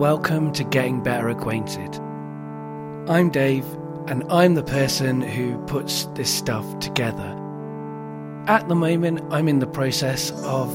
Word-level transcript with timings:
welcome 0.00 0.50
to 0.50 0.64
Getting 0.64 1.02
Better 1.02 1.28
Acquainted. 1.28 1.94
I'm 3.06 3.28
Dave, 3.28 3.66
and 4.06 4.24
I'm 4.32 4.54
the 4.54 4.62
person 4.62 5.20
who 5.20 5.58
puts 5.66 6.06
this 6.14 6.32
stuff 6.32 6.64
together. 6.78 7.36
At 8.46 8.66
the 8.66 8.74
moment, 8.74 9.20
I'm 9.30 9.46
in 9.46 9.58
the 9.58 9.66
process 9.66 10.30
of 10.42 10.74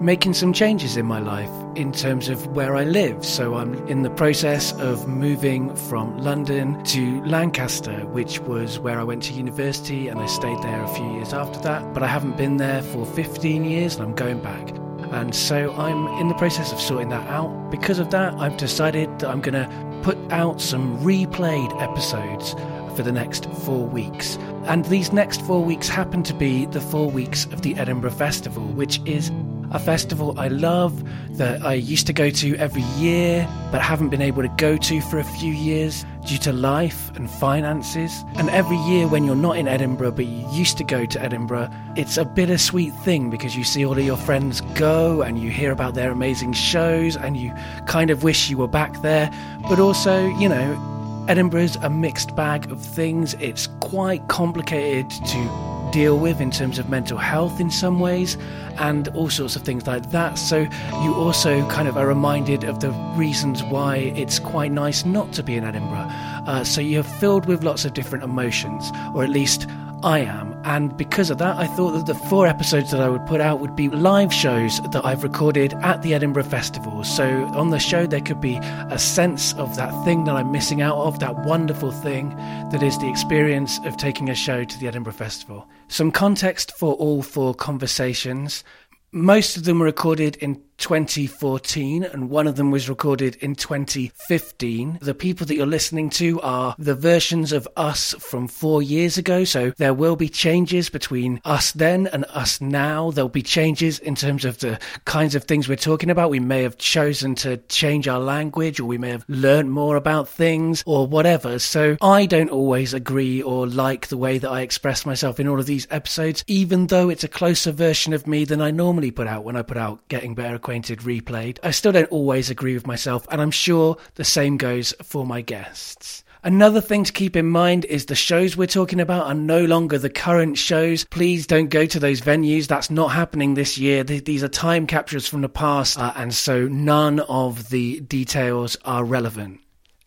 making 0.00 0.34
some 0.34 0.52
changes 0.52 0.96
in 0.96 1.04
my 1.04 1.18
life 1.18 1.50
in 1.74 1.90
terms 1.90 2.28
of 2.28 2.46
where 2.46 2.76
I 2.76 2.84
live. 2.84 3.24
So 3.24 3.56
I'm 3.56 3.74
in 3.88 4.02
the 4.04 4.10
process 4.10 4.72
of 4.74 5.08
moving 5.08 5.74
from 5.74 6.16
London 6.18 6.80
to 6.84 7.24
Lancaster, 7.24 8.06
which 8.06 8.38
was 8.38 8.78
where 8.78 9.00
I 9.00 9.02
went 9.02 9.24
to 9.24 9.32
university 9.32 10.06
and 10.06 10.20
I 10.20 10.26
stayed 10.26 10.62
there 10.62 10.84
a 10.84 10.94
few 10.94 11.12
years 11.14 11.32
after 11.32 11.58
that. 11.62 11.92
But 11.92 12.04
I 12.04 12.06
haven't 12.06 12.36
been 12.36 12.58
there 12.58 12.82
for 12.82 13.04
15 13.04 13.64
years 13.64 13.96
and 13.96 14.04
I'm 14.04 14.14
going 14.14 14.40
back. 14.40 14.83
And 15.12 15.34
so 15.34 15.72
I'm 15.74 16.06
in 16.20 16.28
the 16.28 16.34
process 16.34 16.72
of 16.72 16.80
sorting 16.80 17.08
that 17.10 17.26
out. 17.28 17.70
Because 17.70 17.98
of 17.98 18.10
that, 18.10 18.34
I've 18.34 18.56
decided 18.56 19.18
that 19.20 19.28
I'm 19.28 19.40
going 19.40 19.54
to 19.54 20.00
put 20.02 20.18
out 20.30 20.60
some 20.60 20.98
replayed 20.98 21.80
episodes 21.82 22.54
for 22.94 23.02
the 23.02 23.12
next 23.12 23.46
four 23.46 23.86
weeks. 23.86 24.36
And 24.64 24.84
these 24.86 25.12
next 25.12 25.42
four 25.42 25.64
weeks 25.64 25.88
happen 25.88 26.22
to 26.24 26.34
be 26.34 26.66
the 26.66 26.80
four 26.80 27.10
weeks 27.10 27.46
of 27.46 27.62
the 27.62 27.74
Edinburgh 27.76 28.12
Festival, 28.12 28.64
which 28.68 29.00
is 29.04 29.30
a 29.70 29.78
festival 29.78 30.38
I 30.38 30.48
love 30.48 31.02
that 31.36 31.64
I 31.64 31.74
used 31.74 32.06
to 32.06 32.12
go 32.12 32.30
to 32.30 32.56
every 32.56 32.82
year 32.96 33.48
but 33.72 33.80
haven't 33.80 34.10
been 34.10 34.22
able 34.22 34.42
to 34.42 34.48
go 34.56 34.76
to 34.76 35.00
for 35.00 35.18
a 35.18 35.24
few 35.24 35.52
years 35.52 36.04
due 36.24 36.38
to 36.38 36.52
life 36.52 37.14
and 37.16 37.30
finances. 37.30 38.24
And 38.36 38.48
every 38.50 38.76
year 38.78 39.06
when 39.06 39.24
you're 39.24 39.36
not 39.36 39.56
in 39.56 39.68
Edinburgh 39.68 40.12
but 40.12 40.26
you 40.26 40.48
used 40.50 40.78
to 40.78 40.84
go 40.84 41.06
to 41.06 41.22
Edinburgh, 41.22 41.70
it's 41.96 42.16
a 42.16 42.24
bittersweet 42.24 42.94
thing 43.04 43.30
because 43.30 43.56
you 43.56 43.64
see 43.64 43.84
all 43.84 43.98
of 43.98 44.04
your 44.04 44.16
friends 44.16 44.60
go 44.74 45.22
and 45.22 45.38
you 45.38 45.50
hear 45.50 45.72
about 45.72 45.94
their 45.94 46.10
amazing 46.10 46.52
shows 46.52 47.16
and 47.16 47.36
you 47.36 47.52
kind 47.86 48.10
of 48.10 48.22
wish 48.22 48.48
you 48.48 48.58
were 48.58 48.68
back 48.68 49.02
there. 49.02 49.30
But 49.68 49.78
also, 49.78 50.26
you 50.38 50.48
know, 50.48 51.24
Edinburgh's 51.28 51.76
a 51.76 51.90
mixed 51.90 52.34
bag 52.36 52.70
of 52.70 52.80
things. 52.80 53.34
It's 53.34 53.66
quite 53.80 54.28
complicated 54.28 55.10
to 55.10 55.73
deal 55.94 56.18
with 56.18 56.40
in 56.40 56.50
terms 56.50 56.80
of 56.80 56.88
mental 56.88 57.16
health 57.16 57.60
in 57.60 57.70
some 57.70 58.00
ways 58.00 58.36
and 58.78 59.06
all 59.14 59.30
sorts 59.30 59.54
of 59.54 59.62
things 59.62 59.86
like 59.86 60.10
that. 60.10 60.34
So 60.34 60.66
you 61.02 61.14
also 61.14 61.64
kind 61.68 61.86
of 61.86 61.96
are 61.96 62.08
reminded 62.08 62.64
of 62.64 62.80
the 62.80 62.90
reasons 63.16 63.62
why 63.62 64.12
it's 64.16 64.40
quite 64.40 64.72
nice 64.72 65.04
not 65.04 65.32
to 65.34 65.44
be 65.44 65.54
in 65.54 65.62
Edinburgh. 65.62 66.08
Uh, 66.48 66.64
so 66.64 66.80
you're 66.80 67.04
filled 67.04 67.46
with 67.46 67.62
lots 67.62 67.84
of 67.84 67.94
different 67.94 68.24
emotions, 68.24 68.90
or 69.14 69.22
at 69.22 69.30
least 69.30 69.68
I 70.04 70.18
am. 70.18 70.54
And 70.64 70.94
because 70.98 71.30
of 71.30 71.38
that, 71.38 71.56
I 71.56 71.66
thought 71.66 71.92
that 71.92 72.04
the 72.04 72.14
four 72.14 72.46
episodes 72.46 72.90
that 72.90 73.00
I 73.00 73.08
would 73.08 73.24
put 73.24 73.40
out 73.40 73.60
would 73.60 73.74
be 73.74 73.88
live 73.88 74.34
shows 74.34 74.78
that 74.90 75.02
I've 75.02 75.22
recorded 75.22 75.72
at 75.82 76.02
the 76.02 76.12
Edinburgh 76.12 76.44
Festival. 76.44 77.02
So 77.04 77.46
on 77.54 77.70
the 77.70 77.78
show, 77.78 78.06
there 78.06 78.20
could 78.20 78.38
be 78.38 78.56
a 78.90 78.98
sense 78.98 79.54
of 79.54 79.76
that 79.76 80.04
thing 80.04 80.24
that 80.24 80.36
I'm 80.36 80.52
missing 80.52 80.82
out 80.82 80.98
of, 80.98 81.20
that 81.20 81.46
wonderful 81.46 81.90
thing 81.90 82.36
that 82.70 82.82
is 82.82 82.98
the 82.98 83.08
experience 83.08 83.80
of 83.86 83.96
taking 83.96 84.28
a 84.28 84.34
show 84.34 84.62
to 84.62 84.78
the 84.78 84.88
Edinburgh 84.88 85.14
Festival. 85.14 85.66
Some 85.88 86.10
context 86.10 86.76
for 86.76 86.92
all 86.96 87.22
four 87.22 87.54
conversations. 87.54 88.62
Most 89.10 89.56
of 89.56 89.64
them 89.64 89.78
were 89.78 89.86
recorded 89.86 90.36
in 90.36 90.60
2014 90.78 92.04
and 92.04 92.30
one 92.30 92.46
of 92.46 92.56
them 92.56 92.70
was 92.70 92.88
recorded 92.88 93.36
in 93.36 93.54
2015. 93.54 94.98
The 95.00 95.14
people 95.14 95.46
that 95.46 95.54
you're 95.54 95.66
listening 95.66 96.10
to 96.10 96.40
are 96.40 96.74
the 96.78 96.94
versions 96.94 97.52
of 97.52 97.68
us 97.76 98.14
from 98.18 98.48
four 98.48 98.82
years 98.82 99.18
ago. 99.18 99.44
So 99.44 99.72
there 99.76 99.94
will 99.94 100.16
be 100.16 100.28
changes 100.28 100.88
between 100.88 101.40
us 101.44 101.72
then 101.72 102.06
and 102.08 102.24
us 102.26 102.60
now. 102.60 103.10
There'll 103.10 103.28
be 103.28 103.42
changes 103.42 103.98
in 103.98 104.14
terms 104.14 104.44
of 104.44 104.58
the 104.58 104.78
kinds 105.04 105.34
of 105.34 105.44
things 105.44 105.68
we're 105.68 105.76
talking 105.76 106.10
about. 106.10 106.30
We 106.30 106.40
may 106.40 106.62
have 106.62 106.78
chosen 106.78 107.34
to 107.36 107.56
change 107.68 108.08
our 108.08 108.20
language 108.20 108.80
or 108.80 108.84
we 108.84 108.98
may 108.98 109.10
have 109.10 109.24
learned 109.28 109.70
more 109.70 109.96
about 109.96 110.28
things 110.28 110.82
or 110.86 111.06
whatever. 111.06 111.58
So 111.58 111.96
I 112.00 112.26
don't 112.26 112.50
always 112.50 112.94
agree 112.94 113.42
or 113.42 113.66
like 113.66 114.08
the 114.08 114.16
way 114.16 114.38
that 114.38 114.50
I 114.50 114.60
express 114.62 115.06
myself 115.06 115.40
in 115.40 115.48
all 115.48 115.60
of 115.60 115.66
these 115.66 115.86
episodes, 115.90 116.44
even 116.46 116.88
though 116.88 117.08
it's 117.08 117.24
a 117.24 117.28
closer 117.28 117.72
version 117.72 118.12
of 118.12 118.26
me 118.26 118.44
than 118.44 118.60
I 118.60 118.70
normally 118.70 119.10
put 119.10 119.26
out 119.26 119.44
when 119.44 119.56
I 119.56 119.62
put 119.62 119.76
out 119.76 120.06
Getting 120.08 120.34
Better 120.34 120.58
Acquainted 120.64 121.00
replayed. 121.00 121.58
I 121.62 121.72
still 121.72 121.92
don't 121.92 122.10
always 122.10 122.48
agree 122.48 122.72
with 122.72 122.86
myself, 122.86 123.28
and 123.30 123.42
I'm 123.42 123.50
sure 123.50 123.98
the 124.14 124.24
same 124.24 124.56
goes 124.56 124.94
for 125.02 125.26
my 125.26 125.42
guests. 125.42 126.24
Another 126.42 126.80
thing 126.80 127.04
to 127.04 127.12
keep 127.12 127.36
in 127.36 127.44
mind 127.44 127.84
is 127.84 128.06
the 128.06 128.14
shows 128.14 128.56
we're 128.56 128.66
talking 128.66 128.98
about 128.98 129.26
are 129.26 129.34
no 129.34 129.66
longer 129.66 129.98
the 129.98 130.08
current 130.08 130.56
shows. 130.56 131.04
Please 131.04 131.46
don't 131.46 131.68
go 131.68 131.84
to 131.84 132.00
those 132.00 132.22
venues. 132.22 132.66
That's 132.66 132.90
not 132.90 133.08
happening 133.08 133.52
this 133.52 133.76
year. 133.76 134.04
These 134.04 134.42
are 134.42 134.48
time 134.48 134.86
captures 134.86 135.28
from 135.28 135.42
the 135.42 135.50
past, 135.50 135.98
uh, 135.98 136.14
and 136.16 136.32
so 136.32 136.66
none 136.66 137.20
of 137.20 137.68
the 137.68 138.00
details 138.00 138.74
are 138.86 139.04
relevant 139.04 139.60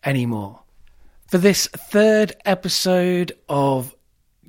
anymore. 0.04 0.58
For 1.28 1.38
this 1.38 1.68
third 1.68 2.32
episode 2.44 3.30
of 3.48 3.94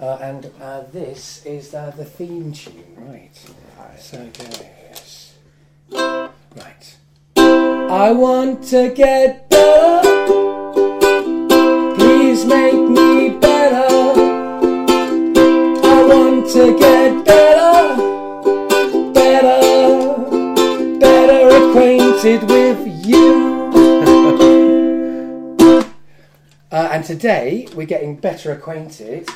Uh, 0.00 0.18
and 0.22 0.50
uh, 0.62 0.82
this 0.92 1.44
is 1.44 1.74
uh, 1.74 1.92
the 1.96 2.04
theme 2.04 2.52
tune, 2.52 2.84
right? 2.96 3.36
So 3.98 4.16
it 4.18 4.38
goes. 4.38 5.34
Right. 6.56 6.96
I 7.36 8.12
want 8.12 8.64
to 8.68 8.94
get 8.94 9.50
better. 9.50 10.00
Please 11.96 12.44
make 12.44 12.74
me 12.74 13.30
better. 13.30 14.20
I 15.84 16.02
want 16.08 16.48
to 16.52 16.78
get 16.78 17.24
better. 17.26 17.96
Better. 19.12 20.98
Better 20.98 21.48
acquainted 21.56 22.42
with 22.48 23.06
you. 23.06 23.49
Uh, 26.72 26.88
and 26.92 27.04
today 27.04 27.66
we're 27.74 27.86
getting 27.86 28.14
better 28.16 28.52
acquainted 28.52 29.28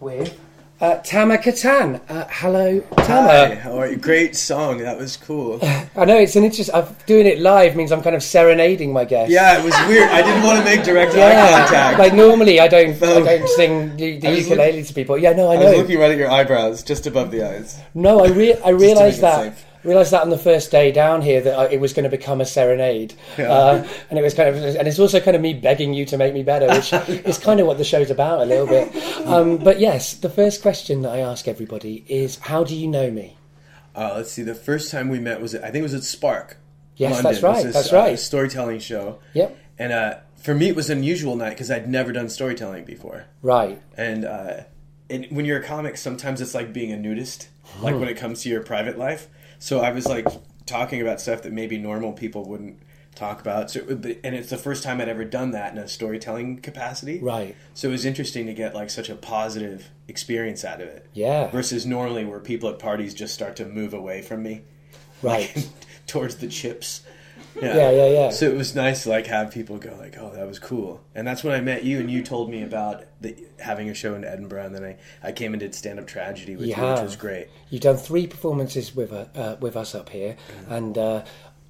with 0.00 0.38
uh, 0.82 0.96
Tamer 0.98 1.38
Kattan. 1.38 1.98
Uh, 2.10 2.26
hello, 2.28 2.80
Tamer. 2.98 3.22
Hi, 3.22 3.54
how 3.54 3.78
are 3.78 3.86
you? 3.88 3.96
Great 3.96 4.36
song. 4.36 4.78
That 4.78 4.98
was 4.98 5.16
cool. 5.16 5.58
I 5.96 6.04
know 6.04 6.18
it's 6.18 6.36
an 6.36 6.44
interesting. 6.44 6.74
I'm 6.74 6.86
doing 7.06 7.26
it 7.26 7.38
live 7.38 7.74
means 7.74 7.90
I'm 7.90 8.02
kind 8.02 8.14
of 8.14 8.22
serenading 8.22 8.92
my 8.92 9.06
guest. 9.06 9.30
Yeah, 9.30 9.58
it 9.58 9.64
was 9.64 9.72
weird. 9.88 10.10
I 10.10 10.20
didn't 10.20 10.42
want 10.42 10.58
to 10.58 10.64
make 10.64 10.84
direct 10.84 11.12
eye 11.14 11.60
contact. 11.62 11.98
like 11.98 12.12
normally 12.12 12.60
I 12.60 12.68
don't. 12.68 13.02
I 13.02 13.20
don't 13.22 13.48
sing 13.50 13.96
the, 13.96 14.18
the 14.18 14.28
I 14.28 14.32
ukulele 14.32 14.82
to 14.82 14.92
people. 14.92 15.16
Yeah, 15.16 15.32
no, 15.32 15.50
I 15.50 15.54
I 15.54 15.60
know. 15.60 15.70
was 15.70 15.78
looking 15.78 15.98
right 15.98 16.10
at 16.10 16.18
your 16.18 16.30
eyebrows, 16.30 16.82
just 16.82 17.06
above 17.06 17.30
the 17.30 17.48
eyes. 17.48 17.80
No, 17.94 18.22
I 18.22 18.28
re- 18.28 18.60
I 18.62 18.70
realised 18.70 19.22
that. 19.22 19.54
safe. 19.54 19.64
Realised 19.84 20.12
that 20.12 20.22
on 20.22 20.30
the 20.30 20.38
first 20.38 20.70
day 20.70 20.90
down 20.92 21.20
here 21.22 21.40
that 21.42 21.58
I, 21.58 21.66
it 21.68 21.80
was 21.80 21.92
going 21.92 22.04
to 22.04 22.10
become 22.10 22.40
a 22.40 22.46
serenade, 22.46 23.14
Yeah. 23.38 23.52
uh, 23.52 23.88
and 24.10 24.18
it 24.18 24.22
was 24.22 24.32
kind 24.34 24.48
of, 24.48 24.56
and 24.56 24.88
it's 24.88 24.98
also 24.98 25.20
kind 25.20 25.36
of 25.36 25.42
me 25.42 25.52
begging 25.54 25.92
you 25.92 26.04
to 26.06 26.16
make 26.16 26.32
me 26.32 26.42
better, 26.42 26.66
which 26.68 26.92
is 27.26 27.38
kind 27.38 27.60
of 27.60 27.66
what 27.66 27.76
the 27.78 27.84
show's 27.84 28.10
about 28.10 28.40
a 28.40 28.44
little 28.46 28.66
bit. 28.66 28.94
Um, 29.26 29.58
but 29.58 29.78
yes, 29.80 30.14
the 30.14 30.30
first 30.30 30.62
question 30.62 31.02
that 31.02 31.12
I 31.12 31.18
ask 31.18 31.46
everybody 31.46 32.04
is, 32.08 32.38
"How 32.38 32.64
do 32.64 32.74
you 32.74 32.88
know 32.88 33.10
me?" 33.10 33.36
Uh, 33.94 34.14
let's 34.16 34.32
see. 34.32 34.42
The 34.42 34.54
first 34.54 34.90
time 34.90 35.08
we 35.08 35.20
met 35.20 35.40
was 35.40 35.54
I 35.54 35.58
think 35.70 35.76
it 35.76 35.82
was 35.82 35.94
at 35.94 36.02
Spark. 36.04 36.56
Yes, 36.96 37.14
London. 37.22 37.32
that's 37.32 37.42
right, 37.42 37.60
It 37.62 37.64
was 37.66 37.74
that's 37.74 37.84
this, 37.86 37.92
uh, 37.92 37.96
right. 37.96 38.18
storytelling 38.18 38.78
show. 38.78 39.18
Yep. 39.34 39.56
And 39.78 39.92
uh, 39.92 40.14
for 40.36 40.54
me, 40.54 40.68
it 40.68 40.76
was 40.76 40.90
an 40.90 40.98
unusual 40.98 41.36
night 41.36 41.50
because 41.50 41.70
I'd 41.70 41.88
never 41.88 42.12
done 42.12 42.28
storytelling 42.28 42.84
before. 42.84 43.26
Right. 43.42 43.80
And 43.96 44.24
uh, 44.24 44.62
and 45.10 45.26
when 45.30 45.44
you're 45.44 45.58
a 45.60 45.62
comic, 45.64 45.96
sometimes 45.96 46.40
it's 46.40 46.54
like 46.54 46.72
being 46.72 46.90
a 46.92 46.96
nudist, 46.96 47.48
like 47.82 47.94
when 47.98 48.08
it 48.08 48.16
comes 48.16 48.42
to 48.42 48.48
your 48.48 48.62
private 48.62 48.98
life. 48.98 49.28
So 49.58 49.80
I 49.80 49.90
was 49.90 50.06
like 50.06 50.26
talking 50.66 51.00
about 51.00 51.20
stuff 51.20 51.42
that 51.42 51.52
maybe 51.52 51.78
normal 51.78 52.12
people 52.12 52.44
wouldn't 52.48 52.78
talk 53.14 53.40
about. 53.40 53.70
So, 53.70 53.80
and 53.88 54.34
it's 54.34 54.50
the 54.50 54.56
first 54.56 54.82
time 54.82 55.00
I'd 55.00 55.08
ever 55.08 55.24
done 55.24 55.52
that 55.52 55.72
in 55.72 55.78
a 55.78 55.86
storytelling 55.88 56.60
capacity. 56.60 57.20
Right. 57.20 57.54
So 57.74 57.88
it 57.88 57.92
was 57.92 58.04
interesting 58.04 58.46
to 58.46 58.54
get 58.54 58.74
like 58.74 58.90
such 58.90 59.08
a 59.08 59.14
positive 59.14 59.90
experience 60.08 60.64
out 60.64 60.80
of 60.80 60.88
it. 60.88 61.06
Yeah. 61.12 61.48
Versus 61.50 61.86
normally 61.86 62.24
where 62.24 62.40
people 62.40 62.68
at 62.70 62.78
parties 62.78 63.14
just 63.14 63.34
start 63.34 63.56
to 63.56 63.64
move 63.66 63.94
away 63.94 64.22
from 64.22 64.42
me 64.42 64.62
Right. 65.22 65.68
towards 66.06 66.36
the 66.36 66.48
chips. 66.48 67.02
Yeah, 67.60 67.90
yeah, 67.90 68.06
yeah. 68.06 68.30
So 68.30 68.46
it 68.46 68.56
was 68.56 68.74
nice 68.74 69.04
to 69.04 69.10
like 69.10 69.26
have 69.26 69.52
people 69.52 69.78
go 69.78 69.94
like, 69.98 70.16
"Oh, 70.18 70.30
that 70.34 70.46
was 70.46 70.58
cool," 70.58 71.00
and 71.14 71.26
that's 71.26 71.44
when 71.44 71.54
I 71.54 71.60
met 71.60 71.84
you, 71.84 72.00
and 72.00 72.10
you 72.10 72.22
told 72.22 72.50
me 72.50 72.62
about 72.62 73.04
the, 73.20 73.36
having 73.58 73.88
a 73.88 73.94
show 73.94 74.14
in 74.14 74.24
Edinburgh, 74.24 74.66
and 74.66 74.74
then 74.74 74.84
I, 74.84 74.96
I 75.22 75.32
came 75.32 75.52
and 75.52 75.60
did 75.60 75.74
stand 75.74 75.98
up 75.98 76.06
tragedy 76.06 76.56
with 76.56 76.66
You 76.66 76.74
you, 76.74 76.82
which 76.82 77.02
was 77.02 77.16
great. 77.16 77.48
You've 77.70 77.82
done 77.82 77.96
three 77.96 78.26
performances 78.26 78.94
with 78.94 79.12
uh, 79.12 79.26
uh, 79.34 79.56
with 79.60 79.76
us 79.76 79.94
up 79.94 80.08
here, 80.08 80.36
and 80.68 80.98
uh, 80.98 81.24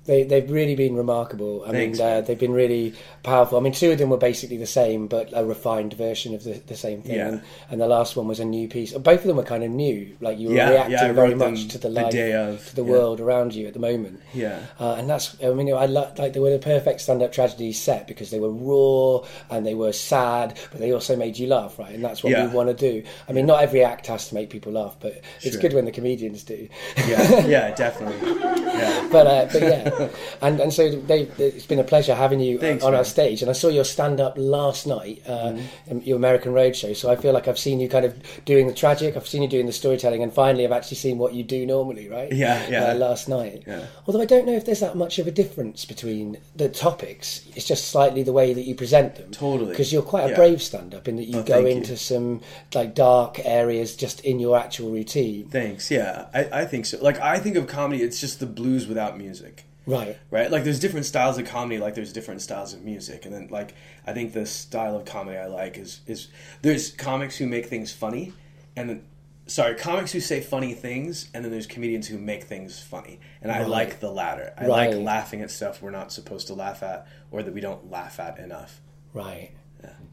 they 0.07 0.23
they've 0.25 0.51
really 0.51 0.75
been 0.77 0.95
remarkable. 0.97 1.65
I 1.67 1.73
Thanks, 1.73 1.99
mean, 1.99 2.09
uh, 2.09 2.21
they've 2.21 2.39
been 2.39 2.53
really 2.53 2.95
powerful. 3.23 3.59
I 3.59 3.61
mean, 3.63 3.73
two 3.73 3.91
of 3.93 3.99
them 3.99 4.11
were 4.11 4.19
basically 4.19 4.57
the 4.59 4.67
same, 4.67 5.07
but 5.07 5.31
a 5.33 5.45
refined 5.45 5.95
version 5.95 6.35
of 6.35 6.45
the, 6.45 6.55
the 6.67 6.77
same 6.77 7.03
thing. 7.03 7.17
Yeah. 7.17 7.29
And, 7.29 7.43
and 7.71 7.81
the 7.81 7.87
last 7.87 8.17
one 8.17 8.29
was 8.29 8.41
a 8.41 8.45
new 8.45 8.69
piece. 8.69 8.93
Both 8.93 9.21
of 9.21 9.27
them 9.27 9.37
were 9.37 9.43
kind 9.45 9.65
of 9.65 9.71
new. 9.71 10.17
Like 10.21 10.39
you 10.39 10.49
were 10.51 10.55
Yeah, 10.57 10.71
reacting 10.71 10.93
yeah, 10.93 11.13
very 11.13 11.35
much 11.35 11.69
to 11.69 11.79
the 11.79 11.89
the 11.89 12.03
life, 12.03 12.13
day 12.13 12.33
of, 12.35 12.65
to 12.69 12.77
the 12.77 12.85
world 12.85 13.21
around 13.21 13.55
you 13.55 13.67
at 13.67 13.73
the 13.73 13.81
moment. 13.81 14.21
Yeah. 14.35 14.61
Uh, 14.79 14.95
and 14.99 15.09
that's, 15.09 15.37
I 15.43 15.51
mean, 15.51 15.73
I 15.73 15.87
lo- 15.87 16.13
like 16.19 16.33
they 16.35 16.41
were 16.41 16.51
the 16.51 16.59
perfect 16.59 17.01
stand-up 17.01 17.33
tragedy 17.33 17.73
set 17.73 18.07
because 18.07 18.31
they 18.31 18.41
were 18.41 18.51
raw 18.51 19.27
and 19.51 19.65
they 19.65 19.75
were 19.75 19.93
sad, 19.93 20.59
but 20.71 20.81
they 20.81 20.93
also 20.93 21.17
made 21.17 21.39
you 21.39 21.47
laugh, 21.47 21.79
right? 21.79 21.95
And 21.95 22.05
that's 22.05 22.23
what 22.23 22.33
we 22.35 22.47
want 22.55 22.69
to 22.69 22.75
do. 22.75 23.03
I 23.29 23.33
mean, 23.33 23.47
not 23.47 23.63
every 23.63 23.83
act 23.85 24.07
has 24.09 24.29
to 24.29 24.35
make 24.35 24.51
people 24.51 24.73
laugh, 24.73 24.97
but 25.01 25.21
it's 25.43 25.53
Sure. 25.55 25.61
good 25.63 25.73
when 25.73 25.85
the 25.87 25.93
comedians 25.93 26.43
do. 26.45 26.69
Yeah, 27.07 27.47
yeah, 27.47 27.75
definitely. 27.75 28.31
Yeah, 28.33 29.09
but 29.11 29.27
uh, 29.27 29.49
but 29.53 29.63
yeah, 29.63 29.91
and 30.43 30.61
and 30.61 30.73
so 30.73 30.91
they, 30.91 31.23
it's 31.39 31.67
been 31.67 31.79
a 31.79 31.85
pleasure 31.85 32.15
having 32.15 32.41
you 32.41 32.59
Thanks, 32.59 32.85
on 32.85 32.95
our 32.95 33.05
stage. 33.05 33.43
And 33.43 33.51
I 33.51 33.55
saw 33.55 33.69
your 33.69 33.85
stand 33.85 34.21
up 34.21 34.35
last 34.37 34.87
night, 34.87 35.23
uh, 35.27 35.57
in 35.87 36.01
your 36.03 36.17
American 36.17 36.53
Roadshow. 36.53 36.95
So 36.97 37.11
I 37.11 37.17
feel 37.17 37.33
like 37.33 37.49
I've 37.49 37.59
seen 37.59 37.81
you 37.81 37.89
kind 37.89 38.05
of 38.05 38.15
doing 38.45 38.67
the 38.67 38.75
tragic. 38.75 39.17
I've 39.17 39.27
seen 39.29 39.43
you 39.43 39.49
doing 39.49 39.67
the 39.67 39.73
storytelling, 39.73 40.23
and 40.23 40.33
finally 40.33 40.65
I've 40.65 40.73
actually 40.73 40.97
seen 40.97 41.19
what 41.19 41.35
you 41.35 41.43
do 41.45 41.67
normally, 41.67 42.09
right? 42.09 42.33
Yeah, 42.33 42.67
yeah. 42.69 42.85
Uh, 42.87 42.95
last 42.95 43.29
night. 43.29 43.65
Yeah. 43.67 43.87
Although 44.07 44.21
I 44.23 44.27
don't 44.27 44.47
know 44.47 44.55
if 44.55 44.65
there's 44.67 44.81
that 44.81 44.97
much 44.97 45.19
of 45.19 45.27
a 45.27 45.31
difference 45.31 45.85
between 45.85 46.39
the 46.57 46.69
topics. 46.69 47.47
It's 47.57 47.67
just 47.67 47.89
slightly 47.89 48.23
the 48.23 48.33
way 48.33 48.53
that 48.53 48.63
you 48.63 48.75
present 48.75 49.17
them. 49.17 49.31
Totally. 49.31 49.71
Because 49.71 49.93
you're 49.93 50.03
quite 50.03 50.25
a 50.27 50.31
Yeah. 50.31 50.37
brave 50.37 50.63
stand 50.63 50.95
up 50.95 51.09
in 51.09 51.17
that 51.17 51.25
you 51.25 51.41
Oh, 51.41 51.43
go 51.43 51.55
thank 51.55 51.69
you. 51.69 51.77
into 51.77 51.97
some 51.97 52.41
like 52.75 52.95
dark 52.95 53.41
areas 53.45 53.97
just 53.97 54.21
in 54.21 54.39
your 54.41 54.57
actual 54.59 54.91
routine. 54.91 55.49
thanks. 55.49 55.91
Yeah, 55.91 56.27
I, 56.35 56.61
I 56.61 56.65
think 56.65 56.87
so. 56.87 56.99
Like 57.03 57.21
I 57.21 57.39
think 57.39 57.57
of 57.57 57.67
comedy, 57.67 58.03
it's 58.03 58.21
just 58.21 58.41
the 58.41 58.47
blues 58.47 58.87
without 58.87 59.19
music. 59.19 59.65
Right. 59.87 60.17
right? 60.31 60.51
Like 60.51 60.65
there's 60.65 60.81
different 60.81 61.07
styles 61.07 61.39
of 61.39 61.47
comedy, 61.47 61.79
like 61.79 61.95
there's 61.95 62.13
different 62.13 62.41
styles 62.43 62.73
of 62.73 62.83
music, 62.83 63.27
and 63.27 63.35
then 63.35 63.49
like 63.51 63.75
I 64.07 64.13
think 64.13 64.33
the 64.33 64.47
style 64.47 64.97
of 64.97 65.05
comedy 65.05 65.37
I 65.39 65.47
like 65.47 65.77
is 65.79 66.01
is 66.07 66.29
there's 66.63 66.91
comics 66.93 67.37
who 67.37 67.47
make 67.47 67.67
things 67.67 67.93
funny, 67.93 68.33
and 68.77 68.89
then 68.89 69.05
sorry, 69.47 69.75
comics 69.75 70.13
who 70.13 70.21
say 70.21 70.41
funny 70.41 70.73
things, 70.73 71.29
and 71.35 71.45
then 71.45 71.53
there's 71.53 71.67
comedians 71.67 72.07
who 72.09 72.17
make 72.17 72.45
things 72.45 72.81
funny, 72.81 73.21
and 73.43 73.53
I 73.53 73.61
Right. 73.61 73.69
like 73.69 74.01
the 74.01 74.11
latter. 74.11 74.55
I 74.57 74.67
Right. 74.67 74.91
like 74.91 74.99
laughing 75.05 75.43
at 75.43 75.51
stuff 75.51 75.83
we're 75.83 75.91
not 75.91 76.13
supposed 76.13 76.47
to 76.47 76.55
laugh 76.55 76.83
at, 76.83 77.07
or 77.31 77.43
that 77.43 77.53
we 77.53 77.61
don't 77.61 77.91
laugh 77.91 78.19
at 78.19 78.39
enough. 78.39 78.81
Right. 79.13 79.51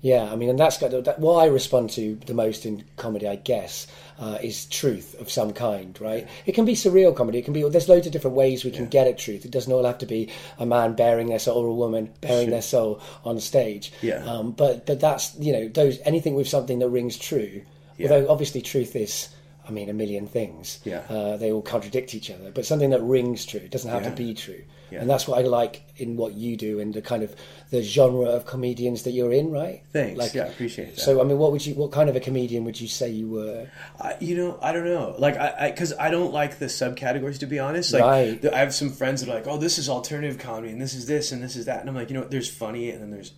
Yeah, 0.04 0.32
I 0.32 0.36
mean, 0.36 0.50
and 0.50 0.58
that's 0.60 0.78
that, 0.78 1.20
what 1.20 1.36
I 1.36 1.46
respond 1.46 1.92
to 1.92 2.16
the 2.26 2.34
most 2.34 2.66
in 2.66 2.84
comedy, 2.98 3.28
I 3.28 3.36
guess, 3.36 3.86
uh, 4.18 4.40
is 4.42 4.66
truth 4.66 5.16
of 5.22 5.30
some 5.30 5.54
kind, 5.54 5.96
right? 6.02 6.28
It 6.48 6.54
can 6.54 6.66
be 6.66 6.74
surreal 6.74 7.16
comedy. 7.16 7.38
It 7.38 7.46
can 7.46 7.54
be. 7.54 7.62
There's 7.70 7.88
loads 7.88 8.08
of 8.08 8.12
different 8.14 8.36
ways 8.36 8.66
we 8.66 8.72
can 8.72 8.88
get 8.88 9.06
at 9.06 9.20
truth. 9.20 9.46
It 9.46 9.52
doesn't 9.52 9.72
all 9.72 9.84
have 9.86 10.00
to 10.00 10.08
be 10.08 10.30
a 10.58 10.66
man 10.66 10.94
bearing 10.94 11.28
their 11.28 11.38
soul 11.38 11.64
or 11.64 11.68
a 11.68 11.74
woman 11.74 12.10
bearing 12.20 12.46
Sure. 12.48 12.52
their 12.52 12.62
soul 12.64 13.00
on 13.24 13.40
stage. 13.40 13.94
Yeah. 14.02 14.26
Um, 14.26 14.54
but 14.54 14.88
but 14.88 15.00
that's 15.00 15.36
you 15.40 15.54
know 15.54 15.68
those 15.68 16.00
anything 16.04 16.34
with 16.34 16.48
something 16.48 16.80
that 16.80 16.90
rings 16.90 17.16
true. 17.16 17.62
Yeah. 17.98 18.10
Although 18.12 18.30
obviously 18.32 18.62
truth 18.62 18.96
is. 18.96 19.30
I 19.68 19.72
mean, 19.72 19.90
a 19.90 19.94
million 19.94 20.26
things. 20.26 20.80
Yeah. 20.84 21.02
Uh, 21.08 21.38
they 21.38 21.52
all 21.52 21.62
contradict 21.62 22.16
each 22.16 22.32
other, 22.32 22.50
but 22.52 22.66
something 22.66 22.90
that 22.90 23.02
rings 23.04 23.46
true. 23.46 23.60
It 23.60 23.70
doesn't 23.70 23.92
have 23.92 24.02
Yeah. 24.04 24.10
to 24.10 24.16
be 24.16 24.34
true. 24.34 24.64
Yeah. 24.92 25.00
And 25.00 25.10
that's 25.10 25.28
what 25.28 25.40
I 25.40 25.44
like 25.44 25.84
in 25.98 26.18
what 26.18 26.34
you 26.34 26.58
do 26.58 26.80
and 26.80 26.94
the 26.94 27.02
kind 27.02 27.24
of 27.24 27.36
the 27.70 27.82
genre 27.82 28.26
of 28.26 28.46
comedians 28.46 29.04
that 29.04 29.12
you're 29.12 29.32
in, 29.32 29.50
right? 29.52 29.82
Thanks. 29.94 30.36
Yeah, 30.36 30.44
I 30.44 30.48
appreciate 30.48 30.96
that. 30.96 31.02
So, 31.02 31.22
I 31.22 31.24
mean, 31.24 31.38
what 31.38 31.54
would 31.54 31.66
you, 31.66 31.76
what 31.76 31.92
kind 31.92 32.10
of 32.10 32.16
a 32.16 32.20
comedian 32.20 32.66
would 32.66 32.80
you 32.80 32.88
say 32.88 33.10
you 33.10 33.30
were? 33.30 33.68
I, 34.00 34.18
you 34.20 34.36
know, 34.36 34.60
I 34.62 34.74
don't 34.74 34.86
know. 34.86 35.16
Like, 35.18 35.38
I, 35.38 35.72
because 35.72 35.94
I, 35.94 36.10
don't 36.12 36.34
like 36.34 36.60
the 36.60 36.66
subcategories 36.66 37.40
to 37.40 37.46
be 37.46 37.60
honest. 37.60 37.94
Like, 37.94 38.04
Right. 38.04 38.54
I 38.54 38.60
have 38.60 38.74
some 38.74 38.90
friends 38.90 39.22
that 39.22 39.32
are 39.32 39.36
like, 39.36 39.48
"Oh, 39.48 39.58
this 39.58 39.78
is 39.78 39.88
alternative 39.88 40.38
comedy, 40.38 40.74
and 40.74 40.82
this 40.82 40.94
is 40.94 41.06
this, 41.06 41.32
and 41.32 41.42
this 41.42 41.56
is 41.56 41.66
that," 41.66 41.80
and 41.80 41.88
I'm 41.88 41.96
like, 41.96 42.10
you 42.10 42.16
know, 42.16 42.22
what, 42.22 42.32
there's 42.32 42.50
funny, 42.50 42.90
and 42.90 43.02
then 43.02 43.12
there's, 43.12 43.32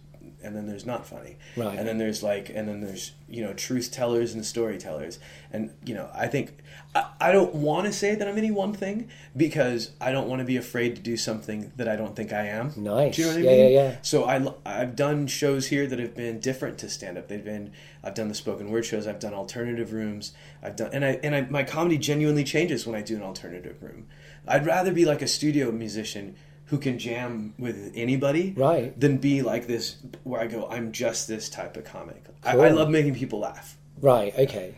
and 0.44 0.56
then 0.56 0.68
there's 0.68 0.86
not 0.86 1.06
funny, 1.06 1.38
Right. 1.56 1.78
And 1.78 1.88
then 1.88 1.98
there's 1.98 2.22
like, 2.24 2.50
and 2.50 2.68
then 2.68 2.82
there's 2.82 3.14
you 3.28 3.42
know, 3.44 3.54
truth 3.54 3.92
tellers 3.92 4.34
and 4.34 4.46
storytellers, 4.46 5.18
and 5.52 5.72
you 5.84 5.96
know, 5.96 6.10
I 6.14 6.28
think 6.28 6.60
I, 6.94 7.10
I 7.20 7.32
don't 7.32 7.56
want 7.56 7.88
to 7.88 7.94
say 7.94 8.14
that 8.14 8.28
I'm 8.28 8.38
any 8.38 8.52
one 8.52 8.74
thing 8.74 9.10
because 9.36 9.92
I 10.00 10.12
don't 10.12 10.28
want 10.28 10.40
to 10.40 10.46
be 10.46 10.58
afraid 10.58 10.96
to 10.98 11.02
do 11.02 11.18
something 11.18 11.72
that 11.76 11.88
I 11.88 11.96
don't 11.96 12.16
think 12.16 12.32
I 12.32 12.46
am. 12.48 12.74
Nice. 12.76 13.16
Do 13.16 13.22
you 13.22 13.28
know 13.28 13.34
what 13.34 13.40
I 13.40 13.42
mean? 13.42 13.60
yeah, 13.60 13.68
yeah. 13.68 13.98
So 14.02 14.26
I, 14.26 14.54
I've 14.66 14.96
done 14.96 15.26
shows 15.28 15.68
here 15.68 15.88
that 15.88 15.98
have 15.98 16.16
been 16.16 16.40
different 16.40 16.78
to 16.80 16.90
stand 16.90 17.18
up. 17.18 17.28
They've 17.28 17.44
been 17.44 17.72
I've 18.04 18.14
done 18.14 18.28
the 18.28 18.36
spoken 18.36 18.70
word 18.70 18.86
shows. 18.86 19.08
I've 19.08 19.20
done 19.20 19.34
alternative 19.34 19.94
rooms. 19.94 20.34
I've 20.62 20.76
done 20.76 20.92
and 20.94 21.04
I 21.04 21.20
and 21.24 21.36
I, 21.36 21.42
my 21.42 21.64
comedy 21.64 21.98
genuinely 21.98 22.44
changes 22.44 22.86
when 22.86 22.96
I 22.96 23.02
do 23.02 23.16
an 23.16 23.24
alternative 23.24 23.82
room. 23.82 24.08
I'd 24.48 24.66
rather 24.66 24.92
be 24.92 25.06
like 25.06 25.22
a 25.22 25.28
studio 25.28 25.72
musician 25.72 26.36
who 26.66 26.78
can 26.78 26.98
jam 26.98 27.54
with 27.60 27.92
anybody 27.96 28.54
Right. 28.56 29.00
than 29.00 29.18
be 29.18 29.42
like 29.42 29.68
this 29.68 29.98
where 30.24 30.42
I 30.42 30.48
go 30.48 30.68
I'm 30.70 30.92
just 30.92 31.28
this 31.28 31.50
type 31.50 31.78
of 31.78 31.84
comic. 31.84 32.24
I, 32.44 32.54
Cool. 32.54 32.62
I 32.62 32.70
love 32.70 32.90
making 32.90 33.16
people 33.16 33.40
laugh. 33.40 33.78
Right. 34.02 34.34
Okay. 34.38 34.76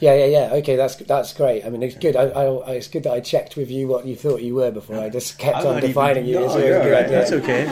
Yeah, 0.00 0.14
yeah, 0.14 0.26
yeah. 0.26 0.52
Okay, 0.54 0.76
that's 0.76 0.96
that's 0.96 1.32
great. 1.32 1.64
I 1.64 1.70
mean, 1.70 1.82
it's 1.82 1.96
good. 1.96 2.16
I, 2.16 2.24
I, 2.24 2.70
it's 2.72 2.88
good 2.88 3.02
that 3.04 3.12
I 3.12 3.20
checked 3.20 3.56
with 3.56 3.70
you 3.70 3.88
what 3.88 4.06
you 4.06 4.14
thought 4.16 4.42
you 4.42 4.54
were 4.54 4.70
before. 4.70 4.98
I 4.98 5.08
just 5.08 5.38
kept 5.38 5.58
I'm 5.58 5.66
on 5.66 5.80
defining 5.80 6.26
even, 6.26 6.28
you. 6.28 6.34
No, 6.40 6.44
It's 6.46 6.52
always 6.54 6.66
you're 6.66 6.80
a 6.80 6.84
good 6.84 7.04
idea. 7.04 7.18
That's 7.18 7.32
okay. 7.32 7.66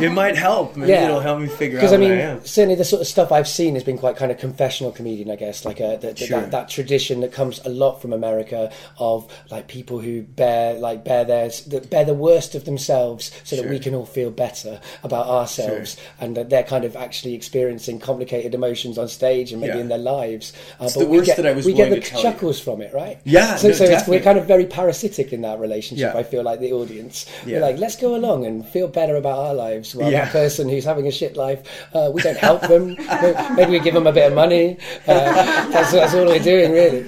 it 0.06 0.10
might 0.12 0.36
help. 0.36 0.76
Maybe 0.76 0.92
yeah. 0.92 1.04
it'll 1.06 1.20
help 1.20 1.40
me 1.40 1.48
figure 1.48 1.78
out 1.78 1.82
Because 1.82 1.92
I 1.92 1.96
mean, 1.98 2.12
I 2.12 2.20
am. 2.20 2.44
certainly 2.44 2.74
the 2.74 2.84
sort 2.84 3.02
of 3.02 3.08
stuff 3.08 3.30
I've 3.32 3.48
seen 3.48 3.74
has 3.74 3.84
been 3.84 3.98
quite 3.98 4.16
kind 4.16 4.30
of 4.32 4.38
confessional 4.38 4.92
comedian, 4.92 5.30
I 5.30 5.36
guess, 5.36 5.64
like 5.64 5.80
a, 5.80 5.98
the, 6.00 6.12
the- 6.12 6.26
Sure. 6.26 6.40
that, 6.40 6.50
that 6.50 6.68
tradition 6.68 7.20
that 7.20 7.32
comes 7.32 7.60
a 7.64 7.68
lot 7.68 8.00
from 8.02 8.12
America 8.12 8.72
of 8.98 9.30
like 9.50 9.68
people 9.68 9.98
who 10.00 10.22
bear 10.22 10.74
like 10.74 11.04
bear 11.04 11.24
their 11.24 11.48
that 11.68 11.88
bear 11.90 12.04
the 12.04 12.14
worst 12.14 12.54
of 12.54 12.64
themselves 12.64 13.30
so 13.44 13.56
that 13.56 13.68
we 13.68 13.78
can 13.78 13.94
all 13.94 14.06
feel 14.06 14.30
better 14.30 14.80
about 15.02 15.26
ourselves, 15.26 15.96
and 16.20 16.36
that 16.36 16.50
they're 16.50 16.62
kind 16.62 16.84
of 16.84 16.96
actually 16.96 17.34
experiencing 17.34 17.98
complicated 17.98 18.54
emotions 18.54 18.98
on 18.98 19.08
stage 19.08 19.52
and 19.52 19.60
maybe 19.60 19.74
Yeah. 19.74 19.80
in 19.80 19.88
their 19.88 19.98
lives. 19.98 20.52
Uh, 20.80 20.84
It's 20.86 20.94
but 20.94 21.00
the 21.04 21.06
we 21.10 21.18
worst 21.18 21.26
get, 21.28 21.36
I 21.48 21.52
was 21.52 21.66
we 21.66 21.72
get 21.72 21.90
the 21.90 22.00
tell 22.00 22.18
you. 22.18 22.22
chuckles 22.22 22.60
from 22.60 22.80
it, 22.82 22.92
right? 22.94 23.18
Yeah, 23.24 23.56
So, 23.56 23.68
no, 23.68 23.74
so 23.74 23.84
it's, 23.84 24.06
we're 24.08 24.20
kind 24.20 24.38
of 24.38 24.46
very 24.46 24.66
parasitic 24.66 25.32
in 25.32 25.40
that 25.42 25.58
relationship. 25.58 26.14
Yeah. 26.14 26.18
I 26.20 26.22
feel 26.22 26.42
like 26.42 26.60
the 26.60 26.72
audience. 26.72 27.26
Yeah. 27.46 27.56
We're 27.56 27.62
like, 27.62 27.78
let's 27.78 27.96
go 27.96 28.14
along 28.16 28.46
and 28.46 28.66
feel 28.66 28.88
better 28.88 29.16
about 29.16 29.38
our 29.38 29.54
lives. 29.54 29.94
While 29.94 30.10
Yeah. 30.10 30.24
that 30.24 30.32
person 30.32 30.68
who's 30.68 30.84
having 30.84 31.06
a 31.06 31.10
shit 31.10 31.36
life, 31.36 31.60
uh, 31.94 32.10
we 32.12 32.22
don't 32.22 32.38
help 32.38 32.62
them. 32.62 32.96
Maybe 33.56 33.72
we 33.72 33.80
give 33.80 33.94
them 33.94 34.06
a 34.06 34.12
bit 34.12 34.28
of 34.28 34.34
money. 34.34 34.78
Uh, 35.06 35.68
that's, 35.70 35.92
that's 35.92 36.14
all 36.14 36.26
we're 36.26 36.38
doing, 36.38 36.72
really. 36.72 37.06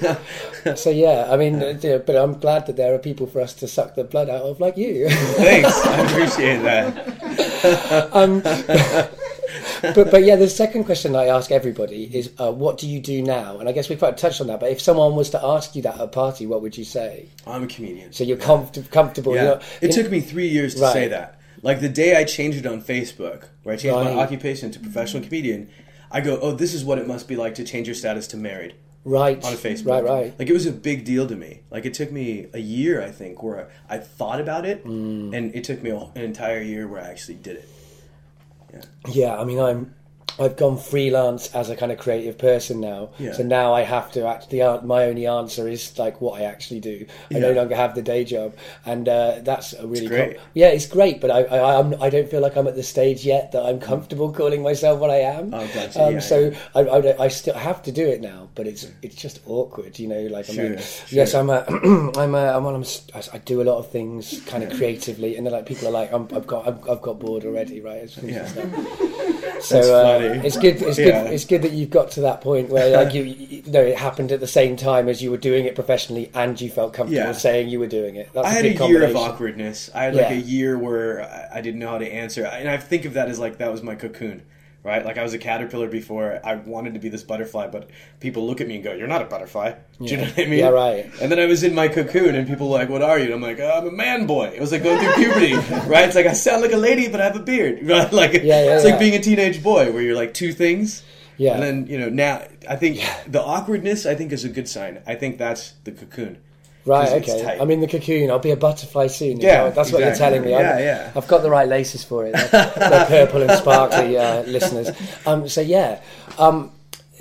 So 0.77 0.91
yeah, 0.91 1.29
I 1.31 1.37
mean, 1.39 1.63
uh, 1.63 1.79
you 1.83 1.91
know, 1.91 1.99
but 2.01 2.17
I'm 2.17 2.39
glad 2.39 2.67
that 2.67 2.77
there 2.77 2.95
are 2.95 2.99
people 2.99 3.27
for 3.27 3.41
us 3.41 3.55
to 3.55 3.67
suck 3.69 3.95
the 3.95 4.05
blood 4.05 4.29
out 4.29 4.43
of, 4.43 4.61
like 4.61 4.77
you. 4.77 5.09
Thanks. 5.09 5.73
I 5.87 6.01
appreciate 6.07 6.59
that. 6.63 8.09
um, 8.13 8.43
but 9.95 10.11
but 10.11 10.25
yeah, 10.25 10.37
the 10.37 10.49
second 10.49 10.85
question 10.85 11.15
I 11.17 11.27
ask 11.27 11.51
everybody 11.51 12.05
is, 12.05 12.31
uh, 12.39 12.51
what 12.53 12.79
do 12.79 12.89
you 12.89 13.01
do 13.01 13.23
now? 13.23 13.59
And 13.59 13.69
I 13.69 13.73
guess 13.73 13.89
we've 13.89 13.99
quite 13.99 14.17
touched 14.19 14.41
on 14.41 14.47
that. 14.49 14.61
But 14.61 14.71
if 14.73 14.81
someone 14.81 15.15
was 15.17 15.31
to 15.31 15.45
ask 15.45 15.75
you 15.75 15.83
that 15.83 15.95
at 15.95 16.01
a 16.01 16.09
party, 16.09 16.47
what 16.47 16.63
would 16.63 16.77
you 16.77 16.85
say? 16.85 17.27
I'm 17.47 17.65
a 17.65 17.67
comedian. 17.67 18.13
So 18.13 18.25
you're 18.25 18.37
comfort- 18.37 18.91
comfortable. 18.91 19.35
Yeah. 19.35 19.45
You're 19.45 19.61
it 19.91 19.93
took 19.93 20.11
me 20.11 20.21
three 20.21 20.49
years 20.49 20.75
to 20.77 20.83
Right. 20.83 20.93
say 20.93 21.09
that. 21.09 21.41
Like 21.63 21.81
the 21.81 21.89
day 21.89 22.17
I 22.17 22.25
changed 22.25 22.59
it 22.59 22.67
on 22.67 22.81
Facebook, 22.83 23.45
where 23.63 23.75
I 23.75 23.77
changed 23.77 23.97
Right. 23.97 24.15
my 24.15 24.21
occupation 24.23 24.71
to 24.73 24.81
professional 24.81 25.23
comedian, 25.23 25.69
I 26.11 26.21
go, 26.21 26.39
oh, 26.41 26.53
this 26.53 26.75
is 26.75 26.85
what 26.85 26.99
it 26.99 27.07
must 27.07 27.29
be 27.29 27.37
like 27.37 27.55
to 27.57 27.65
change 27.65 27.87
your 27.87 27.95
status 27.95 28.27
to 28.29 28.37
married 28.37 28.75
right 29.05 29.43
on 29.45 29.55
Facebook. 29.55 29.87
Right, 29.87 30.05
right. 30.05 30.35
Like 30.39 30.49
it 30.51 30.53
was 30.53 30.67
a 30.67 30.73
big 30.73 31.05
deal 31.05 31.27
to 31.29 31.37
me. 31.37 31.61
Like 31.71 31.87
it 31.87 31.95
took 31.95 32.11
me 32.13 32.47
a 32.53 32.59
year, 32.59 33.03
I 33.03 33.11
think, 33.11 33.43
where 33.43 33.69
I 33.89 33.99
thought 33.99 34.41
about 34.41 34.67
it, 34.67 34.85
Mm. 34.85 35.35
and 35.35 35.55
it 35.55 35.65
took 35.65 35.83
me 35.83 35.91
an 35.91 36.23
entire 36.23 36.61
year 36.61 36.87
where 36.89 37.01
I 37.03 37.09
actually 37.09 37.37
did 37.37 37.57
it. 37.57 37.69
Yeah, 39.09 39.39
I 39.39 39.45
mean, 39.45 39.59
I'm 39.59 39.95
I've 40.41 40.57
gone 40.57 40.79
freelance 40.79 41.55
as 41.55 41.69
a 41.69 41.77
kind 41.77 41.93
of 41.93 41.99
creative 41.99 42.39
person 42.39 42.81
now. 42.81 43.11
Yeah. 43.19 43.33
So 43.33 43.43
now 43.43 43.75
I 43.75 43.83
have 43.83 44.11
to 44.13 44.27
actually, 44.27 44.61
my 44.87 45.05
only 45.05 45.27
answer 45.27 45.69
is 45.69 45.99
like 45.99 46.21
what 46.21 46.41
I 46.41 46.45
actually 46.45 46.81
do. 46.81 47.07
I 47.31 47.39
no 47.39 47.53
longer 47.53 47.77
have 47.77 47.95
the 47.95 48.03
day 48.03 48.25
job, 48.25 48.55
and 48.87 49.09
uh, 49.09 49.41
that's 49.43 49.75
a 49.75 49.87
really 49.87 50.09
great. 50.09 50.39
yeah, 50.55 50.69
it's 50.69 50.87
great. 50.87 51.21
But 51.21 51.31
I 51.31 51.43
I, 51.45 51.79
I'm, 51.79 52.01
I 52.03 52.09
don't 52.11 52.29
feel 52.31 52.41
like 52.41 52.57
I'm 52.57 52.67
at 52.67 52.75
the 52.77 52.83
stage 52.83 53.25
yet 53.25 53.53
that 53.53 53.63
I'm 53.65 53.79
comfortable 53.81 54.33
calling 54.33 54.63
myself 54.63 54.99
what 54.99 55.11
I 55.11 55.21
am. 55.21 55.53
Oh, 55.53 55.69
gotcha. 55.75 56.03
Um, 56.03 56.15
Yeah, 56.15 56.21
so 56.21 56.39
yeah. 56.39 56.59
I, 56.75 56.81
I, 56.81 57.25
I 57.25 57.29
still 57.29 57.55
have 57.55 57.83
to 57.83 57.93
do 57.93 58.07
it 58.09 58.21
now, 58.21 58.49
but 58.55 58.67
it's 58.67 58.87
it's 59.03 59.17
just 59.17 59.41
awkward, 59.47 59.99
you 59.99 60.09
know. 60.09 60.23
Like 60.23 60.49
I'm 60.49 60.55
Sure, 60.55 60.77
yes, 61.11 61.35
I'm 61.35 61.51
a 61.51 61.65
I'm 62.17 62.35
a 62.35 62.57
I'm, 62.57 62.67
I'm 62.67 62.85
I 63.35 63.39
do 63.39 63.61
a 63.61 63.65
lot 63.65 63.79
of 63.79 63.91
things 63.91 64.41
kind 64.47 64.65
of 64.65 64.73
creatively, 64.77 65.37
and 65.37 65.45
then 65.47 65.53
like 65.53 65.67
people 65.67 65.89
are 65.89 65.93
like 65.93 66.13
I'm, 66.13 66.29
I've 66.35 66.47
got 66.47 66.67
I've, 66.67 66.89
I've 66.89 67.03
got 67.03 67.19
bored 67.19 67.45
already, 67.45 67.81
right? 67.81 68.09
Yeah. 68.23 68.47
so 69.61 69.79
uh, 69.95 70.30
it's 70.45 70.57
good. 70.57 70.81
It's 70.83 70.99
Yeah. 70.99 71.23
good. 71.25 71.33
It's 71.33 71.45
good 71.45 71.63
that 71.63 71.73
you've 71.73 71.91
got 71.91 72.11
to 72.13 72.21
that 72.23 72.41
point 72.41 72.69
where 72.71 72.97
like 73.05 73.15
you, 73.19 73.23
you 73.25 73.63
know, 73.71 73.81
it 73.83 73.97
happened 73.97 74.33
at 74.33 74.41
the 74.41 74.47
same 74.47 74.77
time 74.77 75.09
as 75.09 75.23
you 75.23 75.31
were 75.31 75.37
doing 75.37 75.65
it 75.67 75.75
professionally, 75.75 76.31
and 76.35 76.61
you 76.61 76.71
felt 76.71 76.93
comfortable 76.93 77.27
Yeah. 77.27 77.33
saying 77.33 77.69
you 77.69 77.79
were 77.81 77.87
doing 77.87 78.17
it. 78.17 78.31
That's 78.33 78.47
I 78.47 78.51
a 78.51 78.55
had 78.55 78.77
good 78.79 78.85
a 78.85 78.89
year 78.89 79.03
of 79.05 79.17
awkwardness. 79.17 79.91
I 79.95 80.05
had 80.05 80.15
like 80.15 80.31
Yeah. 80.31 80.37
a 80.37 80.41
year 80.41 80.79
where 80.79 81.49
I 81.53 81.61
didn't 81.61 81.81
know 81.81 81.89
how 81.91 81.99
to 81.99 82.07
answer, 82.13 82.45
and 82.45 82.69
I 82.69 82.77
think 82.77 83.05
of 83.05 83.15
that 83.15 83.29
as 83.29 83.39
like 83.39 83.59
that 83.59 83.71
was 83.73 83.83
my 83.83 83.95
cocoon, 83.95 84.43
right? 84.83 85.05
Like 85.05 85.19
I 85.19 85.23
was 85.23 85.35
a 85.35 85.39
caterpillar 85.39 85.89
before. 85.89 86.41
I 86.45 86.55
wanted 86.57 86.95
to 86.95 87.01
be 87.01 87.09
this 87.09 87.23
butterfly, 87.23 87.69
but 87.69 87.91
people 88.21 88.47
look 88.47 88.61
at 88.61 88.69
me 88.69 88.77
and 88.77 88.85
go, 88.85 88.93
"You're 88.93 89.07
not 89.09 89.23
a 89.23 89.27
butterfly." 89.27 89.73
Do 89.99 90.05
you 90.07 90.17
know 90.17 90.25
what 90.25 90.39
I 90.39 90.45
mean? 90.47 90.59
Yeah, 90.61 90.69
right. 90.69 91.11
And 91.21 91.31
then 91.31 91.39
I 91.39 91.47
was 91.47 91.63
in 91.63 91.75
my 91.75 91.89
cocoon, 91.89 92.35
and 92.35 92.49
people 92.49 92.69
were 92.69 92.79
like, 92.79 92.89
"What 92.89 93.03
are 93.03 93.19
you?" 93.19 93.27
And 93.27 93.35
I'm 93.35 93.43
like, 93.43 93.61
oh, 93.61 93.71
"I'm 93.71 93.87
a 93.89 93.93
man 93.93 94.27
boy." 94.27 94.47
It 94.55 94.61
was 94.61 94.73
like 94.73 94.83
going 94.83 94.99
through 94.99 95.15
puberty, 95.15 95.55
right? 95.89 96.07
It's 96.07 96.17
like 96.17 96.27
I 96.27 96.33
sound 96.33 96.63
like 96.63 96.73
a 96.73 96.77
lady, 96.79 97.09
but 97.09 97.21
I 97.21 97.25
have 97.25 97.37
a 97.37 97.41
beard, 97.43 97.81
right? 97.87 98.13
Like 98.13 98.33
Yeah, 98.35 98.41
yeah, 98.43 98.77
it's 98.77 98.85
yeah. 98.85 98.91
like 98.91 99.01
being 99.01 99.15
a 99.15 99.21
teenage 99.21 99.63
boy, 99.63 99.93
where 99.93 100.03
you're 100.03 100.17
like 100.17 100.35
two 100.35 100.53
things. 100.53 101.03
Yeah. 101.37 101.55
And 101.55 101.63
then 101.63 101.87
you 101.87 101.99
know 101.99 102.11
now 102.11 102.43
I 102.69 102.77
think 102.77 103.01
the 103.27 103.43
awkwardness 103.43 104.05
I 104.05 104.15
think 104.15 104.31
is 104.33 104.45
a 104.45 104.49
good 104.51 104.69
sign. 104.69 105.03
I 105.07 105.15
think 105.15 105.39
that's 105.39 105.73
the 105.85 105.93
cocoon. 105.93 106.39
Right. 106.87 107.23
Okay. 107.29 107.59
I'm 107.61 107.71
in 107.71 107.81
the 107.81 107.87
cocoon. 107.87 108.31
I'll 108.31 108.39
be 108.39 108.51
a 108.53 108.57
butterfly 108.57 109.09
soon. 109.09 109.41
Yeah, 109.41 109.65
that- 109.65 109.75
That's 109.75 109.93
what 109.93 110.01
you're 110.01 110.15
telling 110.15 110.43
me. 110.43 110.55
I'm- 110.55 110.65
Yeah, 110.65 110.79
yeah. 110.79 111.13
I've 111.15 111.29
got 111.29 111.43
the 111.43 111.51
right 111.51 111.69
laces 111.69 112.03
for 112.05 112.27
it. 112.27 112.33
They're, 112.33 112.73
they're 112.77 113.07
purple 113.27 113.43
and 113.43 113.51
sparkly, 113.53 114.17
uh, 114.17 114.43
listeners. 114.43 114.91
Um, 115.27 115.49
so 115.49 115.61
yeah. 115.61 116.01
Um, 116.39 116.73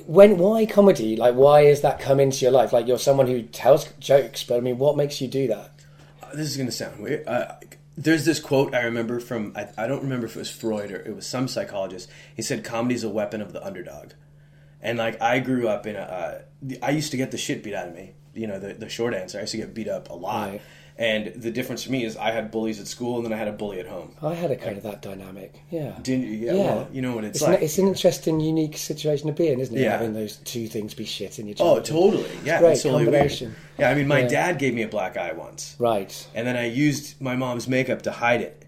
when 0.06 0.38
why 0.38 0.66
comedy? 0.66 1.16
Like, 1.16 1.36
why 1.36 1.66
has 1.66 1.82
that 1.82 2.00
come 2.00 2.20
into 2.20 2.40
your 2.46 2.52
life? 2.52 2.72
Like, 2.74 2.88
you're 2.88 2.98
someone 2.98 3.28
who 3.28 3.42
tells 3.44 3.86
jokes, 4.00 4.44
but 4.44 4.58
I 4.58 4.60
mean, 4.62 4.78
what 4.78 4.96
makes 4.98 5.20
you 5.22 5.28
do 5.28 5.48
that? 5.48 5.72
this 6.34 6.48
is 6.50 6.58
going 6.58 6.68
to 6.70 6.72
sound 6.76 7.00
weird. 7.02 7.28
Uh, 7.28 7.56
there's 7.98 8.24
this 8.24 8.40
quote 8.40 8.74
I 8.76 8.82
remember 8.84 9.20
from, 9.20 9.52
I, 9.56 9.68
I 9.78 9.88
don't 9.88 10.04
remember 10.04 10.26
if 10.28 10.36
it 10.36 10.40
was 10.40 10.50
Freud 10.52 10.92
or 10.92 10.98
it 10.98 11.16
was 11.16 11.26
some 11.28 11.48
psychologist. 11.48 12.08
He 12.36 12.42
said, 12.44 12.64
Comedy 12.64 12.96
is 12.96 13.04
a 13.04 13.10
weapon 13.10 13.42
of 13.42 13.52
the 13.52 13.66
underdog. 13.66 14.12
And 14.82 14.98
like, 15.00 15.20
I 15.22 15.40
grew 15.40 15.68
up 15.68 15.86
in 15.88 15.96
a, 15.96 16.00
uh, 16.00 16.76
I 16.84 16.92
used 16.92 17.12
to 17.12 17.18
get 17.18 17.32
the 17.32 17.38
shit 17.38 17.64
beat 17.64 17.74
out 17.74 17.88
of 17.88 17.96
me. 17.96 18.14
You 18.40 18.48
know, 18.48 18.60
the, 18.60 18.74
the 18.74 18.90
short 18.90 19.14
answer, 19.14 19.38
I 19.38 19.42
used 19.42 19.52
to 19.52 19.58
get 19.58 19.74
beat 19.74 19.88
up 19.88 20.10
a 20.10 20.14
lot. 20.14 20.50
Right. 20.50 20.62
And 20.98 21.28
the 21.42 21.50
difference 21.50 21.82
for 21.84 21.94
me 21.94 22.04
is 22.04 22.18
I 22.18 22.32
had 22.32 22.52
bullies 22.52 22.78
at 22.82 22.88
school 22.88 23.16
and 23.16 23.26
then 23.26 23.32
I 23.32 23.38
had 23.38 23.48
a 23.48 23.54
bully 23.54 23.80
at 23.80 23.88
home. 23.88 24.12
I 24.22 24.34
had 24.34 24.52
a 24.52 24.58
kind 24.58 24.76
of 24.76 24.84
that 24.84 25.02
dynamic. 25.02 25.54
Yeah. 25.72 25.94
Didn't 26.02 26.26
you? 26.26 26.32
Yeah, 26.32 26.54
Yeah. 26.54 26.66
well, 26.66 26.88
you 26.92 27.02
know 27.02 27.16
what 27.16 27.24
it's, 27.24 27.38
It's, 27.38 27.48
like. 27.48 27.60
an, 27.60 27.64
it's 27.64 27.78
an 27.78 27.88
interesting, 27.88 28.42
unique 28.42 28.76
situation 28.76 29.28
to 29.28 29.34
be 29.34 29.48
in, 29.48 29.62
isn't 29.62 29.78
it? 29.78 29.82
Yeah. 29.82 29.92
Having 29.92 30.14
those 30.14 30.36
two 30.38 30.68
things 30.68 30.94
be 30.94 31.06
shit 31.06 31.40
in 31.40 31.48
your 31.48 31.56
oh, 31.62 31.80
totally. 31.80 32.26
Yeah, 32.44 32.60
great 32.60 32.74
it's 32.74 32.84
weird. 32.84 32.96
combination. 33.06 33.56
Yeah, 33.78 33.92
I 33.92 33.96
mean, 33.96 34.10
my 34.10 34.20
Yeah. 34.24 34.28
dad 34.28 34.60
gave 34.60 34.74
me 34.74 34.82
a 34.84 34.90
black 34.90 35.16
eye 35.16 35.32
once. 35.32 35.78
Right. 35.80 36.12
and 36.36 36.46
then 36.46 36.58
I 36.58 36.66
used 36.66 37.22
my 37.22 37.36
mom's 37.38 37.66
makeup 37.70 38.02
to 38.02 38.12
hide 38.12 38.42
it. 38.42 38.66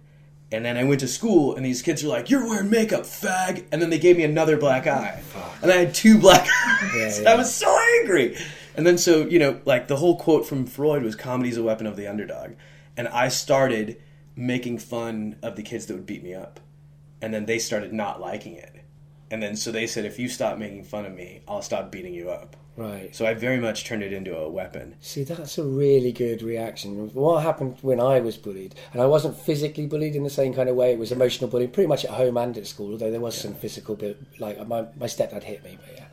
And 0.53 0.63
then 0.65 0.75
I 0.77 0.83
went 0.85 0.99
to 0.99 1.07
school, 1.07 1.55
and 1.55 1.65
these 1.65 1.81
kids 1.81 2.03
were 2.03 2.09
like, 2.09 2.29
"You're 2.29 2.45
wearing 2.45 2.69
makeup, 2.69 3.03
fag!" 3.03 3.63
And 3.71 3.81
then 3.81 3.89
they 3.89 3.99
gave 3.99 4.17
me 4.17 4.25
another 4.25 4.57
black 4.57 4.85
eye, 4.85 5.21
and 5.61 5.71
I 5.71 5.77
had 5.77 5.93
two 5.93 6.17
black 6.19 6.45
eyes. 6.67 6.91
Yeah, 7.19 7.23
yeah. 7.23 7.31
I 7.31 7.35
was 7.35 7.53
so 7.55 7.73
angry. 8.01 8.35
And 8.75 8.87
then, 8.87 8.97
so 8.97 9.25
you 9.25 9.39
know, 9.39 9.59
like 9.65 9.87
the 9.87 9.97
whole 9.97 10.17
quote 10.17 10.45
from 10.45 10.65
Freud 10.65 11.03
was, 11.03 11.15
"Comedy's 11.15 11.57
a 11.57 11.63
weapon 11.63 11.87
of 11.87 11.95
the 11.97 12.07
underdog," 12.07 12.51
and 12.95 13.07
I 13.07 13.27
started 13.27 13.97
making 14.35 14.77
fun 14.79 15.35
of 15.41 15.55
the 15.55 15.63
kids 15.63 15.85
that 15.85 15.93
would 15.93 16.05
beat 16.05 16.23
me 16.23 16.33
up, 16.33 16.59
and 17.21 17.33
then 17.33 17.45
they 17.45 17.59
started 17.59 17.91
not 17.91 18.21
liking 18.21 18.55
it, 18.55 18.75
and 19.29 19.43
then 19.43 19.55
so 19.55 19.71
they 19.71 19.87
said, 19.87 20.05
"If 20.05 20.19
you 20.19 20.29
stop 20.29 20.57
making 20.57 20.85
fun 20.85 21.05
of 21.05 21.13
me, 21.13 21.41
I'll 21.47 21.61
stop 21.61 21.91
beating 21.91 22.13
you 22.13 22.29
up." 22.29 22.55
Right. 22.77 23.13
So 23.13 23.25
I 23.25 23.33
very 23.33 23.57
much 23.59 23.83
turned 23.83 24.01
it 24.01 24.13
into 24.13 24.35
a 24.35 24.49
weapon. 24.49 24.95
See, 25.01 25.25
that's 25.25 25.57
a 25.57 25.63
really 25.63 26.13
good 26.13 26.41
reaction. 26.41 27.13
What 27.13 27.43
happened 27.43 27.77
when 27.81 27.99
I 27.99 28.21
was 28.21 28.37
bullied, 28.37 28.75
and 28.93 29.01
I 29.01 29.05
wasn't 29.05 29.37
physically 29.37 29.85
bullied 29.85 30.15
in 30.15 30.23
the 30.23 30.29
same 30.29 30.53
kind 30.53 30.69
of 30.69 30.77
way. 30.77 30.93
It 30.93 30.97
was 30.97 31.11
emotional 31.11 31.49
bullying, 31.49 31.71
pretty 31.71 31.89
much 31.89 32.05
at 32.05 32.11
home 32.11 32.37
and 32.37 32.57
at 32.57 32.65
school. 32.65 32.93
Although 32.93 33.11
there 33.11 33.19
was 33.19 33.35
some 33.35 33.53
physical, 33.53 33.95
bit, 33.95 34.17
like 34.39 34.65
my 34.65 34.83
my 34.97 35.07
stepdad 35.07 35.43
hit 35.43 35.63
me, 35.65 35.77
but 35.85 35.97
yeah, 35.97 36.05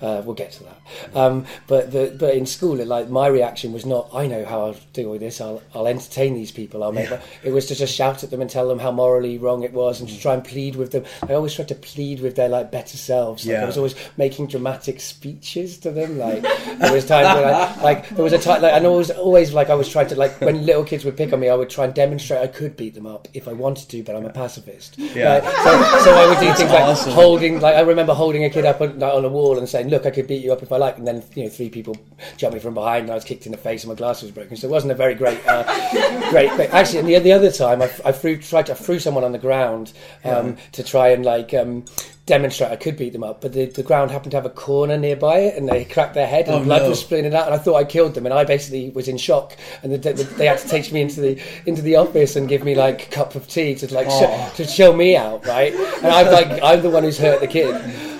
uh, 0.00 0.22
we'll 0.24 0.34
get 0.34 0.52
to 0.52 0.64
that. 0.64 0.80
Um, 1.14 1.46
but 1.66 1.92
the 1.92 2.14
but 2.18 2.34
in 2.34 2.46
school, 2.46 2.80
it, 2.80 2.88
like 2.88 3.08
my 3.08 3.26
reaction 3.26 3.72
was 3.72 3.86
not, 3.86 4.10
I 4.12 4.26
know 4.26 4.44
how 4.44 4.66
I'll 4.66 4.76
deal 4.92 5.10
with 5.10 5.20
this. 5.20 5.40
I'll 5.40 5.62
I'll 5.74 5.86
entertain 5.86 6.34
these 6.34 6.50
people. 6.50 6.82
I'll 6.82 6.92
make. 6.92 7.10
Yeah. 7.10 7.20
It 7.42 7.52
was 7.52 7.66
to 7.66 7.74
just 7.74 7.94
shout 7.94 8.24
at 8.24 8.30
them 8.30 8.40
and 8.40 8.50
tell 8.50 8.68
them 8.68 8.78
how 8.78 8.90
morally 8.90 9.38
wrong 9.38 9.62
it 9.62 9.72
was, 9.72 10.00
and 10.00 10.08
to 10.08 10.18
try 10.18 10.34
and 10.34 10.44
plead 10.44 10.76
with 10.76 10.92
them. 10.92 11.04
I 11.22 11.34
always 11.34 11.54
tried 11.54 11.68
to 11.68 11.74
plead 11.74 12.20
with 12.20 12.36
their 12.36 12.48
like 12.48 12.70
better 12.70 12.96
selves. 12.96 13.46
Like, 13.46 13.56
I 13.58 13.64
was 13.64 13.76
always 13.76 13.94
making 14.16 14.48
dramatic 14.48 15.00
speeches 15.00 15.78
to 15.78 15.90
them. 15.90 16.18
Like 16.18 16.42
there 16.42 16.92
was 16.92 17.06
times 17.06 17.34
when 17.36 17.54
I, 17.54 17.80
like 17.82 18.08
there 18.10 18.24
was 18.24 18.32
a 18.32 18.38
time 18.38 18.62
like 18.62 18.72
and 18.72 18.86
always 18.86 19.10
always 19.10 19.52
like 19.52 19.70
I 19.70 19.74
was 19.74 19.88
trying 19.88 20.08
to 20.08 20.16
like 20.16 20.40
when 20.40 20.66
little 20.66 20.84
kids 20.84 21.04
would 21.04 21.16
pick 21.16 21.32
on 21.32 21.40
me, 21.40 21.48
I 21.48 21.54
would 21.54 21.70
try 21.70 21.84
and 21.84 21.94
demonstrate 21.94 22.40
I 22.40 22.46
could 22.48 22.76
beat 22.76 22.94
them 22.94 23.06
up 23.06 23.28
if 23.34 23.48
I 23.48 23.52
wanted 23.52 23.88
to, 23.90 24.02
but 24.02 24.16
I'm 24.16 24.26
a 24.26 24.30
pacifist. 24.30 24.98
Yeah. 24.98 25.38
Right? 25.38 25.44
So, 25.44 26.04
so 26.04 26.14
I 26.14 26.26
would 26.28 26.40
do 26.40 26.52
things 26.54 26.70
like 26.70 27.14
holding 27.14 27.60
like 27.60 27.76
I 27.76 27.80
remember 27.80 28.14
holding 28.14 28.44
a 28.44 28.50
kid 28.50 28.64
up 28.64 28.80
on, 28.80 28.98
like, 28.98 29.14
on 29.14 29.24
a 29.24 29.28
wall 29.28 29.51
and 29.58 29.68
saying, 29.68 29.88
"Look, 29.88 30.06
I 30.06 30.10
could 30.10 30.26
beat 30.26 30.42
you 30.44 30.52
up 30.52 30.62
if 30.62 30.72
I 30.72 30.76
like," 30.76 30.98
and 30.98 31.06
then 31.06 31.22
you 31.34 31.44
know 31.44 31.48
three 31.50 31.68
people 31.70 31.96
jumped 32.36 32.54
me 32.54 32.60
from 32.60 32.74
behind 32.74 33.02
and 33.02 33.10
I 33.10 33.14
was 33.14 33.24
kicked 33.24 33.46
in 33.46 33.52
the 33.52 33.58
face 33.58 33.84
and 33.84 33.90
my 33.90 33.96
glass 33.96 34.22
was 34.22 34.30
broken. 34.30 34.56
So 34.56 34.68
it 34.68 34.70
wasn't 34.70 34.92
a 34.92 34.96
very 34.96 35.14
great 35.14 35.40
uh, 35.46 35.62
great. 36.30 36.50
But 36.56 36.70
actually, 36.70 37.00
and 37.00 37.08
the, 37.08 37.18
the 37.18 37.32
other 37.32 37.50
time 37.52 37.82
I, 37.82 37.90
I 38.04 38.12
threw 38.12 38.36
tried 38.38 38.66
to 38.66 38.72
I 38.72 38.74
threw 38.76 38.98
someone 38.98 39.24
on 39.24 39.32
the 39.32 39.38
ground 39.38 39.92
um, 40.24 40.56
to 40.72 40.82
try 40.82 41.08
and 41.08 41.24
like. 41.24 41.52
Um, 41.54 41.84
demonstrate 42.24 42.70
I 42.70 42.76
could 42.76 42.96
beat 42.96 43.12
them 43.12 43.24
up 43.24 43.40
but 43.40 43.52
the, 43.52 43.66
the 43.66 43.82
ground 43.82 44.12
happened 44.12 44.30
to 44.30 44.36
have 44.36 44.46
a 44.46 44.50
corner 44.50 44.96
nearby 44.96 45.38
it 45.40 45.56
and 45.58 45.68
they 45.68 45.84
cracked 45.84 46.14
their 46.14 46.28
head 46.28 46.46
and 46.46 46.54
Oh, 46.54 46.62
blood 46.64 46.82
no. 46.82 46.90
was 46.90 47.00
spilling 47.00 47.34
out 47.34 47.46
and 47.46 47.54
I 47.54 47.58
thought 47.58 47.74
I 47.74 47.82
killed 47.82 48.14
them 48.14 48.26
and 48.26 48.32
I 48.32 48.44
basically 48.44 48.90
was 48.90 49.08
in 49.08 49.18
shock 49.18 49.56
and 49.82 49.92
the, 49.92 49.98
the, 49.98 50.22
they 50.22 50.46
had 50.46 50.58
to 50.58 50.68
take 50.68 50.92
me 50.92 51.00
into 51.02 51.20
the 51.20 51.42
into 51.66 51.82
the 51.82 51.96
office 51.96 52.36
and 52.36 52.48
give 52.48 52.62
me 52.62 52.76
like 52.76 53.08
a 53.08 53.10
cup 53.10 53.34
of 53.34 53.48
tea 53.48 53.74
to 53.74 53.92
like 53.92 54.06
Oh. 54.08 54.50
sh- 54.54 54.56
to 54.58 54.66
chill 54.66 54.94
me 54.94 55.16
out 55.16 55.44
right 55.46 55.74
and 55.74 56.06
I'm 56.06 56.26
like 56.32 56.62
I'm 56.62 56.80
the 56.80 56.90
one 56.90 57.02
who's 57.02 57.18
hurt 57.18 57.40
the 57.40 57.48
kid 57.48 57.74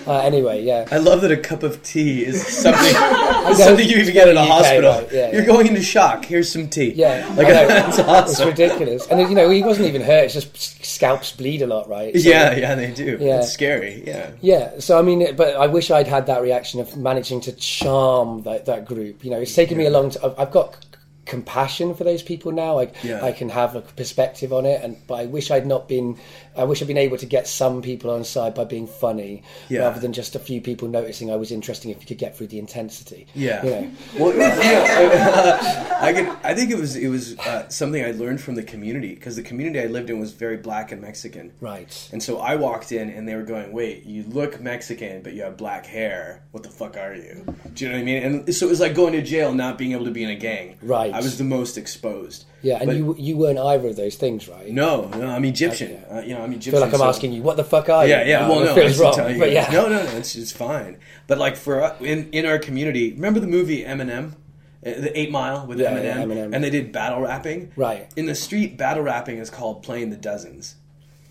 Uh, 0.06 0.18
anyway, 0.18 0.62
yeah. 0.62 0.86
I 0.90 0.98
love 0.98 1.20
that 1.22 1.30
a 1.30 1.36
cup 1.36 1.62
of 1.62 1.82
tea 1.82 2.24
is 2.24 2.44
something 2.46 2.86
is 3.50 3.58
something 3.58 3.88
you 3.88 3.98
even 3.98 4.12
get 4.12 4.28
in 4.28 4.36
a 4.36 4.40
UK, 4.40 4.48
hospital. 4.48 4.92
right, 4.92 5.12
yeah, 5.12 5.30
You're 5.32 5.40
yeah. 5.42 5.46
going 5.46 5.66
into 5.68 5.82
shock. 5.82 6.24
Here's 6.24 6.50
some 6.50 6.68
tea. 6.68 6.92
Yeah, 6.94 7.26
like 7.36 7.46
I 7.48 7.52
know. 7.52 7.66
that's 7.96 8.32
It's 8.32 8.44
ridiculous, 8.44 9.06
and 9.08 9.20
you 9.20 9.34
know 9.34 9.48
he 9.50 9.62
wasn't 9.62 9.88
even 9.88 10.02
hurt. 10.02 10.24
It's 10.24 10.34
just 10.34 10.84
scalps 10.84 11.32
bleed 11.32 11.62
a 11.62 11.66
lot, 11.66 11.88
right? 11.88 12.12
So- 12.14 12.28
Yeah, 12.28 12.54
yeah, 12.56 12.74
they 12.74 12.90
do. 12.92 13.18
Yeah. 13.20 13.38
It's 13.38 13.52
scary. 13.52 14.02
Yeah. 14.06 14.30
Yeah, 14.40 14.78
so 14.80 14.98
I 14.98 15.02
mean, 15.02 15.34
but 15.36 15.56
I 15.56 15.66
wish 15.66 15.90
I'd 15.90 16.06
had 16.08 16.26
that 16.26 16.42
reaction 16.42 16.80
of 16.80 16.96
managing 16.96 17.40
to 17.42 17.52
charm 17.52 18.42
that, 18.42 18.66
that 18.66 18.84
group. 18.86 19.24
You 19.24 19.30
know, 19.30 19.40
it's 19.40 19.54
taken 19.54 19.78
me 19.78 19.86
a 19.86 19.90
long 19.90 20.10
time. 20.10 20.24
I've- 20.24 20.34
I've 20.42 20.50
got 20.50 20.74
c- 20.74 20.80
compassion 21.24 21.94
for 21.94 22.04
those 22.04 22.22
people 22.22 22.52
now. 22.52 22.78
I, 22.80 22.90
Yeah. 23.02 23.24
I 23.24 23.32
can 23.32 23.48
have 23.50 23.74
a 23.76 23.80
perspective 23.80 24.52
on 24.52 24.66
it, 24.66 24.82
and 24.82 24.96
but 25.06 25.14
I 25.14 25.26
wish 25.26 25.50
I'd 25.50 25.66
not 25.66 25.88
been. 25.88 26.16
I 26.56 26.64
wish 26.64 26.82
I'd 26.82 26.88
been 26.88 26.98
able 26.98 27.16
to 27.16 27.24
get 27.26 27.46
some 27.48 27.80
people 27.80 28.10
on 28.10 28.24
side 28.24 28.54
by 28.54 28.64
being 28.64 28.86
funny, 28.86 29.42
Yeah. 29.70 29.80
rather 29.82 30.00
than 30.00 30.12
just 30.12 30.34
a 30.34 30.38
few 30.38 30.60
people 30.60 30.86
noticing 30.88 31.30
I 31.30 31.36
was 31.36 31.50
interesting. 31.50 31.90
If 31.90 32.00
you 32.00 32.06
could 32.06 32.18
get 32.18 32.36
through 32.36 32.48
the 32.48 32.58
intensity, 32.58 33.26
Yeah. 33.34 33.64
you 33.64 33.70
know, 33.70 33.90
Well, 34.18 34.36
yeah, 34.36 35.96
I, 36.00 36.08
I, 36.08 36.12
could, 36.12 36.28
I 36.44 36.54
think 36.54 36.70
it 36.70 36.78
was 36.78 36.96
it 36.96 37.08
was 37.08 37.38
uh, 37.38 37.68
something 37.68 38.04
I 38.04 38.10
learned 38.10 38.40
from 38.40 38.54
the 38.56 38.62
community 38.62 39.14
because 39.14 39.36
the 39.36 39.42
community 39.42 39.80
I 39.80 39.86
lived 39.86 40.10
in 40.10 40.18
was 40.18 40.32
very 40.32 40.56
black 40.58 40.92
and 40.92 41.00
Mexican. 41.00 41.52
right? 41.60 42.08
And 42.12 42.22
so 42.22 42.38
I 42.38 42.56
walked 42.56 42.92
in 42.92 43.08
and 43.08 43.26
they 43.28 43.34
were 43.34 43.42
going, 43.44 43.72
"Wait, 43.72 44.04
you 44.04 44.24
look 44.24 44.60
Mexican, 44.60 45.22
but 45.22 45.32
you 45.34 45.42
have 45.42 45.56
black 45.56 45.86
hair. 45.86 46.42
What 46.50 46.62
the 46.64 46.68
fuck 46.70 46.96
are 46.96 47.14
you?" 47.14 47.44
Do 47.74 47.84
you 47.84 47.90
know 47.90 47.96
what 47.96 48.02
I 48.02 48.04
mean? 48.04 48.22
And 48.22 48.54
so 48.54 48.66
it 48.66 48.70
was 48.70 48.80
like 48.80 48.94
going 48.94 49.12
to 49.14 49.22
jail, 49.22 49.54
not 49.54 49.78
being 49.78 49.92
able 49.92 50.04
to 50.04 50.10
be 50.10 50.24
in 50.24 50.30
a 50.30 50.34
gang. 50.36 50.76
Right. 50.82 51.11
I 51.14 51.20
was 51.20 51.38
the 51.38 51.44
most 51.44 51.76
exposed. 51.78 52.44
Yeah, 52.62 52.78
and 52.78 52.86
But- 52.86 52.96
you 52.96 53.14
you 53.18 53.36
weren't 53.36 53.58
either 53.58 53.88
of 53.88 53.96
those 53.96 54.16
things, 54.16 54.48
right? 54.48 54.70
No, 54.70 55.08
no, 55.08 55.26
I'm 55.28 55.44
Egyptian. 55.44 55.92
Okay. 55.92 56.04
Uh, 56.10 56.20
you 56.22 56.34
know, 56.34 56.42
I'm 56.42 56.50
I 56.50 56.54
Egyptian. 56.54 56.72
feel 56.72 56.80
like 56.80 56.92
I'm 56.92 56.98
so- 57.00 57.08
asking 57.08 57.32
you, 57.32 57.42
what 57.42 57.56
the 57.56 57.64
fuck 57.64 57.88
are 57.88 58.04
you? 58.04 58.10
Yeah, 58.10 58.24
yeah. 58.24 58.46
Uh, 58.46 58.48
Well, 58.50 58.60
no, 58.64 58.74
I 58.74 58.92
wrong, 58.98 59.14
tell 59.14 59.30
you 59.32 59.38
but 59.38 59.52
yeah, 59.52 59.70
No, 59.70 59.88
no, 59.88 60.02
no. 60.02 60.10
It's 60.12 60.34
it's 60.36 60.52
fine. 60.52 60.98
But 61.26 61.38
like 61.38 61.56
for 61.56 61.82
uh, 61.82 61.96
in 62.00 62.28
in 62.32 62.46
our 62.46 62.58
community, 62.58 63.12
remember 63.12 63.40
the 63.40 63.46
movie 63.46 63.84
Eminem, 63.84 64.32
Uh, 64.84 64.90
the 65.00 65.12
Eight 65.18 65.30
Mile 65.30 65.64
with 65.66 65.78
Yeah, 65.78 65.92
Eminem, 65.92 66.04
yeah, 66.04 66.16
Eminem. 66.24 66.54
and 66.54 66.64
they 66.64 66.70
did 66.70 66.90
battle 66.92 67.20
rapping. 67.20 67.70
Right. 67.76 68.10
In 68.16 68.26
the 68.26 68.34
street, 68.34 68.76
battle 68.76 69.02
rapping 69.04 69.38
is 69.38 69.48
called 69.50 69.82
playing 69.84 70.10
the 70.10 70.16
dozens, 70.16 70.74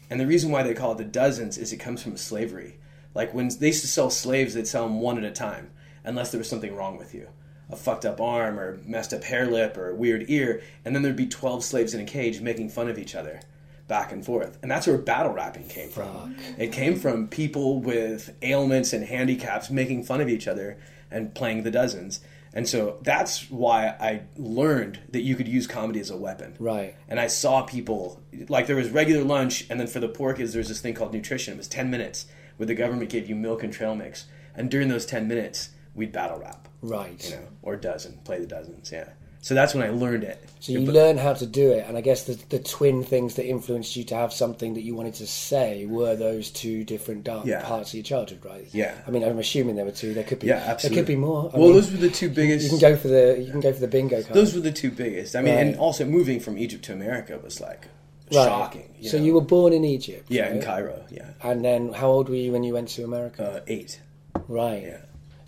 and 0.09 0.19
the 0.21 0.25
reason 0.27 0.51
why 0.51 0.63
they 0.63 0.73
call 0.73 0.93
it 0.93 0.97
the 0.97 1.03
dozens 1.03 1.57
is 1.57 1.73
it 1.73 1.77
comes 1.77 2.01
from 2.01 2.15
slavery. 2.17 2.77
Like 3.13 3.33
when 3.33 3.49
they 3.59 3.67
used 3.67 3.81
to 3.81 3.87
sell 3.89 4.09
slaves, 4.09 4.53
they'd 4.53 4.67
sell 4.67 4.83
them 4.87 5.01
one 5.01 5.17
at 5.17 5.25
a 5.25 5.31
time, 5.31 5.69
unless 6.05 6.31
there 6.31 6.37
was 6.39 6.47
something 6.47 6.73
wrong 6.73 6.97
with 6.97 7.13
you. 7.13 7.27
A 7.71 7.75
fucked 7.75 8.05
up 8.05 8.19
arm 8.19 8.59
or 8.59 8.79
messed 8.85 9.13
up 9.13 9.23
hair 9.23 9.45
lip 9.45 9.77
or 9.77 9.89
a 9.89 9.95
weird 9.95 10.25
ear, 10.29 10.61
and 10.83 10.93
then 10.93 11.03
there'd 11.03 11.15
be 11.15 11.27
12 11.27 11.63
slaves 11.63 11.93
in 11.93 12.01
a 12.01 12.05
cage 12.05 12.41
making 12.41 12.69
fun 12.69 12.89
of 12.89 12.99
each 12.99 13.15
other 13.15 13.41
back 13.87 14.11
and 14.11 14.25
forth. 14.25 14.57
And 14.61 14.69
that's 14.69 14.87
where 14.87 14.97
battle 14.97 15.33
rapping 15.33 15.67
came 15.67 15.89
from. 15.89 16.35
It 16.57 16.71
came 16.71 16.97
from 16.97 17.27
people 17.27 17.81
with 17.81 18.33
ailments 18.41 18.93
and 18.93 19.03
handicaps 19.03 19.69
making 19.69 20.03
fun 20.03 20.21
of 20.21 20.29
each 20.29 20.47
other 20.47 20.77
and 21.09 21.33
playing 21.35 21.63
the 21.63 21.71
dozens. 21.71 22.21
And 22.53 22.67
so 22.67 22.99
that's 23.01 23.49
why 23.49 23.87
I 23.87 24.23
learned 24.37 24.99
that 25.09 25.21
you 25.21 25.35
could 25.35 25.47
use 25.47 25.67
comedy 25.67 25.99
as 25.99 26.09
a 26.09 26.17
weapon. 26.17 26.55
Right. 26.59 26.95
And 27.07 27.19
I 27.19 27.27
saw 27.27 27.63
people 27.63 28.21
like 28.49 28.67
there 28.67 28.75
was 28.75 28.89
regular 28.89 29.23
lunch, 29.23 29.65
and 29.69 29.79
then 29.79 29.87
for 29.87 29.99
the 29.99 30.09
poor 30.09 30.33
kids, 30.33 30.53
there 30.53 30.59
was 30.59 30.67
this 30.67 30.81
thing 30.81 30.93
called 30.93 31.13
nutrition. 31.13 31.53
It 31.53 31.57
was 31.57 31.67
ten 31.67 31.89
minutes 31.89 32.25
where 32.57 32.67
the 32.67 32.75
government 32.75 33.09
gave 33.09 33.29
you 33.29 33.35
milk 33.35 33.63
and 33.63 33.71
trail 33.71 33.95
mix, 33.95 34.25
and 34.55 34.69
during 34.69 34.89
those 34.89 35.05
ten 35.05 35.27
minutes, 35.27 35.69
we'd 35.95 36.11
battle 36.11 36.39
rap, 36.39 36.67
right. 36.81 37.23
you 37.29 37.35
know, 37.35 37.47
or 37.61 37.75
dozen, 37.75 38.19
play 38.23 38.39
the 38.39 38.47
dozens, 38.47 38.91
yeah. 38.91 39.09
So 39.43 39.55
that's 39.55 39.73
when 39.73 39.83
I 39.83 39.89
learned 39.89 40.23
it. 40.23 40.39
So 40.59 40.71
you 40.71 40.81
learn 40.81 41.17
how 41.17 41.33
to 41.33 41.47
do 41.47 41.71
it, 41.71 41.85
and 41.87 41.97
I 41.97 42.01
guess 42.01 42.25
the, 42.25 42.35
the 42.49 42.59
twin 42.59 43.03
things 43.03 43.35
that 43.35 43.47
influenced 43.47 43.95
you 43.95 44.03
to 44.03 44.15
have 44.15 44.31
something 44.31 44.75
that 44.75 44.81
you 44.81 44.93
wanted 44.93 45.15
to 45.15 45.25
say 45.25 45.87
were 45.87 46.15
those 46.15 46.51
two 46.51 46.83
different 46.83 47.23
dark 47.23 47.47
Yeah. 47.47 47.63
parts 47.65 47.89
of 47.89 47.95
your 47.95 48.03
childhood, 48.03 48.45
right? 48.45 48.67
Yeah. 48.71 48.93
I 49.07 49.09
mean, 49.09 49.23
I'm 49.23 49.39
assuming 49.39 49.77
there 49.77 49.85
were 49.85 49.91
two. 49.91 50.13
There 50.13 50.23
could 50.23 50.37
be. 50.37 50.45
Yeah, 50.47 50.57
absolutely. 50.57 50.95
There 50.95 51.03
could 51.03 51.07
be 51.07 51.15
more. 51.15 51.49
I 51.51 51.57
well, 51.57 51.69
mean, 51.69 51.73
those 51.73 51.89
were 51.91 51.97
the 51.97 52.11
two 52.11 52.29
biggest. 52.29 52.65
you 52.65 52.69
can 52.69 52.77
go 52.79 52.95
for 52.95 53.07
the 53.07 53.41
you 53.43 53.49
can 53.51 53.61
go 53.61 53.73
for 53.73 53.79
the 53.79 53.87
bingo 53.87 54.21
card. 54.21 54.35
those 54.35 54.53
were 54.53 54.61
the 54.61 54.71
two 54.71 54.91
biggest. 54.91 55.35
I 55.35 55.41
mean, 55.41 55.55
and 55.55 55.75
also 55.77 56.05
moving 56.05 56.39
from 56.39 56.59
Egypt 56.59 56.85
to 56.85 56.93
America 56.93 57.39
was 57.43 57.59
like 57.59 57.87
Right. 58.31 58.45
shocking. 58.45 58.93
so 59.01 59.17
know? 59.17 59.23
you 59.25 59.33
were 59.33 59.41
born 59.41 59.73
in 59.73 59.83
Egypt. 59.83 60.27
yeah, 60.29 60.53
in? 60.53 60.61
Cairo, 60.61 61.03
yeah, 61.09 61.31
And 61.43 61.65
then, 61.65 61.91
how 61.93 62.07
old 62.09 62.29
were 62.29 62.35
you 62.35 62.51
when 62.53 62.63
you 62.63 62.73
went 62.73 62.89
to 62.89 63.03
America? 63.03 63.55
uh, 63.57 63.59
eight, 63.67 63.99
right. 64.47 64.83
yeah. 64.83 64.97